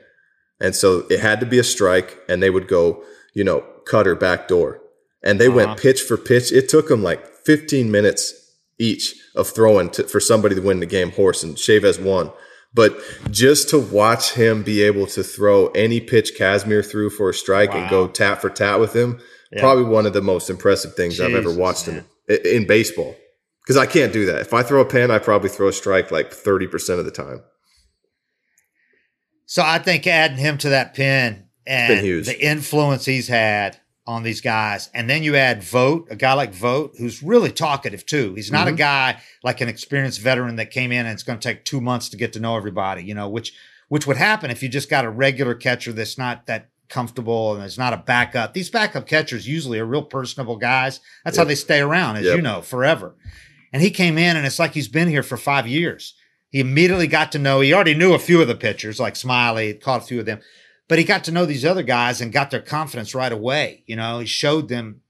And 0.60 0.74
so 0.76 1.04
it 1.10 1.20
had 1.20 1.40
to 1.40 1.46
be 1.46 1.58
a 1.58 1.64
strike, 1.64 2.18
and 2.28 2.42
they 2.42 2.50
would 2.50 2.68
go, 2.68 3.02
you 3.34 3.42
know, 3.44 3.64
cutter 3.86 4.14
back 4.14 4.46
door. 4.48 4.80
And 5.22 5.40
they 5.40 5.46
Uh-huh. 5.46 5.56
went 5.56 5.80
pitch 5.80 6.02
for 6.02 6.16
pitch. 6.16 6.52
It 6.52 6.68
took 6.68 6.88
them 6.88 7.02
like 7.02 7.24
15 7.44 7.90
minutes 7.90 8.34
each 8.78 9.14
of 9.34 9.48
throwing 9.48 9.90
to, 9.90 10.04
for 10.04 10.20
somebody 10.20 10.54
to 10.54 10.60
win 10.62 10.80
the 10.80 10.86
game 10.86 11.10
horse, 11.12 11.42
and 11.42 11.56
Chavez 11.58 11.98
won. 11.98 12.30
But 12.72 12.96
just 13.30 13.68
to 13.70 13.78
watch 13.78 14.32
him 14.34 14.62
be 14.62 14.82
able 14.82 15.06
to 15.08 15.22
throw 15.24 15.68
any 15.68 16.00
pitch 16.00 16.32
Kazmir 16.38 16.88
threw 16.88 17.10
for 17.10 17.30
a 17.30 17.34
strike 17.34 17.74
and 17.74 17.90
go 17.90 18.02
Wow. 18.02 18.08
tat 18.12 18.40
for 18.40 18.48
tat 18.50 18.78
with 18.80 18.94
him, 18.94 19.18
Yeah. 19.52 19.60
probably 19.60 19.84
one 19.84 20.06
of 20.06 20.12
the 20.12 20.22
most 20.22 20.48
impressive 20.50 20.94
things 20.94 21.20
I've 21.20 21.34
ever 21.34 21.50
watched 21.52 21.86
him 21.86 22.04
in, 22.28 22.36
in 22.46 22.66
baseball. 22.66 23.16
Because 23.62 23.76
I 23.76 23.86
can't 23.86 24.12
do 24.12 24.26
that. 24.26 24.40
If 24.40 24.52
I 24.54 24.62
throw 24.62 24.80
a 24.80 24.84
pin, 24.84 25.10
I 25.10 25.18
probably 25.18 25.48
throw 25.50 25.68
a 25.68 25.72
strike 25.72 26.10
like 26.10 26.30
30% 26.32 26.98
of 26.98 27.04
the 27.04 27.10
time. 27.10 27.42
So 29.46 29.62
I 29.64 29.78
think 29.78 30.06
adding 30.06 30.38
him 30.38 30.58
to 30.58 30.70
that 30.70 30.94
pin 30.94 31.44
and 31.66 32.04
the 32.04 32.36
influence 32.40 33.04
he's 33.04 33.28
had 33.28 33.78
on 34.06 34.22
these 34.22 34.40
guys, 34.40 34.90
and 34.94 35.08
then 35.08 35.22
you 35.22 35.36
add 35.36 35.62
Vogt, 35.62 36.10
a 36.10 36.16
guy 36.16 36.32
like 36.32 36.52
Vogt, 36.52 36.96
who's 36.98 37.22
really 37.22 37.52
talkative 37.52 38.06
too. 38.06 38.34
He's 38.34 38.46
Mm-hmm. 38.46 38.54
not 38.54 38.68
a 38.68 38.72
guy 38.72 39.20
like 39.44 39.60
an 39.60 39.68
experienced 39.68 40.20
veteran 40.20 40.56
that 40.56 40.70
came 40.70 40.90
in 40.90 41.06
and 41.06 41.12
it's 41.12 41.22
going 41.22 41.38
to 41.38 41.48
take 41.48 41.64
two 41.64 41.80
months 41.80 42.08
to 42.10 42.16
get 42.16 42.32
to 42.32 42.40
know 42.40 42.56
everybody. 42.56 43.04
You 43.04 43.14
know, 43.14 43.28
which 43.28 43.52
which 43.88 44.06
would 44.06 44.16
happen 44.16 44.50
if 44.50 44.62
you 44.62 44.68
just 44.68 44.88
got 44.88 45.04
a 45.04 45.10
regular 45.10 45.54
catcher 45.54 45.92
that's 45.92 46.16
not 46.16 46.46
that 46.46 46.70
comfortable 46.88 47.54
and 47.54 47.64
is 47.64 47.78
not 47.78 47.92
a 47.92 47.96
backup. 47.98 48.52
These 48.54 48.70
backup 48.70 49.06
catchers 49.06 49.46
usually 49.46 49.78
are 49.78 49.84
real 49.86 50.02
personable 50.04 50.56
guys. 50.56 51.00
That's 51.24 51.36
how 51.36 51.44
they 51.44 51.54
stay 51.56 51.80
around, 51.80 52.16
as 52.16 52.24
Yep. 52.24 52.36
you 52.36 52.42
know, 52.42 52.62
forever. 52.62 53.14
And 53.72 53.83
he 53.83 53.90
came 53.90 54.18
in 54.18 54.37
and 54.37 54.46
it's 54.46 54.59
like 54.59 54.74
he's 54.74 54.88
been 54.88 55.09
here 55.09 55.22
for 55.22 55.37
five 55.37 55.66
years. 55.66 56.14
He 56.50 56.61
immediately 56.61 57.06
got 57.06 57.30
to 57.33 57.38
know, 57.38 57.61
he 57.61 57.72
already 57.72 57.94
knew 57.94 58.12
a 58.12 58.18
few 58.18 58.42
of 58.42 58.48
the 58.48 58.56
pitchers 58.56 58.98
like 58.98 59.14
Smyly, 59.14 59.80
caught 59.80 60.02
a 60.02 60.06
few 60.06 60.20
of 60.20 60.26
them, 60.26 60.40
but 60.88 60.98
he 60.98 61.04
got 61.04 61.22
to 61.24 61.33
know 61.33 61.46
these 61.46 61.64
other 61.64 61.85
guys 61.85 62.20
and 62.20 62.33
got 62.33 62.50
their 62.50 62.61
confidence 62.61 63.14
right 63.14 63.30
away. 63.30 63.85
You 63.87 63.94
know, 63.94 64.18
he 64.18 64.26
showed 64.26 64.68
them, 64.68 65.02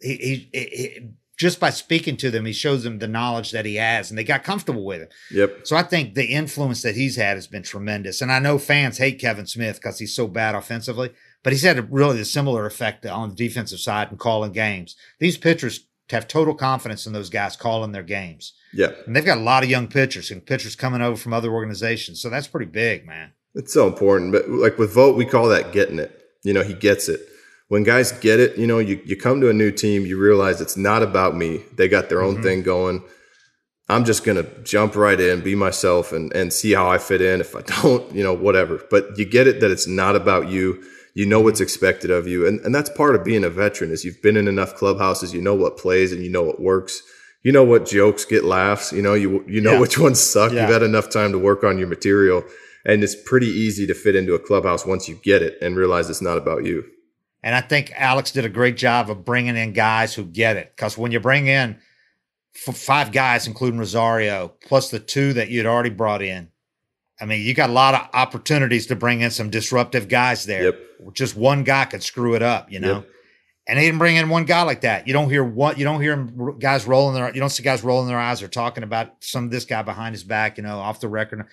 he, 0.00 0.16
he, 0.16 0.50
he- 0.52 1.08
just 1.38 1.58
by 1.58 1.70
speaking 1.70 2.16
to 2.18 2.30
them, 2.30 2.44
he 2.44 2.52
shows 2.52 2.84
them 2.84 2.98
the 2.98 3.08
knowledge 3.08 3.50
that 3.50 3.64
he 3.64 3.76
has 3.76 4.10
and 4.10 4.18
they 4.18 4.22
got 4.22 4.44
comfortable 4.44 4.84
with 4.84 5.00
him. 5.00 5.08
Yep. 5.32 5.66
So 5.66 5.76
I 5.76 5.82
think 5.82 6.14
the 6.14 6.26
influence 6.26 6.82
that 6.82 6.94
he's 6.94 7.16
had 7.16 7.36
has 7.36 7.48
been 7.48 7.64
tremendous. 7.64 8.20
And 8.20 8.30
I 8.30 8.38
know 8.38 8.58
fans 8.58 8.98
hate 8.98 9.18
Kevan 9.18 9.46
Smith 9.46 9.76
because 9.76 9.98
he's 9.98 10.14
so 10.14 10.28
bad 10.28 10.54
offensively, 10.54 11.10
but 11.42 11.52
he's 11.52 11.64
had 11.64 11.78
a 11.78 11.82
really 11.82 12.20
a 12.20 12.24
similar 12.24 12.64
effect 12.66 13.04
on 13.06 13.30
the 13.30 13.34
defensive 13.34 13.80
side 13.80 14.10
and 14.10 14.20
calling 14.20 14.52
games. 14.52 14.94
These 15.18 15.38
pitchers 15.38 15.88
have 16.12 16.28
total 16.28 16.54
confidence 16.54 17.06
in 17.06 17.12
those 17.12 17.30
guys 17.30 17.56
calling 17.56 17.92
their 17.92 18.02
games. 18.02 18.52
Yeah. 18.72 18.92
And 19.06 19.14
they've 19.14 19.24
got 19.24 19.38
a 19.38 19.42
lot 19.42 19.64
of 19.64 19.70
young 19.70 19.88
pitchers 19.88 20.30
and 20.30 20.44
pitchers 20.44 20.76
coming 20.76 21.02
over 21.02 21.16
from 21.16 21.32
other 21.32 21.50
organizations. 21.50 22.20
So 22.20 22.30
that's 22.30 22.46
pretty 22.46 22.70
big, 22.70 23.06
man. 23.06 23.32
It's 23.54 23.72
so 23.72 23.86
important. 23.86 24.32
But 24.32 24.48
like 24.48 24.78
with 24.78 24.94
Vogt, 24.94 25.16
we 25.16 25.26
call 25.26 25.48
that 25.48 25.72
getting 25.72 25.98
it. 25.98 26.18
You 26.42 26.52
know, 26.52 26.62
he 26.62 26.74
gets 26.74 27.08
it. 27.08 27.20
When 27.68 27.84
guys 27.84 28.12
get 28.12 28.40
it, 28.40 28.58
you 28.58 28.66
know, 28.66 28.78
you, 28.78 29.00
you 29.04 29.16
come 29.16 29.40
to 29.40 29.48
a 29.48 29.54
new 29.54 29.70
team, 29.70 30.04
you 30.04 30.18
realize 30.18 30.60
it's 30.60 30.76
not 30.76 31.02
about 31.02 31.36
me. 31.36 31.62
They 31.74 31.88
got 31.88 32.08
their 32.08 32.22
own 32.22 32.34
mm-hmm. 32.34 32.42
thing 32.42 32.62
going. 32.62 33.02
I'm 33.88 34.04
just 34.04 34.24
gonna 34.24 34.44
jump 34.62 34.96
right 34.96 35.18
in, 35.18 35.42
be 35.42 35.54
myself, 35.54 36.12
and 36.12 36.32
and 36.34 36.52
see 36.52 36.72
how 36.72 36.88
I 36.88 36.98
fit 36.98 37.20
in. 37.20 37.40
If 37.40 37.54
I 37.54 37.60
don't, 37.82 38.14
you 38.14 38.22
know, 38.22 38.34
whatever. 38.34 38.80
But 38.90 39.18
you 39.18 39.24
get 39.24 39.46
it 39.46 39.60
that 39.60 39.70
it's 39.70 39.86
not 39.86 40.16
about 40.16 40.48
you. 40.48 40.82
You 41.14 41.26
know 41.26 41.40
what's 41.40 41.60
expected 41.60 42.10
of 42.10 42.26
you, 42.26 42.46
and 42.46 42.60
and 42.60 42.74
that's 42.74 42.90
part 42.90 43.14
of 43.14 43.24
being 43.24 43.44
a 43.44 43.50
veteran. 43.50 43.90
Is 43.90 44.04
you've 44.04 44.22
been 44.22 44.36
in 44.36 44.48
enough 44.48 44.74
clubhouses, 44.76 45.34
you 45.34 45.42
know 45.42 45.54
what 45.54 45.76
plays 45.76 46.12
and 46.12 46.22
you 46.22 46.30
know 46.30 46.42
what 46.42 46.60
works. 46.60 47.02
You 47.42 47.52
know 47.52 47.64
what 47.64 47.86
jokes 47.86 48.24
get 48.24 48.44
laughs. 48.44 48.92
You 48.92 49.02
know 49.02 49.14
you 49.14 49.44
you 49.46 49.60
know 49.60 49.72
Yeah. 49.72 49.80
which 49.80 49.98
ones 49.98 50.20
suck. 50.20 50.52
Yeah. 50.52 50.62
You've 50.62 50.72
had 50.72 50.82
enough 50.82 51.10
time 51.10 51.32
to 51.32 51.38
work 51.38 51.64
on 51.64 51.76
your 51.78 51.88
material, 51.88 52.44
and 52.86 53.02
it's 53.04 53.14
pretty 53.26 53.48
easy 53.48 53.86
to 53.88 53.94
fit 53.94 54.16
into 54.16 54.34
a 54.34 54.38
clubhouse 54.38 54.86
once 54.86 55.08
you 55.08 55.16
get 55.22 55.42
it 55.42 55.58
and 55.60 55.76
realize 55.76 56.08
it's 56.08 56.22
not 56.22 56.38
about 56.38 56.64
you. 56.64 56.84
And 57.42 57.54
I 57.56 57.60
think 57.60 57.92
Alex 57.96 58.30
did 58.30 58.44
a 58.44 58.48
great 58.48 58.76
job 58.76 59.10
of 59.10 59.24
bringing 59.24 59.56
in 59.56 59.72
guys 59.72 60.14
who 60.14 60.24
get 60.24 60.56
it. 60.56 60.72
Because 60.76 60.96
when 60.96 61.10
you 61.10 61.18
bring 61.18 61.48
in 61.48 61.76
f- 62.68 62.76
five 62.76 63.10
guys, 63.10 63.48
including 63.48 63.80
Rosario, 63.80 64.52
plus 64.64 64.90
the 64.90 65.00
two 65.00 65.32
that 65.32 65.48
you'd 65.50 65.66
already 65.66 65.90
brought 65.90 66.22
in, 66.22 66.51
I 67.22 67.24
mean, 67.24 67.46
you 67.46 67.54
got 67.54 67.70
a 67.70 67.72
lot 67.72 67.94
of 67.94 68.08
opportunities 68.12 68.88
to 68.88 68.96
bring 68.96 69.20
in 69.20 69.30
some 69.30 69.48
disruptive 69.48 70.08
guys 70.08 70.44
there. 70.44 70.64
Yep. 70.64 70.80
Just 71.14 71.36
one 71.36 71.62
guy 71.62 71.84
could 71.84 72.02
screw 72.02 72.34
it 72.34 72.42
up, 72.42 72.70
you 72.72 72.80
know. 72.80 72.94
Yep. 72.96 73.08
And 73.68 73.78
they 73.78 73.84
didn't 73.84 73.98
bring 74.00 74.16
in 74.16 74.28
one 74.28 74.44
guy 74.44 74.62
like 74.62 74.80
that. 74.80 75.06
You 75.06 75.12
don't 75.12 75.30
hear 75.30 75.44
what 75.44 75.78
you 75.78 75.84
don't 75.84 76.00
hear 76.02 76.16
guys 76.58 76.84
rolling 76.84 77.14
their 77.14 77.32
you 77.32 77.38
don't 77.40 77.48
see 77.50 77.62
guys 77.62 77.84
rolling 77.84 78.08
their 78.08 78.18
eyes 78.18 78.42
or 78.42 78.48
talking 78.48 78.82
about 78.82 79.12
some 79.20 79.44
of 79.44 79.50
this 79.52 79.64
guy 79.64 79.82
behind 79.82 80.14
his 80.16 80.24
back, 80.24 80.56
you 80.56 80.64
know, 80.64 80.78
off 80.80 80.98
the 80.98 81.08
record. 81.08 81.46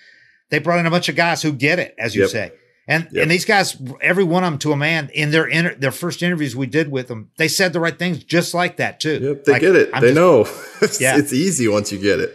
They 0.50 0.58
brought 0.58 0.80
in 0.80 0.86
a 0.86 0.90
bunch 0.90 1.08
of 1.08 1.14
guys 1.14 1.40
who 1.40 1.52
get 1.52 1.78
it, 1.78 1.94
as 1.98 2.16
you 2.16 2.22
Yep. 2.22 2.30
say. 2.30 2.52
And 2.88 3.08
and 3.16 3.30
these 3.30 3.44
guys, 3.44 3.76
every 4.02 4.24
one 4.24 4.42
of 4.42 4.50
them 4.50 4.58
to 4.60 4.72
a 4.72 4.76
man, 4.76 5.08
in 5.14 5.30
their 5.30 5.46
inter- 5.46 5.76
their 5.76 5.92
first 5.92 6.20
interviews 6.24 6.56
we 6.56 6.66
did 6.66 6.90
with 6.90 7.06
them, 7.06 7.30
they 7.36 7.46
said 7.46 7.72
the 7.72 7.78
right 7.78 7.96
things 7.96 8.24
just 8.24 8.54
like 8.54 8.78
that 8.78 8.98
too. 8.98 9.20
Yep, 9.22 9.44
they 9.44 9.52
Like, 9.52 9.60
get 9.60 9.76
it. 9.76 9.90
I'm 9.94 10.00
they 10.02 10.08
just- 10.08 10.16
know. 10.16 10.48
it's, 10.82 11.00
Yeah. 11.00 11.16
it's 11.16 11.32
easy 11.32 11.68
once 11.68 11.92
you 11.92 11.98
get 12.00 12.18
it. 12.18 12.34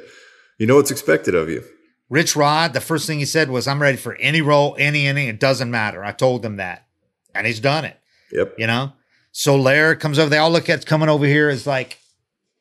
You 0.58 0.68
know 0.68 0.78
what's 0.78 0.92
expected 0.92 1.36
of 1.36 1.50
you. 1.50 1.66
Rich 2.10 2.36
Rod, 2.36 2.74
the 2.74 2.82
first 2.82 3.08
thing 3.08 3.20
he 3.20 3.26
said 3.26 3.50
was, 3.50 3.68
"I'm 3.68 3.82
ready 3.82 3.98
for 3.98 4.16
any 4.16 4.42
role, 4.42 4.76
any 4.78 5.08
inning. 5.08 5.28
It 5.28 5.40
doesn't 5.40 5.72
matter." 5.72 6.04
I 6.04 6.12
told 6.12 6.46
him 6.46 6.58
that, 6.58 6.86
and 7.34 7.48
he's 7.48 7.60
done 7.60 7.86
it. 7.86 8.00
Yep. 8.32 8.56
You 8.58 8.68
know, 8.68 8.94
Soler 9.32 9.96
comes 9.96 10.20
over. 10.20 10.30
They 10.30 10.38
all 10.38 10.52
look 10.52 10.70
at 10.70 10.86
coming 10.86 11.10
over 11.10 11.26
here 11.26 11.50
as 11.50 11.66
like, 11.66 12.00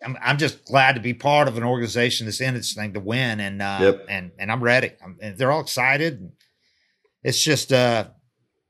I'm, 0.04 0.16
I'm 0.22 0.38
just 0.38 0.64
glad 0.64 0.94
to 0.94 1.00
be 1.00 1.12
part 1.14 1.46
of 1.48 1.56
an 1.58 1.62
organization 1.62 2.26
that's 2.26 2.40
in 2.40 2.54
this 2.54 2.72
thing 2.74 2.94
to 2.94 3.00
win, 3.00 3.38
and 3.40 3.60
uh, 3.60 3.78
Yep. 3.82 4.06
and 4.08 4.30
and 4.38 4.50
I'm 4.50 4.62
ready. 4.62 4.92
I'm, 5.04 5.18
and 5.20 5.36
they're 5.36 5.52
all 5.52 5.60
excited. 5.60 6.32
It's 7.22 7.42
just 7.42 7.72
uh, 7.72 8.08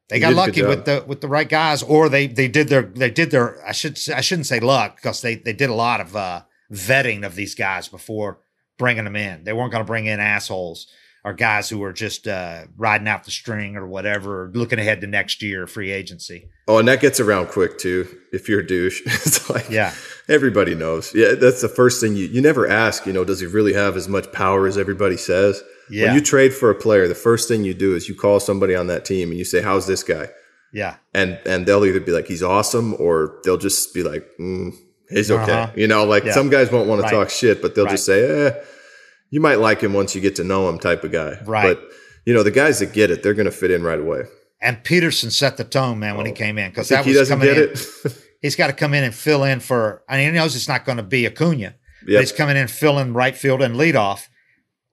they 0.08 0.18
got 0.20 0.34
lucky 0.34 0.62
with 0.62 0.84
the 0.86 1.04
with 1.06 1.20
the 1.20 1.28
right 1.28 1.48
guys, 1.48 1.82
or 1.82 2.08
they 2.08 2.26
they 2.26 2.48
did 2.48 2.68
their 2.68 2.82
they 2.82 3.10
did 3.10 3.30
their 3.30 3.64
I 3.66 3.72
should 3.72 3.98
I 4.14 4.20
shouldn't 4.20 4.46
say 4.46 4.60
luck 4.60 4.96
because 4.96 5.20
they 5.22 5.36
they 5.36 5.52
did 5.52 5.70
a 5.70 5.74
lot 5.74 6.00
of 6.00 6.16
uh, 6.16 6.42
vetting 6.72 7.24
of 7.24 7.36
these 7.36 7.54
guys 7.54 7.88
before 7.88 8.40
bringing 8.78 9.04
them 9.04 9.16
in. 9.16 9.44
They 9.44 9.52
weren't 9.52 9.72
going 9.72 9.82
to 9.84 9.86
bring 9.86 10.06
in 10.06 10.20
assholes 10.20 10.86
or 11.24 11.32
guys 11.32 11.70
who 11.70 11.78
were 11.78 11.92
just 11.94 12.28
uh, 12.28 12.64
riding 12.76 13.08
out 13.08 13.24
the 13.24 13.30
string 13.30 13.76
or 13.76 13.86
whatever, 13.86 14.42
or 14.44 14.50
looking 14.52 14.78
ahead 14.78 15.00
to 15.00 15.06
next 15.06 15.42
year 15.42 15.66
free 15.66 15.90
agency. 15.90 16.50
Oh, 16.68 16.76
and 16.78 16.86
that 16.88 17.00
gets 17.00 17.18
around 17.18 17.46
quick 17.48 17.78
too. 17.78 18.06
If 18.30 18.46
you're 18.46 18.60
a 18.60 18.66
douche, 18.66 19.00
it's 19.06 19.48
like 19.48 19.70
Yeah. 19.70 19.94
everybody 20.28 20.74
knows. 20.74 21.14
Yeah, 21.14 21.32
that's 21.34 21.62
the 21.62 21.68
first 21.68 22.00
thing 22.00 22.14
you 22.14 22.26
you 22.26 22.42
never 22.42 22.68
ask. 22.68 23.06
You 23.06 23.14
know, 23.14 23.24
does 23.24 23.40
he 23.40 23.46
really 23.46 23.72
have 23.72 23.96
as 23.96 24.06
much 24.08 24.30
power 24.32 24.66
as 24.66 24.76
everybody 24.76 25.16
says? 25.16 25.62
Yeah. 25.90 26.06
When 26.06 26.14
you 26.16 26.20
trade 26.20 26.52
for 26.52 26.68
a 26.70 26.74
player, 26.74 27.08
the 27.08 27.14
first 27.14 27.48
thing 27.48 27.64
you 27.64 27.72
do 27.74 27.94
is 27.94 28.06
you 28.08 28.14
call 28.14 28.38
somebody 28.38 28.74
on 28.74 28.86
that 28.88 29.04
team 29.06 29.30
and 29.30 29.38
you 29.38 29.44
say, 29.46 29.62
"How's 29.62 29.86
this 29.86 30.02
guy?" 30.02 30.28
Yeah. 30.74 30.96
And 31.14 31.38
and 31.46 31.64
they'll 31.64 31.84
either 31.86 32.00
be 32.00 32.12
like, 32.12 32.26
"He's 32.26 32.42
awesome," 32.42 32.94
or 32.98 33.38
they'll 33.44 33.56
just 33.56 33.94
be 33.94 34.02
like, 34.02 34.26
mm, 34.38 34.72
he's 35.14 35.30
okay. 35.30 35.52
Uh-huh. 35.52 35.72
You 35.76 35.86
know, 35.88 36.04
like 36.04 36.24
Yeah. 36.24 36.32
some 36.32 36.50
guys 36.50 36.70
won't 36.70 36.88
want 36.88 37.02
Right. 37.02 37.10
to 37.10 37.16
talk 37.16 37.30
shit, 37.30 37.62
but 37.62 37.74
they'll 37.74 37.84
Right. 37.86 37.92
just 37.92 38.04
say, 38.06 38.46
eh, 38.46 38.52
you 39.30 39.40
might 39.40 39.58
like 39.58 39.80
him 39.80 39.92
once 39.92 40.14
you 40.14 40.20
get 40.20 40.36
to 40.36 40.44
know 40.44 40.68
him 40.68 40.78
type 40.78 41.04
of 41.04 41.12
guy. 41.12 41.38
Right. 41.44 41.76
But, 41.76 41.82
you 42.26 42.34
know, 42.34 42.42
the 42.42 42.50
guys 42.50 42.78
that 42.80 42.92
get 42.92 43.10
it, 43.10 43.22
they're 43.22 43.34
going 43.34 43.46
to 43.46 43.52
fit 43.52 43.70
in 43.70 43.82
right 43.82 43.98
away. 43.98 44.22
And 44.60 44.78
Pederson 44.84 45.30
set 45.30 45.56
the 45.56 45.64
tone, 45.64 45.98
man, 45.98 46.16
when 46.16 46.26
he 46.26 46.32
came 46.32 46.56
in 46.58 46.70
because 46.70 46.88
that 46.88 47.04
he 47.04 47.10
was 47.10 47.18
doesn't 47.20 47.38
coming 47.40 47.54
get 47.54 47.62
in. 47.64 47.70
it? 47.70 48.14
He's 48.42 48.56
got 48.56 48.66
to 48.68 48.72
come 48.74 48.92
in 48.94 49.04
and 49.04 49.14
fill 49.14 49.42
in 49.44 49.60
for. 49.60 50.02
I 50.08 50.18
mean, 50.18 50.32
he 50.32 50.38
knows 50.38 50.54
it's 50.54 50.68
not 50.68 50.84
going 50.84 50.98
to 50.98 51.02
be 51.02 51.26
Acuna. 51.26 51.74
But 52.06 52.20
he's 52.20 52.32
coming 52.32 52.56
in, 52.58 52.68
filling 52.68 53.14
right 53.14 53.34
field 53.34 53.62
and 53.62 53.76
lead 53.78 53.96
off. 53.96 54.28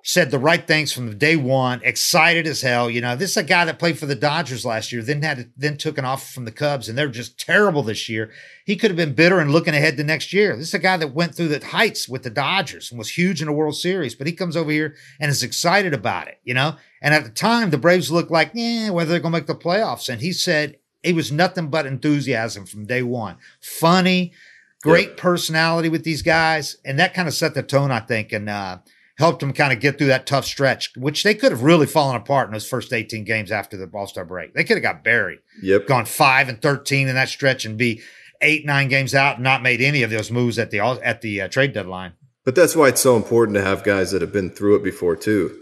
Said 0.03 0.31
the 0.31 0.39
right 0.39 0.65
things 0.65 0.91
from 0.91 1.17
day 1.17 1.35
one. 1.35 1.79
Excited 1.83 2.47
as 2.47 2.61
hell. 2.61 2.89
You 2.89 3.01
know, 3.01 3.15
this 3.15 3.31
is 3.31 3.37
a 3.37 3.43
guy 3.43 3.65
that 3.65 3.77
played 3.77 3.99
for 3.99 4.07
the 4.07 4.15
Dodgers 4.15 4.65
last 4.65 4.91
year. 4.91 5.03
Then 5.03 5.21
had 5.21 5.51
then 5.55 5.77
took 5.77 5.97
an 5.97 6.05
offer 6.05 6.25
from 6.25 6.45
the 6.45 6.51
Cubs, 6.51 6.89
and 6.89 6.97
they're 6.97 7.07
just 7.07 7.39
terrible 7.39 7.83
this 7.83 8.09
year. 8.09 8.31
He 8.65 8.75
could 8.75 8.89
have 8.89 8.97
been 8.97 9.13
bitter 9.13 9.39
and 9.39 9.51
looking 9.51 9.75
ahead 9.75 9.97
to 9.97 10.03
next 10.03 10.33
year. 10.33 10.55
This 10.55 10.69
is 10.69 10.73
a 10.73 10.79
guy 10.79 10.97
that 10.97 11.13
went 11.13 11.35
through 11.35 11.49
the 11.49 11.63
heights 11.63 12.09
with 12.09 12.23
the 12.23 12.29
Dodgers 12.29 12.91
and 12.91 12.97
was 12.97 13.15
huge 13.15 13.41
in 13.41 13.47
the 13.47 13.53
World 13.53 13.75
Series. 13.75 14.15
But 14.15 14.27
he 14.27 14.33
comes 14.33 14.57
over 14.57 14.71
here 14.71 14.95
and 15.19 15.29
is 15.29 15.43
excited 15.43 15.93
about 15.93 16.27
it. 16.27 16.39
You 16.43 16.55
know, 16.55 16.77
and 17.01 17.13
at 17.13 17.23
the 17.23 17.29
time 17.29 17.69
the 17.69 17.77
Braves 17.77 18.11
looked 18.11 18.31
like, 18.31 18.51
yeah, 18.55 18.89
whether 18.89 19.11
they're 19.11 19.19
going 19.19 19.33
to 19.33 19.37
make 19.39 19.47
the 19.47 19.55
playoffs. 19.55 20.09
And 20.09 20.21
he 20.21 20.33
said 20.33 20.77
it 21.03 21.15
was 21.15 21.31
nothing 21.31 21.69
but 21.69 21.85
enthusiasm 21.85 22.65
from 22.65 22.85
day 22.85 23.03
one. 23.03 23.37
Funny, 23.59 24.33
great 24.81 25.17
personality 25.17 25.89
with 25.89 26.03
these 26.03 26.21
guys, 26.21 26.77
and 26.85 26.99
that 26.99 27.13
kind 27.13 27.27
of 27.27 27.33
set 27.33 27.53
the 27.53 27.63
tone, 27.63 27.91
I 27.91 27.99
think, 27.99 28.31
and 28.31 28.49
uh, 28.49 28.79
helped 29.21 29.39
them 29.39 29.53
kind 29.53 29.71
of 29.71 29.79
get 29.79 29.97
through 29.97 30.07
that 30.07 30.25
tough 30.27 30.43
stretch, 30.45 30.91
which 30.97 31.23
they 31.23 31.33
could 31.33 31.51
have 31.53 31.63
really 31.63 31.85
fallen 31.87 32.15
apart 32.17 32.47
in 32.49 32.53
those 32.53 32.67
first 32.67 32.91
18 32.91 33.23
games 33.23 33.51
after 33.51 33.77
the 33.77 33.89
All 33.93 34.07
Star 34.07 34.25
break. 34.25 34.53
They 34.53 34.63
could 34.65 34.75
have 34.75 34.83
got 34.83 35.03
buried, 35.03 35.39
Yep. 35.63 35.87
gone 35.87 36.05
five 36.05 36.49
and 36.49 36.61
13 36.61 37.07
in 37.07 37.15
that 37.15 37.29
stretch, 37.29 37.63
and 37.63 37.77
be 37.77 38.01
eight 38.41 38.65
nine 38.65 38.89
games 38.89 39.15
out, 39.15 39.35
and 39.35 39.43
not 39.45 39.63
made 39.63 39.79
any 39.81 40.03
of 40.03 40.09
those 40.09 40.29
moves 40.31 40.59
at 40.59 40.71
the 40.71 40.79
at 40.81 41.21
the 41.21 41.41
uh, 41.41 41.47
trade 41.47 41.71
deadline. 41.73 42.13
But 42.43 42.55
that's 42.55 42.75
why 42.75 42.89
it's 42.89 42.99
so 43.01 43.15
important 43.15 43.55
to 43.55 43.61
have 43.63 43.83
guys 43.83 44.11
that 44.11 44.21
have 44.21 44.33
been 44.33 44.49
through 44.49 44.75
it 44.75 44.83
before 44.83 45.15
too, 45.15 45.55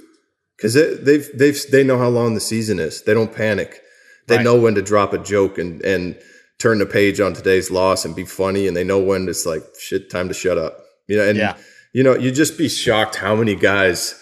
because 0.57 0.73
they've 0.73 1.27
they've 1.37 1.59
they 1.71 1.83
know 1.83 1.97
how 1.99 2.07
long 2.09 2.33
the 2.33 2.39
season 2.39 2.79
is. 2.79 3.03
They 3.03 3.13
don't 3.13 3.35
panic. 3.35 3.81
They 4.27 4.37
Right. 4.37 4.43
know 4.43 4.55
when 4.55 4.75
to 4.75 4.81
drop 4.81 5.11
a 5.13 5.17
joke 5.17 5.57
and 5.57 5.81
and 5.83 6.15
turn 6.59 6.77
the 6.79 6.85
page 6.85 7.19
on 7.19 7.33
today's 7.33 7.69
loss 7.71 8.05
and 8.05 8.15
be 8.15 8.23
funny, 8.25 8.67
and 8.67 8.75
they 8.77 8.83
know 8.83 8.99
when 8.99 9.27
it's 9.27 9.45
like 9.45 9.63
shit 9.79 10.09
time 10.09 10.27
to 10.29 10.33
shut 10.33 10.57
up. 10.57 10.77
You 11.07 11.17
know, 11.17 11.27
and 11.27 11.37
Yeah. 11.37 11.55
You 11.93 12.03
know 12.03 12.15
you'd 12.15 12.35
just 12.35 12.57
be 12.57 12.69
shocked 12.69 13.15
how 13.15 13.35
many 13.35 13.55
guys 13.55 14.15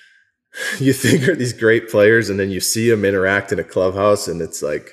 you 0.78 0.92
think 0.92 1.28
are 1.28 1.34
these 1.36 1.52
great 1.52 1.88
players, 1.88 2.28
and 2.30 2.38
then 2.38 2.50
you 2.50 2.60
see 2.60 2.90
them 2.90 3.04
interact 3.04 3.52
in 3.52 3.58
a 3.58 3.64
clubhouse, 3.64 4.26
and 4.28 4.40
it's 4.42 4.62
like, 4.62 4.90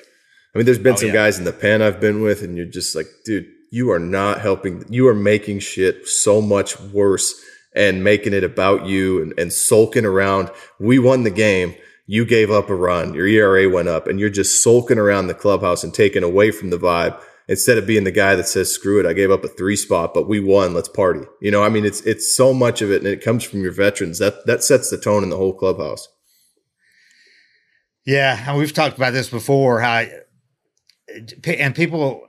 I 0.54 0.58
mean, 0.58 0.66
there's 0.66 0.78
been 0.78 0.94
Oh, 0.94 0.96
some 0.96 1.08
yeah. 1.08 1.14
guys 1.14 1.38
in 1.38 1.44
the 1.44 1.52
pen 1.52 1.82
I've 1.82 2.00
been 2.00 2.22
with, 2.22 2.42
and 2.42 2.56
you're 2.56 2.66
just 2.66 2.94
like, 2.94 3.06
dude, 3.24 3.46
you 3.70 3.90
are 3.90 3.98
not 3.98 4.40
helping. 4.40 4.84
You 4.88 5.08
are 5.08 5.14
making 5.14 5.58
shit 5.60 6.06
so 6.06 6.40
much 6.40 6.78
worse 6.80 7.34
and 7.74 8.02
making 8.02 8.32
it 8.32 8.44
about 8.44 8.86
you 8.86 9.20
and, 9.22 9.38
and 9.38 9.52
sulking 9.52 10.04
around. 10.06 10.50
We 10.80 10.98
won 10.98 11.24
the 11.24 11.30
game. 11.30 11.74
You 12.06 12.24
gave 12.24 12.50
up 12.50 12.70
a 12.70 12.74
run. 12.74 13.12
Your 13.12 13.26
ERA 13.26 13.68
went 13.68 13.88
up, 13.88 14.06
and 14.06 14.18
you're 14.18 14.30
just 14.30 14.62
sulking 14.62 14.98
around 14.98 15.26
the 15.26 15.34
clubhouse 15.34 15.84
and 15.84 15.92
taking 15.92 16.22
away 16.22 16.50
from 16.50 16.70
the 16.70 16.78
vibe 16.78 17.20
instead 17.48 17.78
of 17.78 17.86
being 17.86 18.04
the 18.04 18.10
guy 18.10 18.34
that 18.34 18.46
says, 18.46 18.72
"Screw 18.72 19.00
it, 19.00 19.06
I 19.06 19.12
gave 19.12 19.30
up 19.30 19.44
a 19.44 19.48
three 19.48 19.76
spot, 19.76 20.14
but 20.14 20.28
we 20.28 20.38
won. 20.38 20.74
Let's 20.74 20.88
party." 20.88 21.22
You 21.40 21.50
know, 21.50 21.62
I 21.62 21.68
mean, 21.68 21.84
it's 21.84 22.00
it's 22.02 22.34
so 22.36 22.52
much 22.52 22.82
of 22.82 22.92
it, 22.92 23.02
and 23.02 23.06
it 23.06 23.24
comes 23.24 23.44
from 23.44 23.62
your 23.62 23.72
veterans. 23.72 24.18
That 24.18 24.46
that 24.46 24.62
sets 24.62 24.90
the 24.90 24.98
tone 24.98 25.22
in 25.22 25.30
the 25.30 25.36
whole 25.36 25.54
clubhouse. 25.54 26.08
Yeah, 28.04 28.42
and 28.48 28.58
we've 28.58 28.72
talked 28.72 28.96
about 28.96 29.12
this 29.12 29.28
before. 29.28 29.80
How 29.80 30.06
and 31.44 31.74
people 31.74 32.28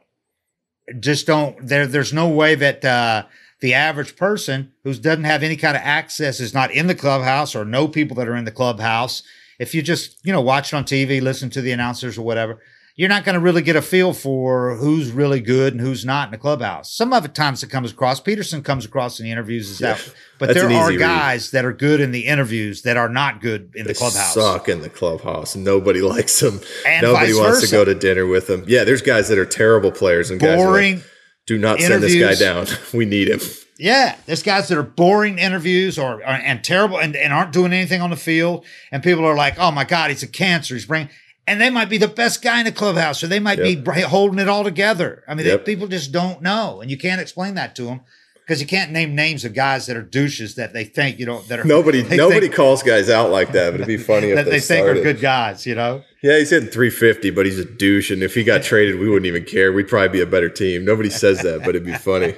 just 0.99 1.28
don't. 1.28 1.67
There, 1.67 1.88
there's 1.88 2.13
no 2.13 2.28
way 2.28 2.55
that 2.55 2.84
uh, 2.84 3.26
the 3.61 3.74
average 3.74 4.15
person 4.15 4.74
who 4.84 4.93
doesn't 4.93 5.24
have 5.26 5.43
any 5.43 5.55
kind 5.55 5.76
of 5.76 5.84
access 5.84 6.39
is 6.39 6.53
not 6.53 6.72
in 6.72 6.88
the 6.88 6.95
clubhouse 6.95 7.55
or 7.55 7.65
know 7.65 7.88
people 7.88 8.15
that 8.17 8.28
are 8.28 8.36
in 8.36 8.45
the 8.45 8.51
clubhouse. 8.51 9.24
If 9.59 9.76
you 9.76 9.82
just 9.82 10.17
you 10.26 10.32
know 10.32 10.41
watch 10.41 10.74
it 10.74 10.76
on 10.76 10.86
TV, 10.86 11.22
listen 11.22 11.49
to 11.51 11.61
the 11.61 11.72
announcers 11.72 12.17
or 12.17 12.24
whatever, 12.24 12.61
you're 13.00 13.08
not 13.08 13.24
going 13.24 13.36
to 13.36 13.39
really 13.39 13.62
get 13.62 13.78
a 13.78 13.82
feel 13.82 14.12
for 14.12 14.76
who's 14.76 15.10
really 15.10 15.39
good 15.39 15.72
and 15.74 15.80
who's 15.80 16.04
not 16.04 16.28
in 16.28 16.32
the 16.32 16.38
clubhouse. 16.38 16.91
Some 16.91 17.14
of 17.14 17.24
the 17.24 17.30
times 17.30 17.64
it 17.64 17.70
comes 17.70 17.91
across. 17.93 18.20
Pederson 18.20 18.62
comes 18.62 18.84
across 18.84 19.22
in 19.22 19.26
the 19.26 19.32
interviews 19.32 19.72
as 19.72 19.78
that, 19.78 20.14
but 20.38 20.54
there 20.54 20.66
are 20.66 20.70
easy 20.70 20.97
read. 20.97 21.00
guys 21.00 21.52
that 21.52 21.64
are 21.64 21.72
good 21.72 22.02
in 22.02 22.12
the 22.12 22.26
interviews 22.26 22.82
that 22.82 22.97
are 22.97 23.08
not 23.08 23.39
good 23.39 23.72
in 23.74 23.86
They 23.86 23.93
the 23.93 23.97
clubhouse. 23.97 24.34
suck 24.34 24.68
in 24.68 24.82
the 24.82 24.89
clubhouse. 24.89 25.56
Nobody 25.56 26.02
likes 26.16 26.38
them. 26.41 26.60
And 26.86 27.02
Nobody 27.04 27.34
wants 27.34 27.62
versa. 27.62 27.68
to 27.68 27.72
go 27.72 27.86
to 27.86 27.95
dinner 27.95 28.28
with 28.28 28.47
them. 28.47 28.66
Yeah, 28.68 28.84
there's 28.84 29.02
guys 29.02 29.30
that 29.30 29.38
are 29.38 29.45
terrible 29.45 29.93
players 29.93 30.30
and 30.30 30.38
guys 30.38 30.58
like, 30.58 30.66
Boring. 30.68 31.02
do 31.47 31.58
not 31.58 31.80
send 31.80 32.04
this 32.04 32.20
guy 32.22 32.36
down. 32.36 32.68
we 32.93 33.06
need 33.06 33.30
him. 33.30 33.39
Yeah, 33.78 34.18
there's 34.26 34.43
guys 34.43 34.68
that 34.68 34.78
are 34.78 34.84
boring 34.84 35.39
interviews 35.39 35.97
or, 35.97 36.16
or 36.16 36.24
and 36.26 36.62
terrible 36.66 37.00
and, 37.00 37.16
and 37.16 37.32
aren't 37.32 37.54
doing 37.54 37.72
anything 37.72 38.02
on 38.02 38.10
the 38.10 38.18
field, 38.18 38.66
and 38.91 39.02
people 39.02 39.24
are 39.24 39.38
like, 39.38 39.58
"Oh 39.58 39.72
my 39.72 39.86
God, 39.86 40.10
he's 40.10 40.22
a 40.22 40.28
cancer. 40.28 40.74
He's 40.74 40.86
bringing," 40.86 41.08
and 41.50 41.60
they 41.60 41.70
might 41.70 41.89
be 41.89 41.97
the 41.97 42.08
best 42.08 42.41
guy 42.41 42.60
in 42.60 42.66
the 42.66 42.72
clubhouse, 42.72 43.24
or 43.24 43.28
they 43.28 43.39
might 43.39 43.58
be 43.60 43.72
Yep. 43.72 43.84
br- 43.84 43.91
holding 44.02 44.39
it 44.39 44.47
all 44.47 44.64
together. 44.64 45.24
I 45.28 45.34
mean, 45.36 45.45
they- 45.45 45.58
people 45.58 45.88
just 45.88 46.12
don't 46.12 46.41
know, 46.41 46.80
and 46.82 46.89
you 46.91 46.97
can't 46.97 47.20
explain 47.20 47.56
that 47.56 47.76
to 47.78 47.84
them 47.84 48.02
because 48.45 48.62
you 48.62 48.68
can't 48.68 48.91
name 48.91 49.14
names 49.16 49.45
of 49.45 49.54
guys 49.54 49.86
that 49.88 49.95
are 49.97 50.02
douches 50.02 50.56
that 50.56 50.74
they 50.74 50.84
think 50.84 51.20
you 51.20 51.26
know 51.26 51.41
that 51.50 51.60
are 51.60 51.64
Nobody 51.66 52.02
nobody 52.16 52.41
think, 52.41 52.56
calls 52.56 52.82
guys 52.84 53.10
out 53.10 53.30
like 53.32 53.52
that, 53.52 53.72
but 53.72 53.76
it'd 53.82 53.88
be 53.88 53.97
funny 54.14 54.30
if 54.30 54.36
that 54.36 54.45
they, 54.45 54.52
they 54.52 54.60
think 54.60 54.88
are 54.88 54.93
good 54.95 55.20
guys. 55.22 55.66
You 55.66 55.76
know, 55.76 56.04
Yeah, 56.24 56.38
he's 56.39 56.50
hitting 56.52 56.70
350, 56.70 57.30
but 57.32 57.45
he's 57.45 57.60
a 57.60 57.66
douche. 57.66 58.10
And 58.12 58.22
if 58.24 58.34
he 58.36 58.43
got 58.43 58.64
traded, 58.72 59.00
we 59.00 59.08
wouldn't 59.10 59.26
even 59.28 59.43
care. 59.43 59.72
We'd 59.74 59.88
probably 59.88 60.10
be 60.10 60.22
a 60.22 60.26
better 60.26 60.50
team. 60.50 60.86
Nobody 60.86 61.10
says 61.10 61.41
that, 61.43 61.60
but 61.60 61.70
it'd 61.70 61.86
be 61.86 61.93
funny. 61.93 62.36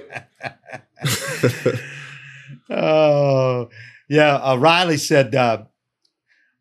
Oh, 2.70 3.70
yeah. 4.09 4.36
Uh, 4.36 4.55
Riley 4.57 4.97
said, 4.97 5.36
uh, 5.36 5.64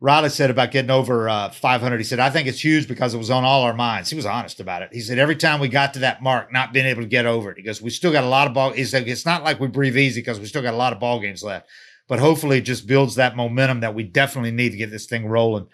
Riley 0.03 0.29
said 0.29 0.49
about 0.49 0.71
getting 0.71 0.89
over 0.89 1.29
uh, 1.29 1.51
500. 1.51 1.99
He 1.99 2.03
said, 2.03 2.19
I 2.19 2.31
think 2.31 2.47
it's 2.47 2.63
huge 2.63 2.87
because 2.87 3.13
it 3.13 3.19
was 3.19 3.29
on 3.29 3.43
all 3.43 3.61
our 3.61 3.73
minds. 3.73 4.09
He 4.09 4.15
was 4.15 4.25
honest 4.25 4.59
about 4.59 4.81
it. 4.81 4.89
He 4.91 4.99
said, 4.99 5.19
every 5.19 5.35
time 5.35 5.59
we 5.59 5.67
got 5.67 5.93
to 5.93 5.99
that 5.99 6.23
mark, 6.23 6.51
not 6.51 6.73
being 6.73 6.87
able 6.87 7.03
to 7.03 7.07
get 7.07 7.27
over 7.27 7.51
it, 7.51 7.57
he 7.57 7.63
goes, 7.63 7.83
we 7.83 7.91
still 7.91 8.11
got 8.11 8.23
a 8.23 8.27
lot 8.27 8.47
of 8.47 8.55
ball. 8.55 8.71
He 8.71 8.83
said, 8.83 9.07
it's 9.07 9.27
not 9.27 9.43
like 9.43 9.59
we 9.59 9.67
breathe 9.67 9.95
easy 9.95 10.21
because 10.21 10.39
we 10.39 10.47
still 10.47 10.63
got 10.63 10.73
a 10.73 10.77
lot 10.77 10.91
of 10.91 10.99
ball 10.99 11.19
games 11.19 11.43
left. 11.43 11.69
But 12.07 12.17
hopefully 12.17 12.57
it 12.57 12.61
just 12.61 12.87
builds 12.87 13.13
that 13.15 13.35
momentum 13.35 13.81
that 13.81 13.93
we 13.93 14.03
definitely 14.03 14.49
need 14.49 14.71
to 14.71 14.77
get 14.77 14.89
this 14.89 15.05
thing 15.05 15.27
rolling. 15.27 15.67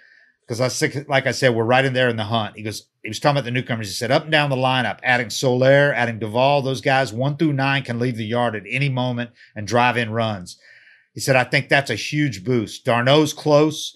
Because 0.46 0.82
I 0.82 1.04
like 1.08 1.26
I 1.26 1.32
said, 1.32 1.56
we're 1.56 1.64
right 1.64 1.86
in 1.86 1.94
there 1.94 2.10
in 2.10 2.18
the 2.18 2.26
hunt. 2.26 2.58
He 2.58 2.64
goes, 2.64 2.84
he 3.04 3.10
was 3.10 3.22
talking 3.22 3.38
about 3.38 3.46
the 3.46 3.52
newcomers. 3.52 3.88
He 3.88 3.94
said, 3.94 4.12
up 4.12 4.24
and 4.24 4.32
down 4.32 4.50
the 4.50 4.58
lineup, 4.58 5.00
adding 5.04 5.30
Soler, 5.30 5.94
adding 5.94 6.20
Duvall, 6.20 6.62
those 6.62 6.82
guys 6.82 7.14
one 7.14 7.38
through 7.38 7.54
nine 7.54 7.84
can 7.84 7.98
leave 7.98 8.18
the 8.18 8.26
yard 8.26 8.56
at 8.56 8.64
any 8.70 8.90
moment 8.90 9.32
and 9.56 9.66
drive 9.66 9.96
in 9.96 10.10
runs. 10.10 10.58
He 11.14 11.22
said, 11.22 11.38
I 11.38 11.46
think 11.46 11.70
that's 11.70 11.90
a 11.90 11.96
huge 11.96 12.44
boost. 12.44 12.84
d'Arnaud's 12.84 13.32
close. 13.32 13.96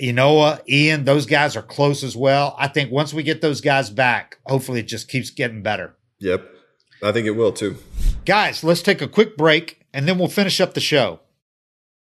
Ynoa, 0.00 0.60
Ian, 0.68 1.04
those 1.04 1.26
guys 1.26 1.56
are 1.56 1.62
close 1.62 2.02
as 2.02 2.16
well. 2.16 2.54
I 2.58 2.68
think 2.68 2.90
once 2.90 3.12
we 3.12 3.22
get 3.22 3.40
those 3.40 3.60
guys 3.60 3.90
back, 3.90 4.38
hopefully 4.46 4.80
it 4.80 4.88
just 4.88 5.08
keeps 5.08 5.30
getting 5.30 5.62
better. 5.62 5.94
Yep. 6.18 6.48
I 7.02 7.12
think 7.12 7.26
it 7.26 7.32
will 7.32 7.52
too. 7.52 7.76
Guys, 8.24 8.62
let's 8.62 8.82
take 8.82 9.00
a 9.00 9.08
quick 9.08 9.36
break 9.36 9.86
and 9.92 10.06
then 10.06 10.18
we'll 10.18 10.28
finish 10.28 10.60
up 10.60 10.74
the 10.74 10.80
show. 10.80 11.20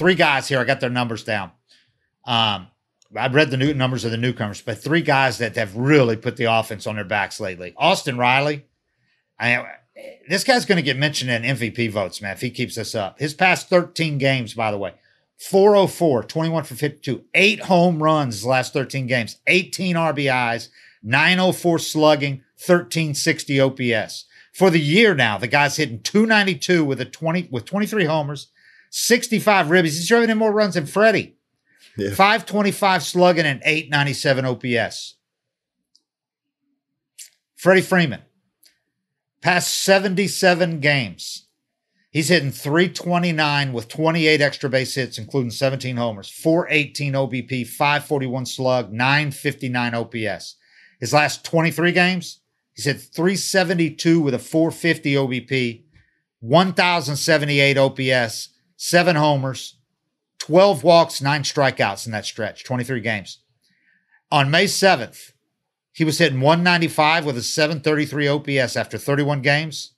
Three 0.00 0.14
guys 0.14 0.48
here. 0.48 0.58
I 0.58 0.64
got 0.64 0.80
their 0.80 0.88
numbers 0.88 1.24
down. 1.24 1.50
Um, 2.24 2.68
I've 3.14 3.34
read 3.34 3.50
the 3.50 3.58
new 3.58 3.74
numbers 3.74 4.02
of 4.02 4.10
the 4.10 4.16
newcomers, 4.16 4.62
but 4.62 4.82
three 4.82 5.02
guys 5.02 5.36
that 5.36 5.56
have 5.56 5.76
really 5.76 6.16
put 6.16 6.38
the 6.38 6.44
offense 6.44 6.86
on 6.86 6.94
their 6.94 7.04
backs 7.04 7.38
lately. 7.38 7.74
Austin 7.76 8.16
Riley. 8.16 8.64
I, 9.38 9.62
this 10.26 10.42
guy's 10.42 10.64
going 10.64 10.76
to 10.76 10.82
get 10.82 10.96
mentioned 10.96 11.30
in 11.30 11.42
MVP 11.42 11.90
votes, 11.90 12.22
man, 12.22 12.32
if 12.32 12.40
he 12.40 12.48
keeps 12.48 12.76
this 12.76 12.94
up. 12.94 13.18
His 13.18 13.34
past 13.34 13.68
13 13.68 14.16
games, 14.16 14.54
by 14.54 14.70
the 14.70 14.78
way, 14.78 14.94
404, 15.36 16.22
21 16.22 16.64
for 16.64 16.76
52, 16.76 17.24
eight 17.34 17.60
home 17.60 18.02
runs 18.02 18.46
last 18.46 18.72
13 18.72 19.06
games, 19.06 19.36
18 19.48 19.96
RBIs, 19.96 20.68
904 21.02 21.78
slugging, 21.78 22.32
1360 22.56 23.60
OPS. 23.60 24.24
For 24.54 24.70
the 24.70 24.80
year 24.80 25.14
now, 25.14 25.36
the 25.36 25.46
guy's 25.46 25.76
hitting 25.76 26.00
292 26.00 26.86
with 26.86 27.02
a 27.02 27.04
20 27.04 27.50
with 27.52 27.66
23 27.66 28.06
homers, 28.06 28.46
65 28.90 29.66
ribbies. 29.66 29.84
He's 29.84 30.08
driving 30.08 30.30
in 30.30 30.38
more 30.38 30.52
runs 30.52 30.74
than 30.74 30.86
Freddie. 30.86 31.36
Yeah. 31.96 32.10
525 32.10 33.02
slugging 33.02 33.46
and 33.46 33.62
897 33.64 34.44
OPS. 34.44 35.16
Freddie 37.56 37.82
Freeman, 37.82 38.22
past 39.42 39.76
77 39.82 40.80
games, 40.80 41.46
he's 42.10 42.30
hitting 42.30 42.50
329 42.50 43.74
with 43.74 43.86
28 43.86 44.40
extra 44.40 44.70
base 44.70 44.94
hits, 44.94 45.18
including 45.18 45.50
17 45.50 45.96
homers, 45.96 46.30
418 46.30 47.12
OBP, 47.12 47.66
541 47.66 48.46
slug, 48.46 48.92
959 48.92 49.94
OPS. 49.94 50.56
His 51.00 51.12
last 51.12 51.44
23 51.44 51.92
games, 51.92 52.40
he's 52.72 52.86
hit 52.86 52.98
372 52.98 54.20
with 54.20 54.32
a 54.32 54.38
450 54.38 55.14
OBP, 55.14 55.82
1,078 56.40 57.76
OPS, 57.76 58.48
seven 58.82 59.14
homers, 59.14 59.76
12 60.38 60.82
walks, 60.82 61.20
nine 61.20 61.42
strikeouts 61.42 62.06
in 62.06 62.12
that 62.12 62.24
stretch, 62.24 62.64
23 62.64 63.02
games. 63.02 63.40
On 64.32 64.50
May 64.50 64.64
7th, 64.64 65.32
he 65.92 66.02
was 66.02 66.16
hitting 66.16 66.40
195 66.40 67.26
with 67.26 67.36
a 67.36 67.42
733 67.42 68.26
OPS 68.26 68.76
after 68.76 68.96
31 68.96 69.42
games. 69.42 69.92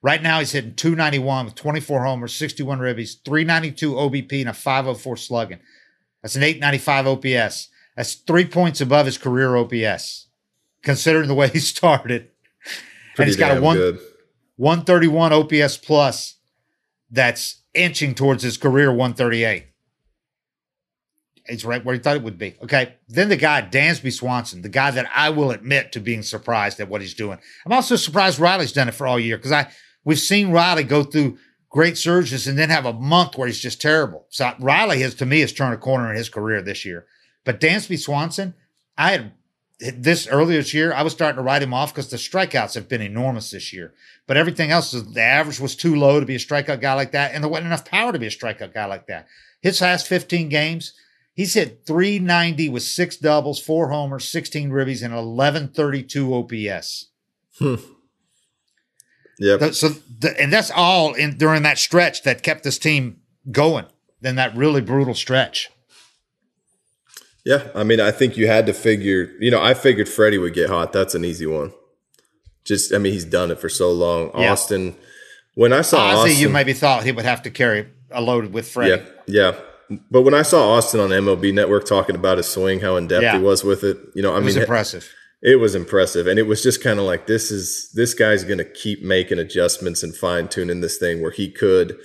Right 0.00 0.22
now, 0.22 0.38
he's 0.38 0.52
hitting 0.52 0.74
291 0.74 1.44
with 1.44 1.54
24 1.54 2.04
homers, 2.04 2.34
61 2.34 2.78
ribbies, 2.78 3.22
392 3.26 3.92
OBP, 3.92 4.40
and 4.40 4.48
a 4.48 4.54
504 4.54 5.16
slugging. 5.18 5.58
That's 6.22 6.36
an 6.36 6.44
895 6.44 7.06
OPS. 7.08 7.68
That's 7.94 8.14
three 8.14 8.46
points 8.46 8.80
above 8.80 9.04
his 9.04 9.18
career 9.18 9.54
OPS, 9.54 10.28
considering 10.82 11.28
the 11.28 11.34
way 11.34 11.48
he 11.48 11.58
started. 11.58 12.30
Pretty 13.14 13.22
and 13.22 13.26
he's 13.26 13.36
got 13.36 13.58
a 13.58 13.60
one, 13.60 13.76
good. 13.76 13.98
131 14.56 15.32
OPS 15.34 15.76
plus 15.76 16.36
that's 17.10 17.62
inching 17.78 18.14
towards 18.14 18.42
his 18.42 18.56
career 18.56 18.90
138. 18.90 19.66
It's 21.46 21.64
right 21.64 21.82
where 21.82 21.94
he 21.94 22.00
thought 22.00 22.16
it 22.16 22.22
would 22.22 22.36
be. 22.36 22.56
Okay. 22.62 22.96
Then 23.08 23.30
the 23.30 23.36
guy, 23.36 23.62
Dansby 23.62 24.12
Swanson, 24.12 24.60
the 24.60 24.68
guy 24.68 24.90
that 24.90 25.08
I 25.14 25.30
will 25.30 25.50
admit 25.50 25.92
to 25.92 26.00
being 26.00 26.22
surprised 26.22 26.78
at 26.78 26.88
what 26.88 27.00
he's 27.00 27.14
doing. 27.14 27.38
I'm 27.64 27.72
also 27.72 27.96
surprised 27.96 28.38
Riley's 28.38 28.72
done 28.72 28.88
it 28.88 28.94
for 28.94 29.06
all 29.06 29.18
year 29.18 29.38
because 29.38 29.52
I 29.52 29.70
we've 30.04 30.18
seen 30.18 30.50
Riley 30.50 30.84
go 30.84 31.04
through 31.04 31.38
great 31.70 31.96
surges 31.96 32.46
and 32.46 32.58
then 32.58 32.70
have 32.70 32.84
a 32.86 32.92
month 32.92 33.36
where 33.36 33.46
he's 33.46 33.60
just 33.60 33.80
terrible. 33.80 34.26
So 34.28 34.52
Riley 34.60 35.00
has 35.00 35.14
to 35.16 35.26
me 35.26 35.40
has 35.40 35.52
turned 35.52 35.74
a 35.74 35.78
corner 35.78 36.10
in 36.10 36.16
his 36.16 36.28
career 36.28 36.60
this 36.60 36.84
year. 36.84 37.06
But 37.44 37.60
Dansby 37.60 37.98
Swanson, 37.98 38.54
I 38.98 39.12
had 39.12 39.32
this 39.78 40.26
earlier 40.26 40.58
this 40.58 40.74
year, 40.74 40.92
I 40.92 41.02
was 41.02 41.12
starting 41.12 41.36
to 41.36 41.42
write 41.42 41.62
him 41.62 41.72
off 41.72 41.94
because 41.94 42.10
the 42.10 42.16
strikeouts 42.16 42.74
have 42.74 42.88
been 42.88 43.00
enormous 43.00 43.50
this 43.50 43.72
year. 43.72 43.94
But 44.26 44.36
everything 44.36 44.70
else, 44.70 44.90
the 44.90 45.22
average 45.22 45.60
was 45.60 45.76
too 45.76 45.94
low 45.94 46.20
to 46.20 46.26
be 46.26 46.34
a 46.34 46.38
strikeout 46.38 46.80
guy 46.80 46.94
like 46.94 47.12
that, 47.12 47.32
and 47.32 47.42
there 47.42 47.50
wasn't 47.50 47.68
enough 47.68 47.84
power 47.84 48.12
to 48.12 48.18
be 48.18 48.26
a 48.26 48.30
strikeout 48.30 48.74
guy 48.74 48.86
like 48.86 49.06
that. 49.06 49.28
His 49.60 49.80
last 49.80 50.06
15 50.06 50.48
games, 50.48 50.92
he's 51.34 51.54
hit 51.54 51.86
390 51.86 52.68
with 52.68 52.82
six 52.82 53.16
doubles, 53.16 53.60
four 53.60 53.90
homers, 53.90 54.28
16 54.28 54.70
ribbies, 54.70 55.02
and 55.02 55.14
1132 55.14 56.34
OPS. 56.34 57.06
Hmm. 57.58 57.76
Yeah. 59.38 59.70
So, 59.70 59.90
the, 59.90 60.34
and 60.40 60.52
that's 60.52 60.72
all 60.72 61.14
in 61.14 61.38
during 61.38 61.62
that 61.62 61.78
stretch 61.78 62.24
that 62.24 62.42
kept 62.42 62.64
this 62.64 62.78
team 62.78 63.20
going. 63.50 63.86
Then 64.20 64.34
that 64.34 64.56
really 64.56 64.80
brutal 64.80 65.14
stretch. 65.14 65.70
Yeah, 67.48 67.68
I 67.74 67.82
mean, 67.82 67.98
I 67.98 68.10
think 68.10 68.36
you 68.36 68.46
had 68.46 68.66
to 68.66 68.74
figure. 68.74 69.32
You 69.40 69.50
know, 69.50 69.62
I 69.62 69.72
figured 69.72 70.06
Freddie 70.06 70.36
would 70.36 70.52
get 70.52 70.68
hot. 70.68 70.92
That's 70.92 71.14
an 71.14 71.24
easy 71.24 71.46
one. 71.46 71.72
Just, 72.64 72.92
I 72.92 72.98
mean, 72.98 73.14
he's 73.14 73.24
done 73.24 73.50
it 73.50 73.58
for 73.58 73.70
so 73.70 73.90
long. 73.90 74.30
Yeah. 74.34 74.52
Austin, 74.52 74.94
when 75.54 75.72
I 75.72 75.80
saw 75.80 75.96
oh, 75.96 76.00
Ozzie, 76.18 76.32
Austin, 76.32 76.42
you 76.42 76.48
maybe 76.50 76.74
thought 76.74 77.04
he 77.04 77.12
would 77.12 77.24
have 77.24 77.40
to 77.44 77.50
carry 77.50 77.88
a 78.10 78.20
load 78.20 78.52
with 78.52 78.68
Freddie. 78.68 79.02
yeah, 79.26 79.52
yeah. 79.90 79.98
But 80.10 80.22
when 80.22 80.34
I 80.34 80.42
saw 80.42 80.74
Austin 80.76 81.00
on 81.00 81.08
MLB 81.08 81.54
Network 81.54 81.86
talking 81.86 82.14
about 82.16 82.36
his 82.36 82.46
swing, 82.46 82.80
how 82.80 82.96
in 82.96 83.06
depth 83.06 83.22
Yeah. 83.22 83.38
he 83.38 83.42
was 83.42 83.64
with 83.64 83.82
it, 83.82 83.96
you 84.14 84.20
know, 84.22 84.34
I 84.34 84.38
It 84.40 84.44
was 84.44 84.56
mean, 84.56 84.62
impressive. 84.64 85.10
it 85.42 85.56
was 85.58 85.74
impressive, 85.74 86.26
and 86.26 86.38
it 86.38 86.46
was 86.46 86.62
just 86.62 86.82
kind 86.82 86.98
of 86.98 87.06
like 87.06 87.26
this 87.26 87.50
is 87.50 87.90
this 87.94 88.12
guy's 88.12 88.44
going 88.44 88.58
to 88.58 88.64
keep 88.66 89.02
making 89.02 89.38
adjustments 89.38 90.02
and 90.02 90.14
fine 90.14 90.48
tuning 90.48 90.82
this 90.82 90.98
thing 90.98 91.22
where 91.22 91.30
he 91.30 91.50
could 91.50 91.96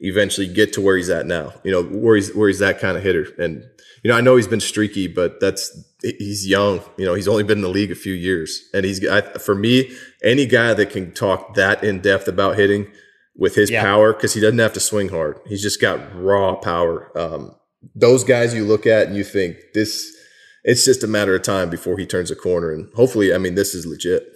eventually 0.00 0.46
get 0.46 0.74
to 0.74 0.82
where 0.82 0.98
he's 0.98 1.08
at 1.08 1.24
now. 1.24 1.54
You 1.64 1.72
know, 1.72 1.82
where 1.82 2.16
he's 2.16 2.34
where 2.34 2.48
he's 2.48 2.58
that 2.58 2.78
kind 2.78 2.98
of 2.98 3.02
hitter, 3.02 3.28
and 3.38 3.64
you 4.02 4.10
know, 4.10 4.16
I 4.16 4.20
know 4.20 4.36
he's 4.36 4.46
been 4.48 4.60
streaky, 4.60 5.06
but 5.08 5.40
that's 5.40 5.76
he's 6.02 6.46
young. 6.46 6.80
You 6.96 7.04
know, 7.06 7.14
he's 7.14 7.28
only 7.28 7.42
been 7.42 7.58
in 7.58 7.62
the 7.62 7.68
league 7.68 7.90
a 7.90 7.94
few 7.96 8.14
years, 8.14 8.68
and 8.72 8.84
he's 8.84 9.06
I, 9.06 9.20
for 9.38 9.54
me 9.54 9.90
any 10.22 10.46
guy 10.46 10.74
that 10.74 10.90
can 10.90 11.12
talk 11.12 11.54
that 11.54 11.82
in 11.84 12.00
depth 12.00 12.28
about 12.28 12.56
hitting 12.56 12.90
with 13.36 13.54
his 13.54 13.70
Yeah. 13.70 13.82
power 13.82 14.12
because 14.12 14.34
he 14.34 14.40
doesn't 14.40 14.58
have 14.58 14.72
to 14.74 14.80
swing 14.80 15.08
hard. 15.08 15.38
He's 15.46 15.62
just 15.62 15.80
got 15.80 15.98
raw 16.14 16.54
power. 16.56 17.10
Um, 17.18 17.54
those 17.94 18.24
guys 18.24 18.52
you 18.54 18.64
look 18.64 18.86
at 18.86 19.06
and 19.06 19.16
you 19.16 19.24
think 19.24 19.56
this. 19.74 20.16
It's 20.62 20.84
just 20.84 21.02
a 21.02 21.06
matter 21.06 21.34
of 21.34 21.40
time 21.42 21.70
before 21.70 21.96
he 21.96 22.04
turns 22.04 22.30
a 22.30 22.36
corner, 22.36 22.70
and 22.70 22.92
hopefully, 22.94 23.32
I 23.34 23.38
mean, 23.38 23.54
this 23.54 23.74
is 23.74 23.86
legit. 23.86 24.26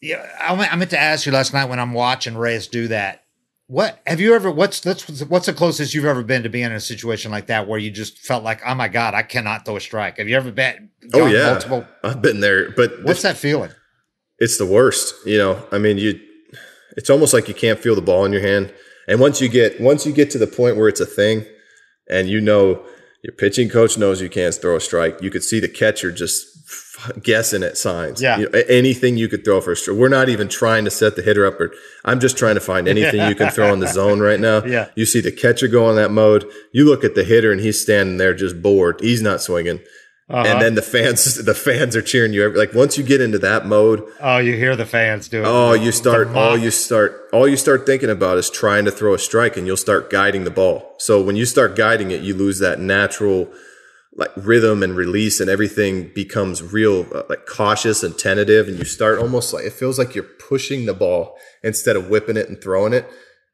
Yeah, 0.00 0.24
I 0.40 0.54
meant, 0.56 0.72
I 0.72 0.76
meant 0.76 0.90
to 0.92 0.98
ask 0.98 1.26
you 1.26 1.32
last 1.32 1.52
night 1.52 1.66
when 1.68 1.78
I'm 1.78 1.92
watching 1.92 2.36
Reyes 2.36 2.68
do 2.68 2.88
that. 2.88 3.24
What 3.68 4.00
have 4.06 4.18
you 4.18 4.34
ever? 4.34 4.50
What's 4.50 4.80
that's 4.80 5.22
what's 5.26 5.44
the 5.44 5.52
closest 5.52 5.92
you've 5.92 6.06
ever 6.06 6.22
been 6.22 6.42
to 6.42 6.48
being 6.48 6.64
in 6.64 6.72
a 6.72 6.80
situation 6.80 7.30
like 7.30 7.46
that 7.48 7.68
where 7.68 7.78
you 7.78 7.90
just 7.90 8.18
felt 8.18 8.42
like, 8.42 8.62
oh 8.66 8.74
my 8.74 8.88
god, 8.88 9.12
I 9.12 9.22
cannot 9.22 9.66
throw 9.66 9.76
a 9.76 9.80
strike. 9.80 10.16
Have 10.16 10.26
you 10.26 10.36
ever 10.36 10.50
been? 10.50 10.88
Oh 11.12 11.26
yeah, 11.26 11.52
multiple. 11.52 11.86
I've 12.02 12.22
been 12.22 12.40
there, 12.40 12.70
but 12.70 13.04
What's 13.04 13.22
that 13.22 13.36
feeling? 13.36 13.70
it's 14.38 14.56
the 14.56 14.64
worst. 14.64 15.14
You 15.26 15.36
know, 15.38 15.66
I 15.70 15.78
mean, 15.78 15.98
you. 15.98 16.18
It's 16.96 17.10
almost 17.10 17.34
like 17.34 17.46
you 17.46 17.54
can't 17.54 17.78
feel 17.78 17.94
the 17.94 18.00
ball 18.00 18.24
in 18.24 18.32
your 18.32 18.40
hand, 18.40 18.72
and 19.06 19.20
once 19.20 19.40
you 19.40 19.48
get 19.48 19.78
once 19.80 20.06
you 20.06 20.12
get 20.14 20.30
to 20.30 20.38
the 20.38 20.46
point 20.46 20.78
where 20.78 20.88
it's 20.88 21.00
a 21.00 21.06
thing, 21.06 21.44
and 22.08 22.26
you 22.26 22.40
know 22.40 22.82
your 23.22 23.34
pitching 23.34 23.68
coach 23.68 23.98
knows 23.98 24.22
you 24.22 24.30
can't 24.30 24.54
throw 24.54 24.76
a 24.76 24.80
strike, 24.80 25.20
you 25.20 25.30
could 25.30 25.42
see 25.44 25.60
the 25.60 25.68
catcher 25.68 26.10
just 26.10 26.57
guessing 27.22 27.62
at 27.62 27.76
signs. 27.76 28.20
Yeah. 28.22 28.38
You 28.38 28.48
know, 28.50 28.58
anything 28.68 29.16
you 29.16 29.28
could 29.28 29.44
throw 29.44 29.60
for 29.60 29.72
a 29.72 29.76
strike. 29.76 29.96
We're 29.96 30.08
not 30.08 30.28
even 30.28 30.48
trying 30.48 30.84
to 30.84 30.90
set 30.90 31.16
the 31.16 31.22
hitter 31.22 31.46
up, 31.46 31.60
or 31.60 31.72
I'm 32.04 32.20
just 32.20 32.36
trying 32.36 32.54
to 32.54 32.60
find 32.60 32.88
anything 32.88 33.28
you 33.28 33.34
can 33.34 33.50
throw 33.50 33.72
in 33.72 33.80
the 33.80 33.88
zone 33.92 34.20
right 34.20 34.40
now. 34.40 34.64
Yeah. 34.64 34.88
You 34.94 35.06
see 35.06 35.20
the 35.20 35.32
catcher 35.32 35.68
go 35.68 35.86
on 35.86 35.96
that 35.96 36.10
mode. 36.10 36.50
You 36.72 36.84
look 36.84 37.04
at 37.04 37.14
the 37.14 37.24
hitter, 37.24 37.52
and 37.52 37.60
he's 37.60 37.80
standing 37.80 38.16
there 38.16 38.34
just 38.34 38.62
bored. 38.62 39.00
He's 39.00 39.22
not 39.22 39.40
swinging. 39.42 39.80
Uh-huh. 40.30 40.46
And 40.46 40.60
then 40.60 40.74
the 40.74 40.82
fans, 40.82 41.42
the 41.44 41.54
fans 41.54 41.96
are 41.96 42.02
cheering 42.02 42.34
you. 42.34 42.50
Like 42.50 42.74
once 42.74 42.98
you 42.98 43.04
get 43.04 43.22
into 43.22 43.38
that 43.38 43.64
mode, 43.64 44.04
Oh, 44.20 44.36
you 44.36 44.56
hear 44.56 44.76
the 44.76 44.84
fans 44.84 45.26
do 45.28 45.40
it. 45.40 45.46
Oh, 45.46 45.72
you 45.72 45.90
start 45.90 46.28
all 46.28 46.54
you 46.56 46.70
start 46.70 47.28
all 47.32 47.48
you 47.48 47.56
start 47.56 47.86
thinking 47.86 48.10
about 48.10 48.36
is 48.36 48.50
trying 48.50 48.84
to 48.84 48.90
throw 48.90 49.14
a 49.14 49.18
strike 49.18 49.56
and 49.56 49.66
you'll 49.66 49.78
start 49.78 50.10
guiding 50.10 50.44
the 50.44 50.50
ball. 50.50 50.94
So 50.98 51.22
when 51.22 51.36
you 51.36 51.46
start 51.46 51.76
guiding 51.76 52.10
it, 52.10 52.20
you 52.20 52.34
lose 52.34 52.58
that 52.58 52.78
natural 52.78 53.48
like 54.18 54.32
rhythm 54.36 54.82
and 54.82 54.96
release 54.96 55.38
and 55.38 55.48
everything 55.48 56.10
becomes 56.12 56.60
real 56.60 57.06
uh, 57.14 57.22
like 57.28 57.46
cautious 57.46 58.02
and 58.02 58.18
tentative 58.18 58.66
and 58.66 58.76
you 58.76 58.84
start 58.84 59.18
almost 59.18 59.54
like 59.54 59.64
it 59.64 59.72
feels 59.72 59.98
like 59.98 60.14
you're 60.14 60.24
pushing 60.24 60.84
the 60.84 60.92
ball 60.92 61.38
instead 61.62 61.94
of 61.94 62.10
whipping 62.10 62.36
it 62.36 62.48
and 62.48 62.60
throwing 62.60 62.92
it 62.92 63.08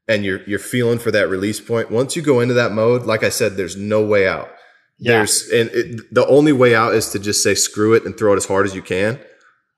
and 0.08 0.24
you're 0.24 0.42
you're 0.44 0.58
feeling 0.58 0.98
for 0.98 1.10
that 1.10 1.28
release 1.28 1.60
point. 1.60 1.90
Once 1.90 2.16
you 2.16 2.22
go 2.22 2.40
into 2.40 2.54
that 2.54 2.72
mode, 2.72 3.02
like 3.02 3.22
I 3.22 3.28
said 3.28 3.56
there's 3.56 3.76
no 3.76 4.04
way 4.04 4.26
out. 4.26 4.50
Yeah. 4.98 5.18
There's 5.18 5.48
and 5.50 5.70
it, 5.70 6.14
the 6.14 6.26
only 6.26 6.52
way 6.52 6.74
out 6.74 6.94
is 6.94 7.10
to 7.10 7.18
just 7.18 7.42
say 7.42 7.54
screw 7.54 7.92
it 7.92 8.04
and 8.04 8.16
throw 8.16 8.32
it 8.32 8.36
as 8.36 8.46
hard 8.46 8.66
as 8.66 8.74
you 8.74 8.82
can, 8.82 9.20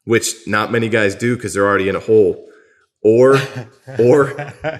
which 0.04 0.34
not 0.46 0.70
many 0.70 0.88
guys 0.88 1.16
do 1.16 1.34
because 1.36 1.52
they're 1.52 1.66
already 1.66 1.88
in 1.88 1.96
a 1.96 2.00
hole. 2.00 2.45
Or 3.06 3.34
or 4.00 4.34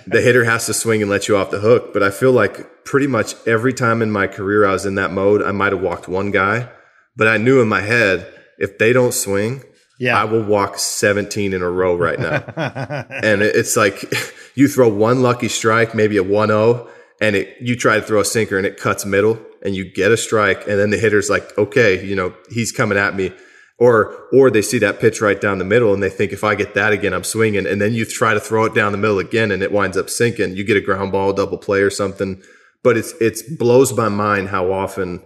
the 0.07 0.20
hitter 0.20 0.45
has 0.45 0.66
to 0.66 0.74
swing 0.74 1.01
and 1.01 1.09
let 1.09 1.29
you 1.29 1.37
off 1.37 1.53
the 1.53 1.61
hook. 1.61 1.93
But 1.93 2.03
I 2.03 2.11
feel 2.11 2.33
like 2.33 2.85
pretty 2.85 3.07
much 3.07 3.35
every 3.47 3.72
time 3.72 4.03
in 4.03 4.11
my 4.11 4.27
career 4.27 4.66
I 4.66 4.72
was 4.72 4.85
in 4.85 4.97
that 4.97 5.12
mode, 5.12 5.43
I 5.43 5.53
might 5.53 5.72
have 5.72 5.81
walked 5.81 6.09
one 6.09 6.33
guy, 6.33 6.68
but 7.16 7.29
I 7.29 7.37
knew 7.37 7.61
in 7.61 7.68
my 7.68 7.83
head 7.83 8.27
if 8.59 8.79
they 8.79 8.93
don't 8.93 9.14
swing, 9.14 9.62
Yeah. 10.01 10.20
I 10.20 10.24
will 10.24 10.43
walk 10.43 10.79
17 10.79 11.53
in 11.53 11.62
a 11.62 11.70
row 11.70 11.95
right 11.95 12.18
now. 12.18 12.43
and 13.09 13.43
it's 13.43 13.77
like 13.77 14.03
you 14.57 14.66
throw 14.66 14.89
one 14.89 15.22
lucky 15.22 15.49
strike, 15.49 15.95
maybe 15.95 16.16
a 16.16 16.24
1-0, 16.24 16.89
and 17.20 17.37
it 17.37 17.57
you 17.61 17.77
try 17.77 17.95
to 17.97 18.03
throw 18.03 18.20
a 18.20 18.24
sinker 18.24 18.59
and 18.59 18.66
it 18.66 18.77
cuts 18.77 19.07
middle 19.07 19.39
and 19.62 19.77
you 19.77 19.85
get 19.91 20.11
a 20.11 20.16
strike 20.16 20.66
and 20.66 20.79
then 20.81 20.91
the 20.91 20.99
hitter's 20.99 21.31
like, 21.31 21.57
"Okay, 21.57 22.05
you 22.05 22.16
know, 22.16 22.35
he's 22.51 22.72
coming 22.72 22.99
at 22.99 23.14
me." 23.14 23.31
Or 23.79 24.27
or 24.33 24.51
they 24.51 24.62
see 24.62 24.79
that 24.79 25.01
pitch 25.01 25.20
right 25.20 25.39
down 25.39 25.59
the 25.59 25.64
middle 25.64 25.93
and 25.93 26.03
they 26.03 26.09
think 26.09 26.33
if 26.33 26.43
I 26.43 26.55
get 26.55 26.74
that 26.74 26.93
again, 26.93 27.12
I'm 27.12 27.24
swinging. 27.24 27.66
And 27.66 27.81
then 27.81 27.93
you 27.93 28.07
try 28.07 28.33
to 28.33 28.41
throw 28.41 28.64
it 28.64 28.74
down 28.74 28.93
the 28.93 28.99
middle 28.99 29.18
again 29.18 29.51
and 29.51 29.62
it 29.62 29.70
winds 29.70 29.99
up 29.99 30.09
sinking. 30.09 30.57
You 30.57 30.64
get 30.64 30.79
a 30.79 30.81
ground 30.81 31.12
ball, 31.12 31.35
double 31.35 31.59
play 31.59 31.81
or 31.81 31.91
something. 31.91 32.43
But 32.83 32.97
it's 32.97 33.12
it's 33.20 33.43
blows 33.43 33.95
my 33.95 34.09
mind 34.09 34.49
how 34.49 34.72
often 34.72 35.22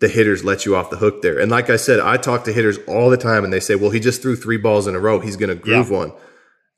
the 0.00 0.08
hitters 0.08 0.44
let 0.44 0.64
you 0.64 0.76
off 0.76 0.90
the 0.90 0.96
hook 0.96 1.22
there. 1.22 1.38
And 1.38 1.50
like 1.50 1.70
I 1.70 1.76
said, 1.76 2.00
I 2.00 2.16
talk 2.16 2.44
to 2.44 2.52
hitters 2.52 2.78
all 2.86 3.10
the 3.10 3.16
time 3.16 3.44
and 3.44 3.52
they 3.52 3.60
say, 3.60 3.74
well, 3.74 3.90
he 3.90 4.00
just 4.00 4.22
threw 4.22 4.36
three 4.36 4.56
balls 4.56 4.86
in 4.86 4.94
a 4.94 5.00
row. 5.00 5.20
He's 5.20 5.36
going 5.36 5.48
to 5.48 5.56
groove 5.56 5.90
one. 5.90 6.12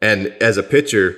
And 0.00 0.28
as 0.40 0.56
a 0.56 0.62
pitcher, 0.62 1.16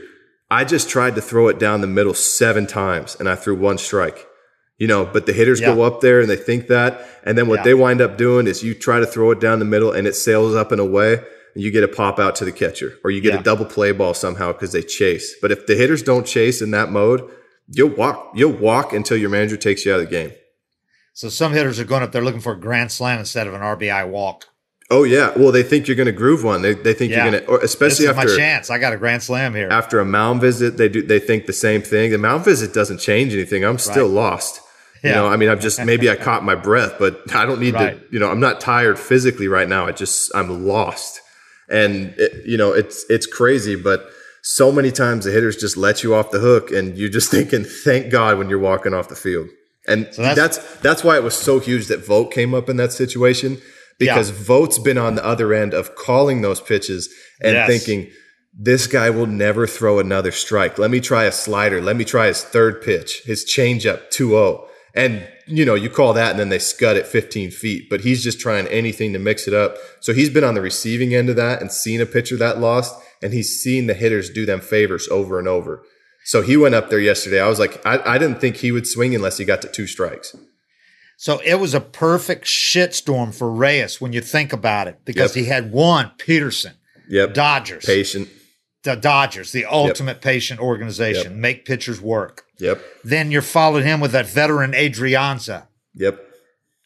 I 0.50 0.64
just 0.64 0.88
tried 0.88 1.14
to 1.14 1.22
throw 1.22 1.48
it 1.48 1.58
down 1.58 1.80
the 1.80 1.86
middle 1.86 2.14
seven 2.14 2.66
times 2.66 3.16
and 3.18 3.28
I 3.28 3.36
threw 3.36 3.56
one 3.56 3.78
strike. 3.78 4.26
You 4.82 4.88
know, 4.88 5.04
but 5.04 5.26
the 5.26 5.32
hitters 5.32 5.60
Yeah. 5.60 5.74
go 5.76 5.82
up 5.82 6.00
there 6.00 6.18
and 6.20 6.28
they 6.28 6.34
think 6.48 6.66
that. 6.66 7.06
And 7.22 7.38
then 7.38 7.46
what 7.46 7.60
Yeah. 7.60 7.64
they 7.66 7.74
wind 7.74 8.00
up 8.00 8.18
doing 8.18 8.48
is 8.48 8.64
you 8.64 8.74
try 8.74 8.98
to 8.98 9.06
throw 9.06 9.30
it 9.30 9.38
down 9.38 9.60
the 9.60 9.64
middle 9.74 9.92
and 9.92 10.08
it 10.08 10.16
sails 10.16 10.56
up 10.56 10.72
and 10.72 10.80
away 10.80 11.20
and 11.54 11.62
you 11.62 11.70
get 11.70 11.84
a 11.84 11.88
pop 11.88 12.18
out 12.18 12.34
to 12.36 12.44
the 12.44 12.50
catcher 12.50 12.94
or 13.04 13.12
you 13.12 13.20
get 13.20 13.34
Yeah. 13.34 13.40
a 13.40 13.42
double 13.44 13.64
play 13.64 13.92
ball 13.92 14.12
somehow 14.12 14.50
because 14.52 14.72
they 14.72 14.82
chase. 14.82 15.36
But 15.40 15.52
if 15.52 15.66
the 15.68 15.76
hitters 15.76 16.02
don't 16.02 16.26
chase 16.26 16.60
in 16.60 16.72
that 16.72 16.90
mode, 16.90 17.22
you'll 17.70 17.90
walk, 17.90 18.32
you'll 18.34 18.50
walk 18.70 18.92
until 18.92 19.16
your 19.16 19.30
manager 19.30 19.56
takes 19.56 19.84
you 19.86 19.92
out 19.92 20.00
of 20.00 20.06
the 20.06 20.10
game. 20.10 20.32
So 21.14 21.28
some 21.28 21.52
hitters 21.52 21.78
are 21.78 21.84
going 21.84 22.02
up 22.02 22.10
there 22.10 22.22
looking 22.24 22.40
for 22.40 22.54
a 22.54 22.58
grand 22.58 22.90
slam 22.90 23.20
instead 23.20 23.46
of 23.46 23.54
an 23.54 23.60
RBI 23.62 24.02
walk. 24.08 24.46
Oh 24.90 25.04
yeah. 25.04 25.30
Well, 25.36 25.52
they 25.52 25.62
think 25.62 25.86
you're 25.86 25.96
going 25.96 26.06
to 26.06 26.12
groove 26.12 26.42
one. 26.42 26.62
They, 26.62 26.74
they 26.74 26.92
think 26.92 27.12
Yeah. 27.12 27.22
you're 27.30 27.40
going 27.40 27.44
to, 27.60 27.64
especially 27.64 28.06
is 28.06 28.16
my 28.16 28.22
after 28.22 28.36
chance. 28.36 28.68
I 28.68 28.78
got 28.78 28.92
a 28.92 28.96
grand 28.96 29.22
slam 29.22 29.54
here. 29.54 29.68
after 29.70 30.00
a 30.00 30.04
mound 30.04 30.40
visit. 30.40 30.76
They 30.76 30.88
do. 30.88 31.02
They 31.02 31.20
think 31.20 31.46
the 31.46 31.52
same 31.52 31.82
thing. 31.82 32.10
The 32.10 32.18
mound 32.18 32.44
visit 32.44 32.74
doesn't 32.74 32.98
change 32.98 33.32
anything. 33.32 33.64
I'm 33.64 33.78
still 33.78 34.06
Right. 34.08 34.14
Lost. 35.02 35.04
You 35.04 35.10
Yeah. 35.10 35.16
know, 35.16 35.26
I 35.28 35.36
mean, 35.36 35.48
I've 35.48 35.60
just 35.60 35.84
maybe 35.84 36.08
I 36.10 36.16
caught 36.16 36.44
my 36.44 36.54
breath, 36.54 36.94
but 36.98 37.20
I 37.34 37.44
don't 37.46 37.60
need 37.60 37.74
Right. 37.74 37.98
to. 37.98 38.14
You 38.14 38.20
know, 38.20 38.30
I'm 38.30 38.40
not 38.40 38.60
tired 38.60 38.98
physically 38.98 39.48
right 39.48 39.68
now. 39.68 39.86
I 39.86 39.92
just 39.92 40.30
I'm 40.34 40.66
lost, 40.66 41.20
and 41.68 42.14
it, 42.18 42.44
you 42.46 42.56
know, 42.56 42.72
it's 42.72 43.04
it's 43.08 43.26
crazy, 43.26 43.76
but. 43.76 44.08
So 44.44 44.72
many 44.72 44.90
times 44.90 45.24
the 45.24 45.30
hitters 45.30 45.54
just 45.56 45.76
let 45.76 46.02
you 46.02 46.16
off 46.16 46.32
the 46.32 46.40
hook, 46.40 46.72
and 46.72 46.98
you're 46.98 47.08
just 47.08 47.30
thinking, 47.36 47.62
"Thank 47.62 48.10
God!" 48.10 48.38
when 48.38 48.50
you're 48.50 48.58
walking 48.58 48.92
off 48.92 49.08
the 49.08 49.14
field, 49.14 49.46
and 49.86 50.06
that's- 50.16 50.34
that's 50.34 50.58
that's 50.80 51.04
why 51.04 51.14
it 51.16 51.22
was 51.22 51.34
so 51.36 51.60
huge 51.60 51.86
that 51.86 52.04
Vogt 52.04 52.34
came 52.34 52.52
up 52.52 52.68
in 52.68 52.76
that 52.78 52.92
situation 52.92 53.58
because 54.00 54.30
Yeah. 54.30 54.36
Vogt's 54.40 54.80
been 54.80 54.98
on 54.98 55.14
the 55.14 55.24
other 55.24 55.54
end 55.54 55.74
of 55.74 55.94
calling 55.94 56.42
those 56.42 56.60
pitches 56.60 57.08
and 57.40 57.52
Yes. 57.54 57.68
thinking 57.68 58.10
this 58.52 58.88
guy 58.88 59.10
will 59.10 59.26
never 59.28 59.64
throw 59.68 60.00
another 60.00 60.32
strike. 60.32 60.76
Let 60.76 60.90
me 60.90 60.98
try 60.98 61.22
a 61.26 61.30
slider. 61.32 61.80
Let 61.80 61.94
me 61.94 62.04
try 62.04 62.26
his 62.26 62.42
third 62.42 62.82
pitch, 62.82 63.22
his 63.24 63.44
changeup 63.44 64.10
2-0. 64.10 64.66
And 64.94 65.26
you 65.46 65.64
know, 65.64 65.74
you 65.74 65.88
call 65.90 66.12
that 66.14 66.30
and 66.32 66.38
then 66.38 66.48
they 66.50 66.58
scud 66.58 66.96
at 66.96 67.06
15 67.06 67.50
feet, 67.50 67.88
but 67.90 68.02
he's 68.02 68.22
just 68.22 68.38
trying 68.40 68.66
anything 68.68 69.12
to 69.12 69.18
mix 69.18 69.48
it 69.48 69.54
up. 69.54 69.76
So 70.00 70.12
he's 70.12 70.30
been 70.30 70.44
on 70.44 70.54
the 70.54 70.60
receiving 70.60 71.14
end 71.14 71.28
of 71.30 71.36
that 71.36 71.60
and 71.60 71.72
seen 71.72 72.00
a 72.00 72.06
pitcher 72.06 72.36
that 72.36 72.58
lost 72.60 72.94
and 73.22 73.32
he's 73.32 73.60
seen 73.60 73.86
the 73.86 73.94
hitters 73.94 74.30
do 74.30 74.44
them 74.46 74.60
favors 74.60 75.08
over 75.08 75.38
and 75.38 75.48
over. 75.48 75.82
So 76.24 76.42
he 76.42 76.56
went 76.56 76.74
up 76.74 76.90
there 76.90 77.00
yesterday. 77.00 77.40
I 77.40 77.48
was 77.48 77.58
like, 77.58 77.84
I, 77.84 77.98
I 78.14 78.18
didn't 78.18 78.40
think 78.40 78.56
he 78.56 78.70
would 78.70 78.86
swing 78.86 79.14
unless 79.14 79.38
he 79.38 79.44
got 79.44 79.62
to 79.62 79.68
two 79.68 79.86
strikes. 79.86 80.36
So 81.16 81.40
it 81.44 81.54
was 81.54 81.74
a 81.74 81.80
perfect 81.80 82.44
shitstorm 82.46 83.34
for 83.34 83.50
Reyes 83.50 84.00
when 84.00 84.12
you 84.12 84.20
think 84.20 84.52
about 84.52 84.88
it, 84.88 85.04
because 85.04 85.36
Yep. 85.36 85.44
he 85.44 85.48
had 85.48 85.72
one 85.72 86.10
Pederson, 86.18 86.74
Yep. 87.08 87.34
Dodgers, 87.34 87.84
Patient. 87.84 88.28
The 88.84 88.96
Dodgers, 88.96 89.52
the 89.52 89.64
ultimate 89.64 90.20
patient 90.20 90.58
organization, 90.60 91.32
Yep. 91.32 91.40
make 91.40 91.64
pitchers 91.64 92.00
work. 92.00 92.44
Yep. 92.58 92.82
Then 93.04 93.30
you're 93.30 93.40
following 93.42 93.84
him 93.84 94.00
with 94.00 94.10
that 94.12 94.26
veteran 94.26 94.72
Adrianza. 94.72 95.66
Yep. 95.94 96.20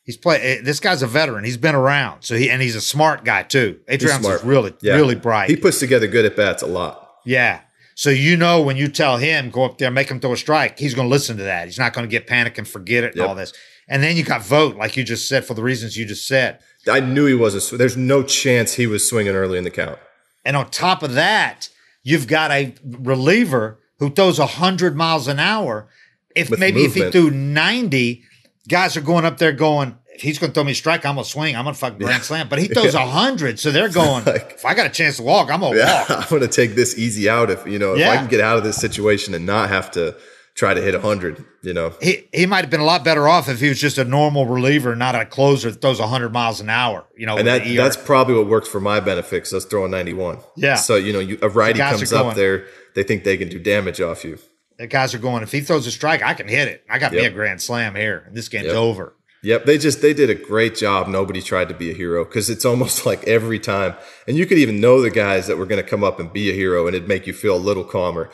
He's 0.05 0.17
play. 0.17 0.41
eh, 0.41 0.61
This 0.63 0.79
guy's 0.79 1.03
a 1.03 1.07
veteran. 1.07 1.45
He's 1.45 1.57
been 1.57 1.75
around. 1.75 2.23
So 2.23 2.37
he 2.37 2.49
and 2.51 2.61
he's 2.63 2.77
a 2.77 2.81
smart 2.81 3.25
guy 3.25 3.43
too. 3.45 3.81
Adrianza's 3.89 4.45
really, 4.45 4.75
Yeah. 4.81 4.95
really 4.95 5.15
bright. 5.15 5.49
He 5.51 5.57
puts 5.57 5.79
together 5.81 6.07
good 6.07 6.25
at 6.25 6.37
bats 6.37 6.63
a 6.63 6.67
lot. 6.67 7.03
yeah. 7.25 7.61
So 7.99 8.11
you 8.11 8.37
know 8.37 8.61
when 8.61 8.77
you 8.77 8.89
tell 8.89 9.17
him 9.17 9.49
go 9.49 9.65
up 9.65 9.79
there, 9.79 9.91
make 9.91 10.11
him 10.11 10.21
throw 10.21 10.35
a 10.35 10.37
strike, 10.37 10.79
he's 10.79 10.93
going 10.93 11.07
to 11.09 11.11
listen 11.11 11.39
to 11.39 11.45
that. 11.45 11.65
He's 11.65 11.79
not 11.79 11.95
going 11.95 12.07
to 12.07 12.11
get 12.11 12.27
panic 12.27 12.59
and 12.59 12.69
forget 12.69 13.05
it 13.05 13.15
and 13.15 13.23
all 13.25 13.35
this. 13.35 13.55
And 13.89 14.03
then 14.03 14.19
you 14.19 14.23
got 14.23 14.43
Vogt, 14.45 14.77
like 14.77 14.99
you 14.99 15.03
just 15.03 15.27
said, 15.31 15.47
for 15.47 15.55
the 15.55 15.63
reasons 15.63 15.97
you 15.97 16.05
just 16.05 16.27
said. 16.29 16.59
I 16.87 17.01
knew 17.01 17.25
he 17.25 17.33
wasn't. 17.35 17.79
There's 17.79 17.97
no 17.97 18.23
chance 18.23 18.75
he 18.75 18.87
was 18.87 19.09
swinging 19.09 19.35
early 19.35 19.57
in 19.57 19.65
the 19.65 19.71
count. 19.71 19.99
And 20.45 20.59
on 20.59 20.69
top 20.69 21.03
of 21.03 21.15
that, 21.15 21.71
you've 22.07 22.29
got 22.29 22.51
a 22.53 22.73
reliever 22.85 23.81
who 23.99 24.11
throws 24.11 24.39
100 24.39 24.95
miles 24.97 25.27
an 25.27 25.39
hour. 25.41 25.89
If 26.37 26.51
With 26.51 26.61
maybe 26.61 26.83
movement. 26.85 27.07
if 27.09 27.15
he 27.15 27.29
threw 27.29 27.31
90, 27.31 28.23
guys 28.69 28.97
are 28.97 29.01
going 29.01 29.25
up 29.25 29.39
there 29.39 29.53
going, 29.53 29.97
if 30.15 30.21
he's 30.23 30.39
going 30.39 30.51
to 30.51 30.55
throw 30.55 30.65
me 30.65 30.73
a 30.73 30.75
strike, 30.75 31.05
I'm 31.05 31.15
going 31.17 31.25
to 31.25 31.31
swing. 31.31 31.57
I'm 31.57 31.65
going 31.65 31.75
to 31.75 31.79
fuck 31.81 31.99
grand 31.99 32.23
slam. 32.23 32.49
But 32.49 32.59
he 32.61 32.69
throws 32.75 32.95
100. 32.95 33.59
So 33.59 33.71
they're 33.73 33.89
going, 33.89 34.25
Like- 34.27 34.53
if 34.55 34.65
I 34.65 34.75
got 34.75 34.87
a 34.87 34.91
chance 34.91 35.17
to 35.17 35.23
walk, 35.23 35.51
I'm 35.51 35.61
going 35.61 35.73
to 35.73 35.79
Yeah, 35.79 36.01
walk. 36.01 36.11
I'm 36.25 36.29
going 36.29 36.43
to 36.43 36.49
take 36.49 36.75
this 36.77 36.97
easy 36.99 37.29
out. 37.29 37.51
If 37.51 37.67
you 37.67 37.79
know, 37.79 37.95
if 37.97 38.07
I 38.07 38.17
can 38.17 38.29
get 38.29 38.41
out 38.41 38.57
of 38.59 38.65
this 38.65 38.77
situation 38.77 39.35
and 39.35 39.45
not 39.47 39.69
have 39.71 39.91
to 39.93 40.17
try 40.57 40.75
to 40.75 40.81
hit 40.81 40.95
hundred, 41.01 41.45
you 41.63 41.73
know, 41.75 41.93
He, 42.01 42.27
he 42.33 42.47
might 42.47 42.63
have 42.63 42.71
been 42.71 42.81
a 42.81 42.85
lot 42.85 43.05
better 43.05 43.29
off 43.29 43.49
if 43.49 43.61
he 43.61 43.69
was 43.69 43.79
just 43.81 43.99
a 43.99 44.05
normal 44.05 44.47
reliever, 44.47 44.97
not 44.97 45.15
a 45.15 45.25
closer 45.27 45.71
that 45.71 45.81
throws 45.83 46.01
100 46.01 46.33
miles 46.33 46.61
an 46.61 46.71
hour. 46.71 47.05
You 47.17 47.27
know, 47.27 47.37
and 47.37 47.47
that 47.47 47.63
that's 47.77 47.97
probably 47.97 48.35
what 48.35 48.47
works 48.47 48.69
for 48.69 48.81
my 48.81 48.99
benefit 49.01 49.31
because 49.37 49.53
I 49.53 49.57
was 49.57 49.65
throwing 49.67 49.91
91. 49.91 50.39
Yeah. 50.57 50.75
So 50.77 50.97
you 50.97 51.13
know, 51.13 51.21
you, 51.21 51.39
a 51.43 51.49
righty 51.49 51.79
comes 51.79 52.13
up 52.13 52.35
there, 52.35 52.67
they 52.95 53.03
think 53.03 53.25
they 53.25 53.37
can 53.37 53.49
do 53.49 53.59
damage 53.59 54.01
off 54.01 54.25
you. 54.25 54.39
the 54.79 54.87
guys 54.87 55.15
are 55.15 55.19
going, 55.19 55.43
if 55.43 55.53
he 55.53 55.61
throws 55.61 55.87
a 55.87 55.91
strike, 55.91 56.23
I 56.23 56.35
can 56.35 56.49
hit 56.49 56.69
it. 56.69 56.85
I 56.89 56.99
got 56.99 57.13
me 57.13 57.25
a 57.25 57.31
grand 57.31 57.61
slam 57.63 57.95
here. 57.95 58.25
And 58.27 58.37
this 58.37 58.49
game's 58.49 58.67
Yep. 58.67 58.75
over. 58.77 59.13
Yep, 59.43 59.65
they 59.67 59.79
just 59.79 60.01
they 60.03 60.13
did 60.15 60.29
a 60.31 60.35
great 60.35 60.75
job. 60.75 61.07
Nobody 61.07 61.41
tried 61.41 61.69
to 61.69 61.75
be 61.75 61.91
a 61.91 61.95
hero 61.95 62.25
because 62.25 62.51
it's 62.51 62.65
almost 62.65 63.07
like 63.11 63.23
every 63.29 63.59
time, 63.59 63.95
and 64.27 64.37
you 64.37 64.45
could 64.47 64.59
even 64.59 64.81
know 64.81 65.01
the 65.03 65.11
guys 65.11 65.47
that 65.47 65.57
were 65.59 65.67
going 65.67 65.83
to 65.83 65.89
come 65.89 66.03
up 66.03 66.19
and 66.19 66.33
be 66.33 66.51
a 66.51 66.55
hero, 66.55 66.87
and 66.87 66.97
it'd 66.97 67.07
make 67.09 67.27
you 67.27 67.33
feel 67.35 67.55
a 67.55 67.59
little 67.59 67.85
calmer. 67.85 68.31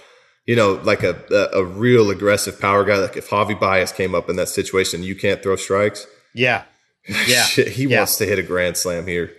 You 0.47 0.57
know, 0.57 0.72
like 0.82 1.03
a, 1.05 1.16
a 1.30 1.61
a 1.61 1.64
real 1.64 2.11
aggressive 2.11 2.61
power 2.61 2.84
guy. 2.84 2.97
Like 2.97 3.16
if 3.16 3.28
Javi 3.28 3.59
Baez 3.59 3.93
came 3.93 4.14
up 4.14 4.28
in 4.28 4.36
that 4.36 4.49
situation, 4.49 5.03
you 5.03 5.14
can't 5.14 5.43
throw 5.43 5.57
strikes. 5.57 6.07
Yeah. 6.34 6.64
Yeah. 7.26 7.43
Shit, 7.43 7.68
he 7.68 7.84
Yeah. 7.86 7.99
wants 7.99 8.16
to 8.18 8.26
hit 8.26 8.38
a 8.38 8.45
grand 8.45 8.76
slam 8.76 9.07
here. 9.09 9.32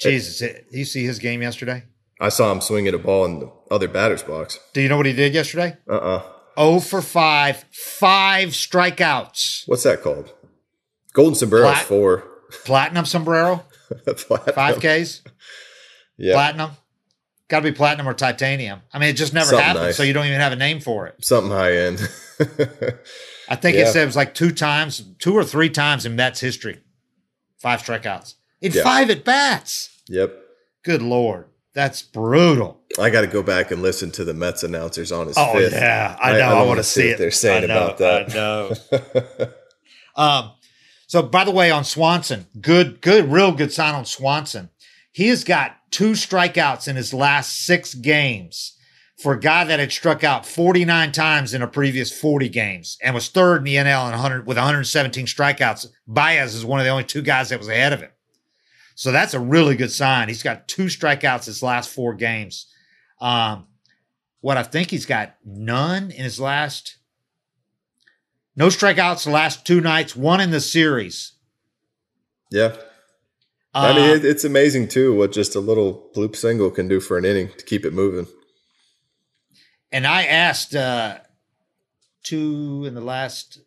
Jesus. 0.00 0.38
Did 0.38 0.64
you 0.70 0.84
see 0.86 1.04
his 1.04 1.18
game 1.18 1.42
yesterday? 1.42 1.84
I 2.20 2.30
saw 2.30 2.50
him 2.50 2.60
swinging 2.62 2.94
a 2.94 2.98
ball 2.98 3.26
in 3.26 3.40
the 3.40 3.52
other 3.70 3.88
batter's 3.88 4.22
box. 4.22 4.58
Do 4.72 4.80
you 4.80 4.88
know 4.88 4.96
what 4.96 5.04
he 5.04 5.12
did 5.12 5.34
yesterday? 5.34 5.76
Uh 5.88 5.96
uh 5.96 6.22
0 6.58 6.80
for 6.80 7.02
5, 7.02 7.64
five 7.72 8.50
strikeouts. 8.50 9.64
What's 9.66 9.82
that 9.82 10.02
called? 10.02 10.32
Golden 11.12 11.34
Sombrero 11.34 11.66
Plat- 11.72 11.84
four. 11.84 12.24
Platinum 12.64 13.04
sombrero, 13.04 13.64
Platinum. 14.06 14.54
5Ks, 14.80 15.20
Yeah, 16.16 16.34
platinum. 16.34 16.70
Got 17.48 17.60
to 17.60 17.64
be 17.70 17.72
platinum 17.72 18.08
or 18.08 18.14
titanium. 18.14 18.80
I 18.92 18.98
mean, 18.98 19.10
it 19.10 19.14
just 19.16 19.34
never 19.34 19.46
Something 19.50 19.64
happened, 19.64 19.84
nice. 19.86 19.96
so 19.96 20.02
you 20.02 20.12
don't 20.14 20.26
even 20.26 20.40
have 20.40 20.52
a 20.52 20.56
name 20.56 20.80
for 20.80 21.06
it. 21.06 21.22
something 21.24 21.50
high 21.52 21.76
end. 21.76 21.98
I 23.48 23.56
think 23.56 23.76
Yeah. 23.76 23.82
it 23.82 23.92
said 23.92 24.02
it 24.02 24.06
was 24.06 24.16
like 24.16 24.34
two 24.34 24.50
times, 24.50 25.02
two 25.18 25.34
or 25.34 25.44
three 25.44 25.68
times 25.68 26.06
in 26.06 26.16
Mets 26.16 26.40
history. 26.40 26.80
Five 27.58 27.82
strikeouts 27.82 28.34
in 28.62 28.72
Yeah. 28.72 28.82
five 28.82 29.10
at 29.10 29.24
bats. 29.24 29.90
yep. 30.08 30.34
Good 30.84 31.02
Lord. 31.02 31.46
That's 31.74 32.02
brutal. 32.02 32.80
I 33.00 33.10
got 33.10 33.22
to 33.22 33.26
go 33.26 33.42
back 33.42 33.70
and 33.70 33.82
listen 33.82 34.10
to 34.12 34.24
the 34.24 34.32
Mets 34.34 34.62
announcers 34.62 35.10
on 35.12 35.26
his 35.26 35.36
Oh, 35.38 35.52
fifth. 35.54 35.72
yeah. 35.72 36.16
I 36.20 36.30
I- 36.30 36.38
know. 36.38 36.44
I 36.44 36.46
I, 36.50 36.54
wanna 36.54 36.66
want 36.66 36.78
to 36.78 36.84
see 36.84 37.00
see 37.02 37.06
what 37.08 37.14
it. 37.14 37.18
they're 37.18 37.30
saying 37.30 37.68
know, 37.68 37.76
about 37.76 37.98
that. 37.98 38.30
I 38.30 38.34
know. 38.34 39.52
um, 40.22 40.52
so, 41.06 41.22
by 41.22 41.44
the 41.44 41.50
way, 41.50 41.70
on 41.70 41.84
Swanson, 41.84 42.46
good, 42.60 43.00
good, 43.00 43.30
real 43.30 43.52
good 43.52 43.72
sign 43.72 43.94
on 43.94 44.04
Swanson. 44.04 44.70
He 45.14 45.28
has 45.28 45.44
got 45.44 45.76
two 45.92 46.10
strikeouts 46.10 46.88
in 46.88 46.96
his 46.96 47.14
last 47.14 47.64
six 47.64 47.94
games 47.94 48.76
for 49.16 49.34
a 49.34 49.38
guy 49.38 49.62
that 49.62 49.78
had 49.78 49.92
struck 49.92 50.24
out 50.24 50.44
49 50.44 51.12
times 51.12 51.54
in 51.54 51.62
a 51.62 51.68
previous 51.68 52.10
40 52.10 52.48
games 52.48 52.98
and 53.00 53.14
was 53.14 53.28
third 53.28 53.58
in 53.58 53.64
the 53.64 53.76
NL 53.76 54.06
in 54.06 54.10
100 54.10 54.44
with 54.44 54.56
117 54.56 55.26
strikeouts. 55.26 55.86
Baez 56.08 56.56
is 56.56 56.64
one 56.64 56.80
of 56.80 56.84
the 56.84 56.90
only 56.90 57.04
two 57.04 57.22
guys 57.22 57.50
that 57.50 57.60
was 57.60 57.68
ahead 57.68 57.92
of 57.92 58.00
him. 58.00 58.10
So 58.96 59.12
that's 59.12 59.34
a 59.34 59.40
really 59.40 59.76
good 59.76 59.92
sign. 59.92 60.26
He's 60.26 60.42
got 60.42 60.66
two 60.66 60.86
strikeouts 60.86 61.44
his 61.44 61.62
last 61.62 61.90
four 61.90 62.14
games. 62.14 62.66
Um, 63.20 63.68
what 64.40 64.56
I 64.56 64.64
think 64.64 64.90
he's 64.90 65.06
got 65.06 65.36
none 65.44 66.10
in 66.10 66.24
his 66.24 66.40
last 66.40 66.96
no 68.56 68.66
strikeouts 68.66 69.26
the 69.26 69.30
last 69.30 69.64
two 69.64 69.80
nights, 69.80 70.16
one 70.16 70.40
in 70.40 70.50
the 70.50 70.60
series. 70.60 71.34
Yeah. 72.50 72.74
Uh, 73.74 73.78
I 73.78 73.92
mean, 73.94 74.10
it, 74.10 74.24
it's 74.24 74.44
amazing 74.44 74.88
too 74.88 75.16
what 75.16 75.32
just 75.32 75.56
a 75.56 75.60
little 75.60 76.08
bloop 76.14 76.36
single 76.36 76.70
can 76.70 76.86
do 76.86 77.00
for 77.00 77.18
an 77.18 77.24
inning 77.24 77.50
to 77.58 77.64
keep 77.64 77.84
it 77.84 77.92
moving. 77.92 78.26
and 79.90 80.06
I 80.06 80.24
asked 80.24 80.74
uh, 80.74 81.18
two 82.22 82.84
in 82.86 82.94
the 82.94 83.00
last 83.00 83.60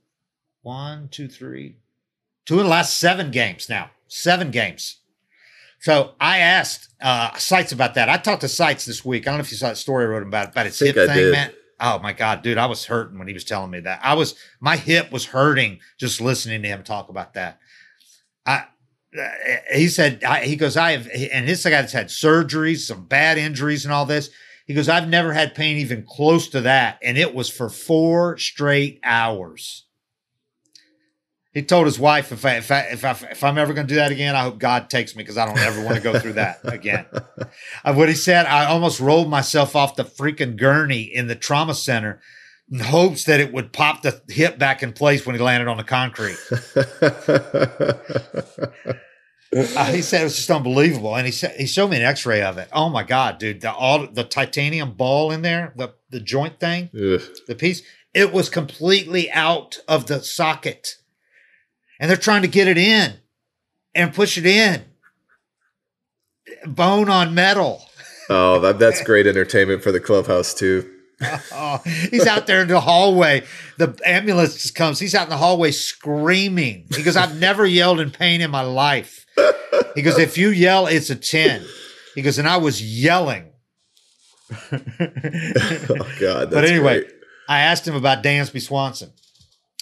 one, 0.62 1.10
two, 1.10 1.28
three, 1.28 1.78
two 2.46 2.58
in 2.60 2.64
the 2.64 2.70
last 2.70 2.98
seven 2.98 3.32
games 3.32 3.70
now, 3.70 3.92
seven 4.08 4.52
games. 4.52 4.98
So 5.80 6.14
I 6.20 6.40
asked 6.40 6.90
uh, 7.02 7.36
Sites 7.38 7.72
about 7.72 7.94
that. 7.96 8.10
I 8.10 8.18
talked 8.18 8.42
to 8.42 8.50
Sites 8.50 8.86
this 8.86 9.06
week. 9.06 9.28
I 9.28 9.32
don't 9.32 9.38
know 9.38 9.44
if 9.44 9.52
you 9.52 9.58
saw 9.58 9.70
that 9.70 9.78
story 9.78 10.06
I 10.06 10.08
wrote 10.08 10.24
about 10.24 10.50
about 10.50 10.66
his 10.66 10.80
hip 10.80 10.98
I 10.98 11.06
thing, 11.08 11.16
did. 11.16 11.32
man. 11.32 11.52
Oh 11.80 12.00
my 12.00 12.14
god, 12.14 12.42
dude, 12.42 12.58
I 12.58 12.66
was 12.66 12.86
hurting 12.86 13.20
when 13.20 13.28
he 13.28 13.34
was 13.36 13.44
telling 13.44 13.70
me 13.70 13.82
that. 13.82 14.00
I 14.04 14.16
was 14.16 14.36
my 14.60 14.78
hip 14.78 15.12
was 15.12 15.26
hurting 15.26 15.80
just 15.98 16.20
listening 16.20 16.64
to 16.64 16.68
him 16.68 16.84
talk 16.84 17.10
about 17.10 17.36
that. 17.36 17.60
I 18.46 18.56
uh, 18.56 18.62
he 19.74 19.88
said 19.88 20.24
he 20.44 20.56
goes 20.56 20.78
I 20.78 20.92
have 20.92 21.08
and 21.32 21.48
this 21.48 21.64
guy 21.64 21.70
that's 21.70 21.94
had 21.94 22.08
surgeries, 22.08 22.80
some 22.80 23.06
bad 23.06 23.38
injuries, 23.38 23.86
and 23.86 23.94
all 23.94 24.06
this. 24.06 24.30
He 24.66 24.74
goes 24.74 24.90
I've 24.90 25.08
never 25.08 25.34
had 25.34 25.56
pain 25.56 25.78
even 25.78 26.04
close 26.04 26.50
to 26.50 26.62
that, 26.62 27.00
and 27.02 27.18
it 27.18 27.34
was 27.34 27.50
for 27.50 27.70
four 27.70 28.38
straight 28.38 29.00
hours. 29.04 29.86
He 31.54 31.64
told 31.64 31.86
his 31.86 31.98
wife, 31.98 32.32
"If 32.32 32.46
I, 32.46 32.58
if 32.58 32.70
I, 32.70 32.80
if, 32.82 33.06
I, 33.06 33.12
if 33.32 33.44
I'm 33.44 33.58
ever 33.58 33.74
going 33.74 33.88
to 33.88 33.94
do 33.94 34.00
that 34.00 34.12
again, 34.12 34.36
I 34.36 34.44
hope 34.44 34.60
God 34.60 34.90
takes 34.90 35.16
me 35.16 35.24
because 35.24 35.38
I 35.38 35.46
don't 35.46 35.58
ever 35.58 35.84
want 35.84 35.96
to 35.96 36.04
go 36.04 36.20
through 36.20 36.34
that 36.34 36.60
again." 36.64 37.06
Uh, 37.84 37.94
what 37.94 38.10
he 38.10 38.16
said, 38.16 38.46
I 38.46 38.66
almost 38.66 39.00
rolled 39.00 39.30
myself 39.30 39.76
off 39.76 39.96
the 39.96 40.04
freaking 40.04 40.58
gurney 40.58 41.02
in 41.02 41.28
the 41.28 41.36
trauma 41.36 41.74
center 41.74 42.22
in 42.72 42.80
hopes 42.80 43.24
that 43.26 43.40
it 43.40 43.54
would 43.54 43.72
pop 43.72 44.02
the 44.02 44.22
hip 44.30 44.58
back 44.60 44.84
in 44.84 44.94
place 44.94 45.26
when 45.26 45.36
he 45.36 45.42
landed 45.42 45.68
on 45.68 45.78
the 45.78 45.84
concrete. 45.84 46.38
Uh, 49.56 49.86
he 49.86 50.02
said 50.02 50.22
it 50.22 50.26
was 50.26 50.36
just 50.36 50.52
unbelievable, 50.52 51.16
and 51.16 51.26
he 51.26 51.32
said 51.32 51.56
he 51.58 51.66
showed 51.66 51.90
me 51.90 51.96
an 51.96 52.04
X-ray 52.04 52.42
of 52.42 52.58
it. 52.58 52.68
Oh 52.74 52.90
my 52.90 53.04
god, 53.04 53.38
dude! 53.38 53.62
The 53.62 53.72
all 53.72 54.06
the 54.06 54.26
titanium 54.26 54.92
ball 54.92 55.32
in 55.32 55.42
there, 55.42 55.74
the 55.78 55.94
the 56.10 56.20
joint 56.20 56.60
thing, 56.60 56.90
Ugh. 56.94 57.22
the 57.48 57.56
piece, 57.56 57.82
it 58.14 58.34
was 58.34 58.50
completely 58.50 59.32
out 59.32 59.80
of 59.88 60.08
the 60.08 60.22
socket, 60.22 60.98
and 61.98 62.10
they're 62.10 62.18
trying 62.18 62.42
to 62.42 62.50
get 62.50 62.68
it 62.68 62.78
in 62.78 63.20
and 63.96 64.14
push 64.14 64.38
it 64.38 64.46
in, 64.46 64.84
bone 66.66 67.10
on 67.10 67.34
metal. 67.34 67.84
Oh, 68.30 68.60
that, 68.60 68.80
that's 68.80 69.02
great 69.02 69.28
entertainment 69.28 69.82
for 69.82 69.94
the 69.94 70.02
clubhouse 70.02 70.54
too. 70.54 70.97
Oh, 71.22 71.82
he's 72.12 72.28
out 72.28 72.48
there 72.48 72.62
in 72.62 72.68
the 72.68 72.80
hallway. 72.80 73.44
The 73.78 74.00
ambulance 74.06 74.54
just 74.54 74.76
comes. 74.76 75.00
He's 75.00 75.16
out 75.16 75.24
in 75.24 75.30
the 75.30 75.38
hallway 75.38 75.72
screaming. 75.72 76.86
He 76.96 77.04
goes, 77.04 77.16
I've 77.16 77.40
never 77.40 77.66
yelled 77.66 78.00
in 78.00 78.12
pain 78.12 78.42
in 78.42 78.52
my 78.52 78.62
life. 78.62 79.26
He 79.96 80.02
goes, 80.02 80.18
if 80.20 80.38
you 80.38 80.50
yell, 80.50 80.88
it's 80.88 81.10
a 81.10 81.16
10. 81.16 81.66
He 82.16 82.22
goes, 82.22 82.38
and 82.38 82.48
I 82.48 82.58
was 82.58 82.82
yelling. 82.82 83.46
Oh 85.90 86.16
God, 86.20 86.52
but 86.52 86.64
anyway, 86.66 87.02
great. 87.02 87.12
I 87.50 87.60
asked 87.60 87.88
him 87.88 87.96
about 87.96 88.24
Dansby 88.24 88.62
Swanson, 88.62 89.12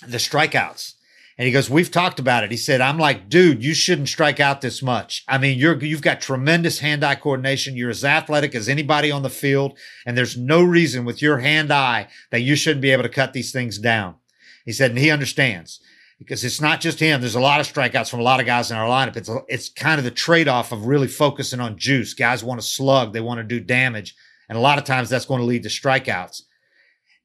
the 0.07 0.17
strikeouts. 0.17 0.93
And 1.37 1.45
he 1.45 1.51
goes, 1.51 1.69
"We've 1.69 1.91
talked 1.91 2.19
about 2.19 2.45
it." 2.45 2.51
He 2.51 2.57
said, 2.57 2.79
"I'm 2.79 2.97
like, 2.97 3.27
dude, 3.27 3.63
you 3.63 3.73
shouldn't 3.73 4.07
strike 4.07 4.39
out 4.39 4.61
this 4.61 4.81
much. 4.81 5.23
I 5.27 5.37
mean, 5.37 5.57
you're 5.57 5.77
you've 5.83 6.01
got 6.01 6.21
tremendous 6.21 6.79
hand-eye 6.79 7.15
coordination. 7.15 7.75
You're 7.75 7.89
as 7.89 8.05
athletic 8.05 8.55
as 8.55 8.69
anybody 8.69 9.11
on 9.11 9.21
the 9.21 9.29
field, 9.29 9.77
and 10.05 10.17
there's 10.17 10.37
no 10.37 10.63
reason 10.63 11.03
with 11.03 11.21
your 11.21 11.39
hand-eye 11.39 12.07
that 12.31 12.41
you 12.41 12.55
shouldn't 12.55 12.81
be 12.81 12.91
able 12.91 13.03
to 13.03 13.09
cut 13.09 13.33
these 13.33 13.51
things 13.51 13.77
down." 13.77 14.15
He 14.63 14.71
said, 14.71 14.91
and 14.91 14.99
he 14.99 15.11
understands 15.11 15.81
because 16.17 16.45
it's 16.45 16.61
not 16.61 16.79
just 16.79 16.99
him. 17.01 17.19
There's 17.19 17.35
a 17.35 17.41
lot 17.41 17.59
of 17.59 17.71
strikeouts 17.71 18.09
from 18.09 18.21
a 18.21 18.23
lot 18.23 18.39
of 18.39 18.45
guys 18.45 18.71
in 18.71 18.77
our 18.77 18.87
lineup. 18.87 19.17
It's 19.17 19.29
it's 19.49 19.69
kind 19.69 19.99
of 19.99 20.05
the 20.05 20.11
trade-off 20.11 20.71
of 20.71 20.85
really 20.85 21.09
focusing 21.09 21.59
on 21.59 21.77
juice. 21.77 22.13
Guys 22.13 22.45
want 22.45 22.61
to 22.61 22.65
slug, 22.65 23.11
they 23.11 23.19
want 23.19 23.39
to 23.39 23.43
do 23.43 23.59
damage, 23.59 24.15
and 24.47 24.57
a 24.57 24.61
lot 24.61 24.77
of 24.77 24.85
times 24.85 25.09
that's 25.09 25.25
going 25.25 25.41
to 25.41 25.45
lead 25.45 25.63
to 25.63 25.69
strikeouts. 25.69 26.43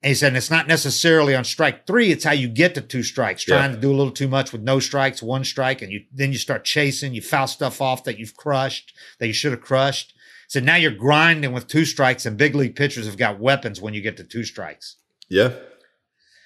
And 0.02 0.08
he 0.10 0.14
said, 0.14 0.28
and 0.28 0.36
it's 0.38 0.50
not 0.50 0.66
necessarily 0.66 1.34
on 1.34 1.44
strike 1.44 1.86
three. 1.86 2.10
It's 2.10 2.24
how 2.24 2.32
you 2.32 2.48
get 2.48 2.74
to 2.74 2.80
two 2.80 3.02
strikes, 3.02 3.46
Yeah. 3.46 3.56
trying 3.58 3.74
to 3.74 3.80
do 3.80 3.90
a 3.90 3.94
little 3.96 4.12
too 4.12 4.28
much 4.28 4.50
with 4.50 4.62
no 4.62 4.80
strikes, 4.80 5.22
one 5.22 5.44
strike. 5.44 5.82
And 5.82 5.92
you, 5.92 6.04
then 6.12 6.32
you 6.32 6.38
start 6.38 6.64
chasing, 6.64 7.12
you 7.12 7.20
foul 7.20 7.46
stuff 7.46 7.82
off 7.82 8.04
that 8.04 8.18
you've 8.18 8.34
crushed, 8.36 8.94
that 9.18 9.26
you 9.26 9.34
should 9.34 9.52
have 9.52 9.60
crushed. 9.60 10.14
So 10.48 10.58
now 10.58 10.76
you're 10.76 10.90
grinding 10.90 11.52
with 11.52 11.66
two 11.68 11.84
strikes 11.84 12.24
and 12.24 12.36
big 12.38 12.54
league 12.54 12.76
pitchers 12.76 13.04
have 13.06 13.18
got 13.18 13.38
weapons 13.38 13.80
when 13.80 13.92
you 13.92 14.00
get 14.00 14.16
to 14.16 14.24
two 14.24 14.42
strikes. 14.42 14.96
Yeah, 15.28 15.52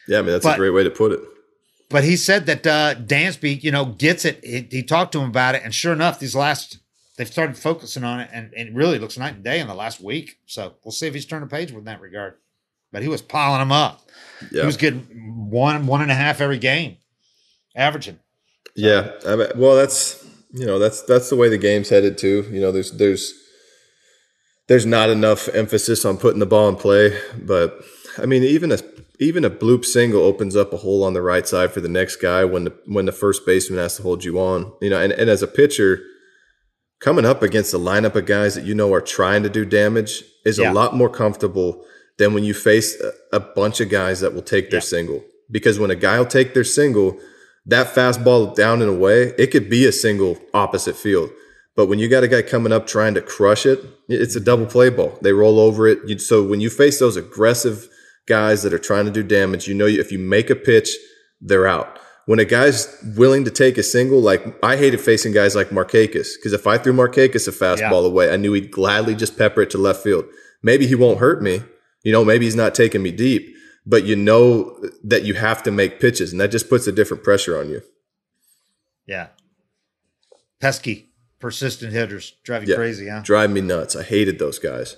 yeah. 0.08 0.18
I 0.18 0.22
mean, 0.22 0.32
that's 0.32 0.44
But- 0.44 0.56
a 0.56 0.58
great 0.58 0.70
way 0.70 0.82
to 0.84 0.90
put 0.90 1.12
it. 1.12 1.20
But 1.90 2.02
he 2.02 2.16
said 2.16 2.46
that, 2.46 2.66
uh, 2.66 2.94
Dansby, 2.96 3.62
you 3.62 3.70
know, 3.70 3.84
gets 3.84 4.24
it. 4.24 4.40
He, 4.44 4.66
he 4.78 4.82
talked 4.82 5.12
to 5.12 5.20
him 5.20 5.28
about 5.28 5.54
it. 5.54 5.62
And 5.64 5.72
sure 5.72 5.92
enough, 5.92 6.18
these 6.18 6.34
last, 6.34 6.78
they've 7.16 7.28
started 7.28 7.56
focusing 7.56 8.02
on 8.02 8.18
it 8.20 8.30
and, 8.32 8.52
and 8.56 8.70
it 8.70 8.74
really 8.74 8.98
looks 8.98 9.16
night 9.16 9.34
and 9.34 9.44
day 9.44 9.60
in 9.60 9.68
the 9.68 9.74
last 9.74 10.00
week. 10.00 10.38
So 10.46 10.74
we'll 10.82 10.90
see 10.92 11.06
if 11.06 11.14
he's 11.14 11.24
turned 11.26 11.44
a 11.44 11.46
page 11.46 11.70
in 11.70 11.84
that 11.84 12.00
regard. 12.00 12.34
But 12.94 13.02
he 13.02 13.08
was 13.08 13.20
piling 13.20 13.58
them 13.58 13.72
up. 13.72 14.00
Yeah, 14.52 14.60
He 14.62 14.66
was 14.66 14.76
getting 14.76 15.00
one, 15.50 15.86
one 15.86 16.00
and 16.00 16.10
a 16.10 16.14
half 16.14 16.40
every 16.40 16.58
game, 16.58 16.96
averaging. 17.74 18.20
Yeah, 18.76 19.10
I 19.26 19.34
mean, 19.36 19.48
well, 19.56 19.74
that's 19.76 20.24
you 20.52 20.64
know 20.64 20.78
that's 20.78 21.02
that's 21.02 21.28
the 21.28 21.36
way 21.36 21.48
the 21.48 21.58
game's 21.58 21.88
headed 21.88 22.16
too. 22.16 22.48
You 22.50 22.60
know, 22.60 22.70
there's 22.72 22.92
there's 22.92 23.32
there's 24.68 24.86
not 24.86 25.10
enough 25.10 25.48
emphasis 25.48 26.04
on 26.04 26.16
putting 26.18 26.40
the 26.40 26.46
ball 26.46 26.68
in 26.68 26.76
play, 26.76 27.18
but 27.38 27.84
I 28.16 28.26
mean, 28.26 28.42
even 28.44 28.72
a 28.72 28.78
even 29.20 29.44
a 29.44 29.50
bloop 29.50 29.84
single 29.84 30.22
opens 30.22 30.54
up 30.56 30.72
a 30.72 30.76
hole 30.78 31.02
on 31.04 31.14
the 31.14 31.22
right 31.22 31.46
side 31.46 31.72
for 31.72 31.80
the 31.80 31.88
next 31.88 32.16
guy 32.16 32.44
when 32.44 32.64
the 32.64 32.72
when 32.86 33.06
the 33.06 33.12
first 33.12 33.44
baseman 33.46 33.78
has 33.80 33.96
to 33.96 34.02
hold 34.02 34.24
you 34.24 34.38
on. 34.38 34.72
You 34.80 34.90
know, 34.90 35.00
and, 35.00 35.12
and 35.12 35.28
as 35.30 35.42
a 35.42 35.46
pitcher, 35.46 36.00
coming 37.00 37.24
up 37.24 37.42
against 37.42 37.74
a 37.74 37.78
lineup 37.78 38.14
of 38.14 38.26
guys 38.26 38.54
that 38.54 38.64
you 38.64 38.74
know 38.74 38.92
are 38.92 39.00
trying 39.00 39.42
to 39.42 39.48
do 39.50 39.64
damage 39.64 40.22
is 40.44 40.58
Yeah. 40.58 40.70
a 40.70 40.74
lot 40.74 40.94
more 40.94 41.08
comfortable 41.10 41.84
than 42.18 42.34
when 42.34 42.44
you 42.44 42.54
face 42.54 43.00
a, 43.00 43.36
a 43.36 43.40
bunch 43.40 43.80
of 43.80 43.88
guys 43.88 44.20
that 44.20 44.34
will 44.34 44.42
take 44.42 44.70
their 44.70 44.78
Yeah. 44.78 44.84
single. 44.84 45.24
Because 45.50 45.78
when 45.78 45.90
a 45.90 45.96
guy 45.96 46.18
will 46.18 46.26
take 46.26 46.54
their 46.54 46.64
single, 46.64 47.18
that 47.66 47.94
fastball 47.94 48.54
down 48.54 48.80
and 48.82 48.90
away, 48.90 49.34
it 49.38 49.48
could 49.48 49.68
be 49.68 49.86
a 49.86 49.92
single 49.92 50.38
opposite 50.52 50.96
field. 50.96 51.30
But 51.76 51.86
when 51.86 51.98
you 51.98 52.08
got 52.08 52.22
a 52.22 52.28
guy 52.28 52.42
coming 52.42 52.72
up 52.72 52.86
trying 52.86 53.14
to 53.14 53.20
crush 53.20 53.66
it, 53.66 53.84
it's 54.08 54.36
a 54.36 54.38
mm-hmm. 54.38 54.44
double 54.44 54.66
play 54.66 54.90
ball. 54.90 55.18
They 55.22 55.32
roll 55.32 55.58
over 55.58 55.88
it. 55.88 56.20
So 56.20 56.42
when 56.42 56.60
you 56.60 56.70
face 56.70 56.98
those 56.98 57.16
aggressive 57.16 57.88
guys 58.26 58.62
that 58.62 58.72
are 58.72 58.78
trying 58.78 59.06
to 59.06 59.10
do 59.10 59.22
damage, 59.22 59.66
you 59.66 59.74
know 59.74 59.86
if 59.86 60.12
you 60.12 60.18
make 60.18 60.50
a 60.50 60.56
pitch, 60.56 60.90
they're 61.40 61.66
out. 61.66 61.98
When 62.26 62.38
a 62.38 62.44
guy's 62.44 62.88
willing 63.16 63.44
to 63.44 63.50
take 63.50 63.76
a 63.76 63.82
single, 63.82 64.20
like 64.20 64.42
I 64.62 64.76
hated 64.76 65.00
facing 65.00 65.32
guys 65.32 65.54
like 65.54 65.68
Markakis 65.70 66.36
because 66.36 66.54
if 66.54 66.66
I 66.66 66.78
threw 66.78 66.94
Markakis 66.94 67.48
a 67.48 67.50
fastball 67.50 68.02
Yeah. 68.02 68.08
away, 68.08 68.32
I 68.32 68.36
knew 68.36 68.52
he'd 68.54 68.70
gladly 68.70 69.14
just 69.14 69.36
pepper 69.36 69.62
it 69.62 69.70
to 69.70 69.78
left 69.78 70.02
field. 70.02 70.24
Maybe 70.62 70.86
he 70.86 70.94
won't 70.94 71.18
hurt 71.18 71.42
me. 71.42 71.62
You 72.04 72.12
know, 72.12 72.24
maybe 72.24 72.44
he's 72.44 72.54
not 72.54 72.74
taking 72.74 73.02
me 73.02 73.10
deep, 73.10 73.56
but 73.84 74.04
you 74.04 74.14
know 74.14 74.78
that 75.02 75.24
you 75.24 75.34
have 75.34 75.62
to 75.64 75.70
make 75.72 75.98
pitches, 76.00 76.30
and 76.30 76.40
that 76.40 76.52
just 76.52 76.68
puts 76.68 76.86
a 76.86 76.92
different 76.92 77.24
pressure 77.24 77.58
on 77.58 77.68
you. 77.68 77.82
Yeah. 79.06 79.28
Pesky, 80.60 81.10
persistent 81.40 81.92
hitters 81.92 82.34
drive 82.44 82.68
you 82.68 82.74
crazy, 82.74 83.08
huh? 83.08 83.20
Drive 83.22 83.50
me 83.50 83.60
nuts. 83.60 83.96
I 83.96 84.02
hated 84.02 84.38
those 84.38 84.58
guys. 84.58 84.96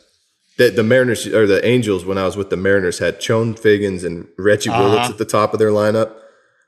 The, 0.58 0.70
the 0.70 0.82
Mariners 0.84 1.26
or 1.26 1.46
the 1.46 1.64
Angels 1.66 2.04
when 2.04 2.18
I 2.18 2.24
was 2.24 2.36
with 2.36 2.50
the 2.50 2.56
Mariners 2.56 2.98
had 2.98 3.20
Chone 3.20 3.54
Figgins 3.54 4.04
and 4.04 4.28
Reggie 4.38 4.70
Willits 4.70 5.10
at 5.10 5.18
the 5.18 5.24
top 5.24 5.52
of 5.52 5.58
their 5.58 5.70
lineup. 5.70 6.14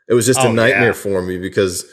It 0.08 0.14
was 0.14 0.26
just 0.26 0.40
Uh-huh. 0.40 0.48
Oh, 0.48 0.52
a 0.52 0.54
nightmare 0.54 0.88
yeah. 0.88 0.92
for 0.92 1.22
me 1.22 1.38
because 1.38 1.86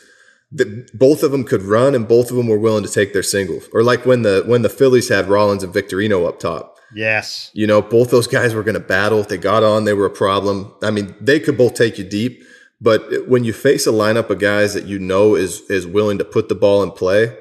the, 0.51 0.87
both 0.93 1.23
of 1.23 1.31
them 1.31 1.43
could 1.43 1.61
run 1.61 1.95
and 1.95 2.07
both 2.07 2.31
of 2.31 2.37
them 2.37 2.47
were 2.47 2.57
willing 2.59 2.83
to 2.83 2.91
take 2.91 3.13
their 3.13 3.23
singles. 3.23 3.69
Or 3.71 3.83
like 3.83 4.05
when 4.05 4.23
the 4.23 4.43
when 4.45 4.61
the 4.61 4.69
Phillies 4.69 5.09
had 5.09 5.27
Rollins 5.27 5.63
and 5.63 5.73
Victorino 5.73 6.27
up 6.27 6.39
top. 6.39 6.74
Yes. 6.95 7.51
You 7.53 7.67
know, 7.67 7.81
both 7.81 8.09
those 8.09 8.25
guys 8.25 8.53
were 8.53 8.63
going 8.63 8.75
to 8.75 8.79
battle. 8.79 9.19
If 9.19 9.27
they 9.27 9.37
got 9.37 9.63
on, 9.63 9.83
they 9.83 9.93
were 9.93 10.05
a 10.05 10.09
problem. 10.09 10.73
I 10.81 10.91
mean, 10.91 11.13
they 11.19 11.41
could 11.41 11.57
both 11.57 11.73
take 11.73 11.97
you 11.97 12.05
deep, 12.05 12.41
but 12.79 13.27
when 13.27 13.43
you 13.43 13.51
face 13.51 13.85
a 13.85 13.91
lineup 13.91 14.29
of 14.29 14.39
guys 14.39 14.73
that 14.73 14.85
you 14.85 14.97
know 14.97 15.35
is 15.35 15.61
is 15.69 15.85
willing 15.85 16.17
to 16.19 16.25
put 16.25 16.47
the 16.47 16.55
ball 16.55 16.81
in 16.81 16.91
play, 16.91 17.37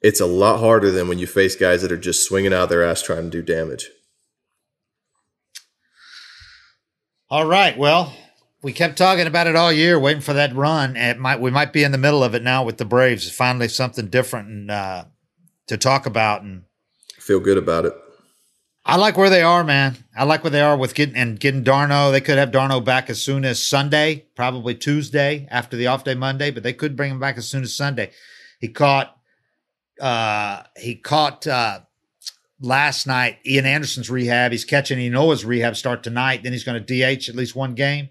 it's 0.00 0.20
a 0.20 0.26
lot 0.26 0.58
harder 0.58 0.90
than 0.90 1.08
when 1.08 1.20
you 1.20 1.28
face 1.28 1.54
guys 1.54 1.82
that 1.82 1.92
are 1.92 1.96
just 1.96 2.26
swinging 2.26 2.52
out 2.52 2.68
their 2.68 2.84
ass 2.84 3.02
trying 3.02 3.22
to 3.22 3.30
do 3.30 3.40
damage. 3.40 3.88
All 7.30 7.46
right. 7.46 7.78
Well, 7.78 8.12
we 8.62 8.72
kept 8.72 8.98
talking 8.98 9.28
about 9.28 9.46
it 9.46 9.56
all 9.56 9.72
year, 9.72 9.98
waiting 9.98 10.22
for 10.22 10.32
that 10.32 10.54
run. 10.56 10.96
And 10.96 11.16
it 11.16 11.20
might 11.20 11.40
we 11.40 11.52
might 11.52 11.72
be 11.72 11.84
in 11.84 11.92
the 11.92 11.98
middle 11.98 12.24
of 12.24 12.34
it 12.34 12.42
now 12.42 12.64
with 12.64 12.78
the 12.78 12.84
Braves. 12.84 13.30
Finally, 13.30 13.68
something 13.68 14.08
different 14.08 14.48
and 14.48 14.70
uh, 14.70 15.04
to 15.68 15.76
talk 15.76 16.04
about. 16.04 16.42
And 16.42 16.64
Feel 17.18 17.38
good 17.38 17.58
about 17.58 17.84
it. 17.84 17.94
I 18.84 18.96
like 18.96 19.16
where 19.16 19.30
they 19.30 19.42
are, 19.42 19.62
man. 19.62 19.96
I 20.16 20.24
like 20.24 20.42
where 20.42 20.50
they 20.50 20.60
are 20.60 20.76
with 20.76 20.94
getting 20.94 21.14
and 21.14 21.38
getting 21.38 21.62
d'Arnaud. 21.62 22.10
They 22.10 22.20
could 22.20 22.38
have 22.38 22.50
d'Arnaud 22.50 22.80
back 22.80 23.08
as 23.08 23.22
soon 23.22 23.44
as 23.44 23.62
Sunday, 23.62 24.26
probably 24.34 24.74
Tuesday 24.74 25.46
after 25.50 25.76
the 25.76 25.86
off 25.86 26.02
day 26.02 26.14
Monday, 26.14 26.50
but 26.50 26.64
they 26.64 26.72
could 26.72 26.96
bring 26.96 27.12
him 27.12 27.20
back 27.20 27.38
as 27.38 27.48
soon 27.48 27.62
as 27.62 27.74
Sunday. 27.74 28.10
He 28.58 28.68
caught 28.68 29.16
uh 30.00 30.64
he 30.76 30.96
caught 30.96 31.46
uh 31.46 31.80
last 32.60 33.06
night 33.06 33.38
Ian 33.46 33.66
Anderson's 33.66 34.10
rehab. 34.10 34.50
He's 34.50 34.64
catching 34.64 34.98
Ynoa's 34.98 35.44
rehab 35.44 35.76
start 35.76 36.02
tonight. 36.02 36.42
Then 36.42 36.52
he's 36.52 36.64
going 36.64 36.84
to 36.84 37.16
DH 37.16 37.28
at 37.28 37.36
least 37.36 37.54
one 37.54 37.74
game. 37.74 38.08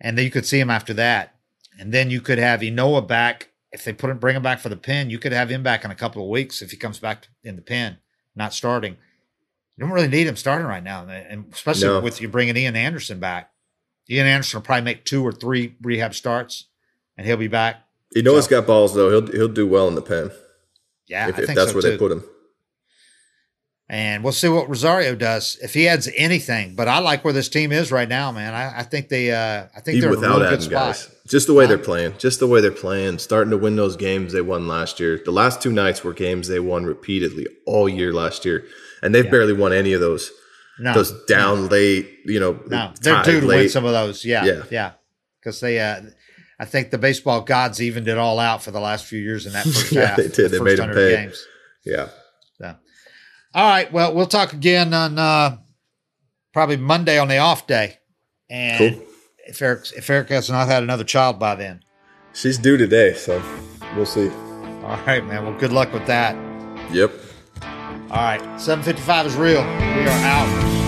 And 0.00 0.18
then 0.18 0.24
you 0.24 0.30
could 0.30 0.46
see 0.46 0.58
him 0.58 0.70
after 0.70 0.94
that. 0.94 1.36
And 1.78 1.92
then 1.92 2.10
you 2.10 2.20
could 2.20 2.38
have 2.38 2.60
Ynoa 2.60 3.06
back. 3.06 3.50
If 3.70 3.84
they 3.84 3.92
put 3.92 4.10
him 4.10 4.18
bring 4.18 4.36
him 4.36 4.42
back 4.42 4.58
for 4.58 4.68
the 4.68 4.76
pen, 4.76 5.10
you 5.10 5.18
could 5.18 5.32
have 5.32 5.50
him 5.50 5.62
back 5.62 5.84
in 5.84 5.90
a 5.90 5.96
couple 5.96 6.22
of 6.22 6.28
weeks 6.28 6.60
if 6.60 6.70
he 6.70 6.76
comes 6.76 6.98
back 6.98 7.28
in 7.44 7.56
the 7.56 7.62
pen, 7.62 7.98
not 8.34 8.54
starting. 8.54 8.96
You 9.76 9.84
don't 9.84 9.90
really 9.92 10.08
need 10.08 10.26
him 10.26 10.36
starting 10.36 10.66
right 10.66 10.82
now, 10.82 11.06
and 11.06 11.46
especially 11.52 11.84
No. 11.88 12.00
with 12.00 12.20
you 12.20 12.28
bringing 12.28 12.56
Ian 12.56 12.76
Anderson 12.76 13.18
back. 13.20 13.50
Ian 14.08 14.26
Anderson 14.26 14.58
will 14.58 14.64
probably 14.64 14.84
make 14.84 15.04
two 15.04 15.22
or 15.26 15.32
three 15.32 15.74
rehab 15.82 16.14
starts, 16.14 16.64
and 17.18 17.26
he'll 17.26 17.36
be 17.36 17.48
back. 17.48 17.82
You 18.14 18.22
know 18.22 18.36
he's 18.36 18.44
So- 18.44 18.50
got 18.50 18.66
balls 18.66 18.94
though. 18.94 19.10
He'll 19.10 19.26
he'll 19.32 19.48
do 19.48 19.66
well 19.66 19.88
in 19.88 19.94
the 19.96 20.02
pen 20.02 20.30
Yeah, 21.08 21.28
if, 21.28 21.36
I 21.36 21.40
if 21.40 21.46
think 21.46 21.58
that's 21.58 21.70
so 21.72 21.74
where 21.76 21.82
too. 21.82 21.90
they 21.90 21.96
put 21.98 22.12
him. 22.12 22.24
And 23.88 24.24
we'll 24.24 24.32
see 24.32 24.48
what 24.48 24.68
Rosario 24.68 25.14
does 25.14 25.56
if 25.62 25.72
he 25.74 25.86
adds 25.86 26.08
anything. 26.16 26.74
But 26.74 26.88
I 26.88 26.98
like 26.98 27.22
where 27.24 27.32
this 27.32 27.48
team 27.48 27.70
is 27.70 27.92
right 27.92 28.08
now, 28.08 28.32
man. 28.32 28.52
I, 28.52 28.80
I 28.80 28.82
think 28.82 29.08
they, 29.08 29.30
uh, 29.30 29.66
I 29.76 29.80
think 29.80 29.98
Even 29.98 30.00
they're 30.00 30.08
in 30.10 30.16
a 30.16 30.20
without 30.20 30.38
really 30.40 30.50
good 30.56 30.62
spot. 30.62 30.72
guys, 30.72 31.08
just 31.28 31.46
the 31.46 31.54
way 31.54 31.66
they're 31.66 31.78
playing, 31.78 32.14
just 32.18 32.40
the 32.40 32.48
way 32.48 32.60
they're 32.60 32.72
playing, 32.72 33.18
starting 33.20 33.52
to 33.52 33.56
win 33.56 33.76
those 33.76 33.94
games 33.94 34.32
they 34.32 34.40
won 34.40 34.66
last 34.66 34.98
year. 34.98 35.20
The 35.24 35.30
last 35.30 35.62
two 35.62 35.70
nights 35.70 36.02
were 36.02 36.12
games 36.12 36.48
they 36.48 36.58
won 36.58 36.84
repeatedly 36.84 37.46
all 37.64 37.88
year 37.88 38.12
last 38.12 38.44
year, 38.44 38.64
and 39.02 39.14
they've 39.14 39.30
barely 39.30 39.52
won 39.52 39.72
any 39.72 39.92
of 39.92 40.00
those. 40.00 40.30
No, 40.78 40.92
Those 40.92 41.12
down 41.26 41.68
late, 41.68 42.06
you 42.26 42.38
know, 42.38 42.60
no, 42.66 42.92
they're 43.00 43.22
due 43.22 43.40
to 43.40 43.46
win 43.46 43.68
some 43.70 43.84
of 43.86 43.92
those. 43.92 44.24
Yeah, 44.26 44.44
Yeah. 44.44 44.62
yeah, 44.70 44.90
because 45.40 45.58
they, 45.60 45.80
uh, 45.80 46.02
I 46.58 46.64
think 46.66 46.90
the 46.90 46.98
baseball 46.98 47.40
gods 47.40 47.80
evened 47.80 48.08
it 48.08 48.18
all 48.18 48.38
out 48.38 48.62
for 48.62 48.72
the 48.72 48.80
last 48.80 49.06
few 49.06 49.18
years 49.18 49.46
in 49.46 49.52
that 49.54 49.64
first 49.64 49.92
Yeah, 49.92 50.06
half. 50.08 50.16
they 50.18 50.28
did. 50.28 50.50
the 50.50 50.58
They 50.58 50.60
made 50.60 50.78
'em 50.80 50.88
100 50.90 50.94
pay. 50.94 51.16
games. 51.24 51.46
Yeah, 51.84 52.08
So. 52.58 52.74
All 53.54 53.68
right. 53.70 53.90
Well, 53.90 54.14
we'll 54.14 54.26
talk 54.26 54.52
again 54.52 54.92
on 54.92 55.18
uh, 55.18 55.56
probably 56.52 56.76
Monday 56.76 57.18
on 57.18 57.28
the 57.28 57.38
off 57.38 57.66
day, 57.66 57.98
and 58.50 58.96
Cool. 58.96 59.02
if 59.46 59.62
Eric 59.62 59.86
if 59.96 60.10
Eric 60.10 60.28
has 60.28 60.50
not 60.50 60.66
had 60.68 60.82
another 60.82 61.04
child 61.04 61.38
by 61.38 61.54
then. 61.54 61.80
she's 62.34 62.58
due 62.58 62.76
today, 62.76 63.14
so 63.14 63.42
we'll 63.94 64.04
see. 64.04 64.28
All 64.84 65.00
right, 65.06 65.24
man. 65.26 65.42
Well, 65.44 65.58
good 65.58 65.72
luck 65.72 65.90
with 65.94 66.04
that. 66.06 66.36
Yep. 66.92 67.12
All 68.10 68.22
right. 68.22 68.40
755 68.60 69.26
is 69.26 69.34
real. 69.34 69.62
We 69.62 69.66
are 69.66 70.24
out. 70.24 70.85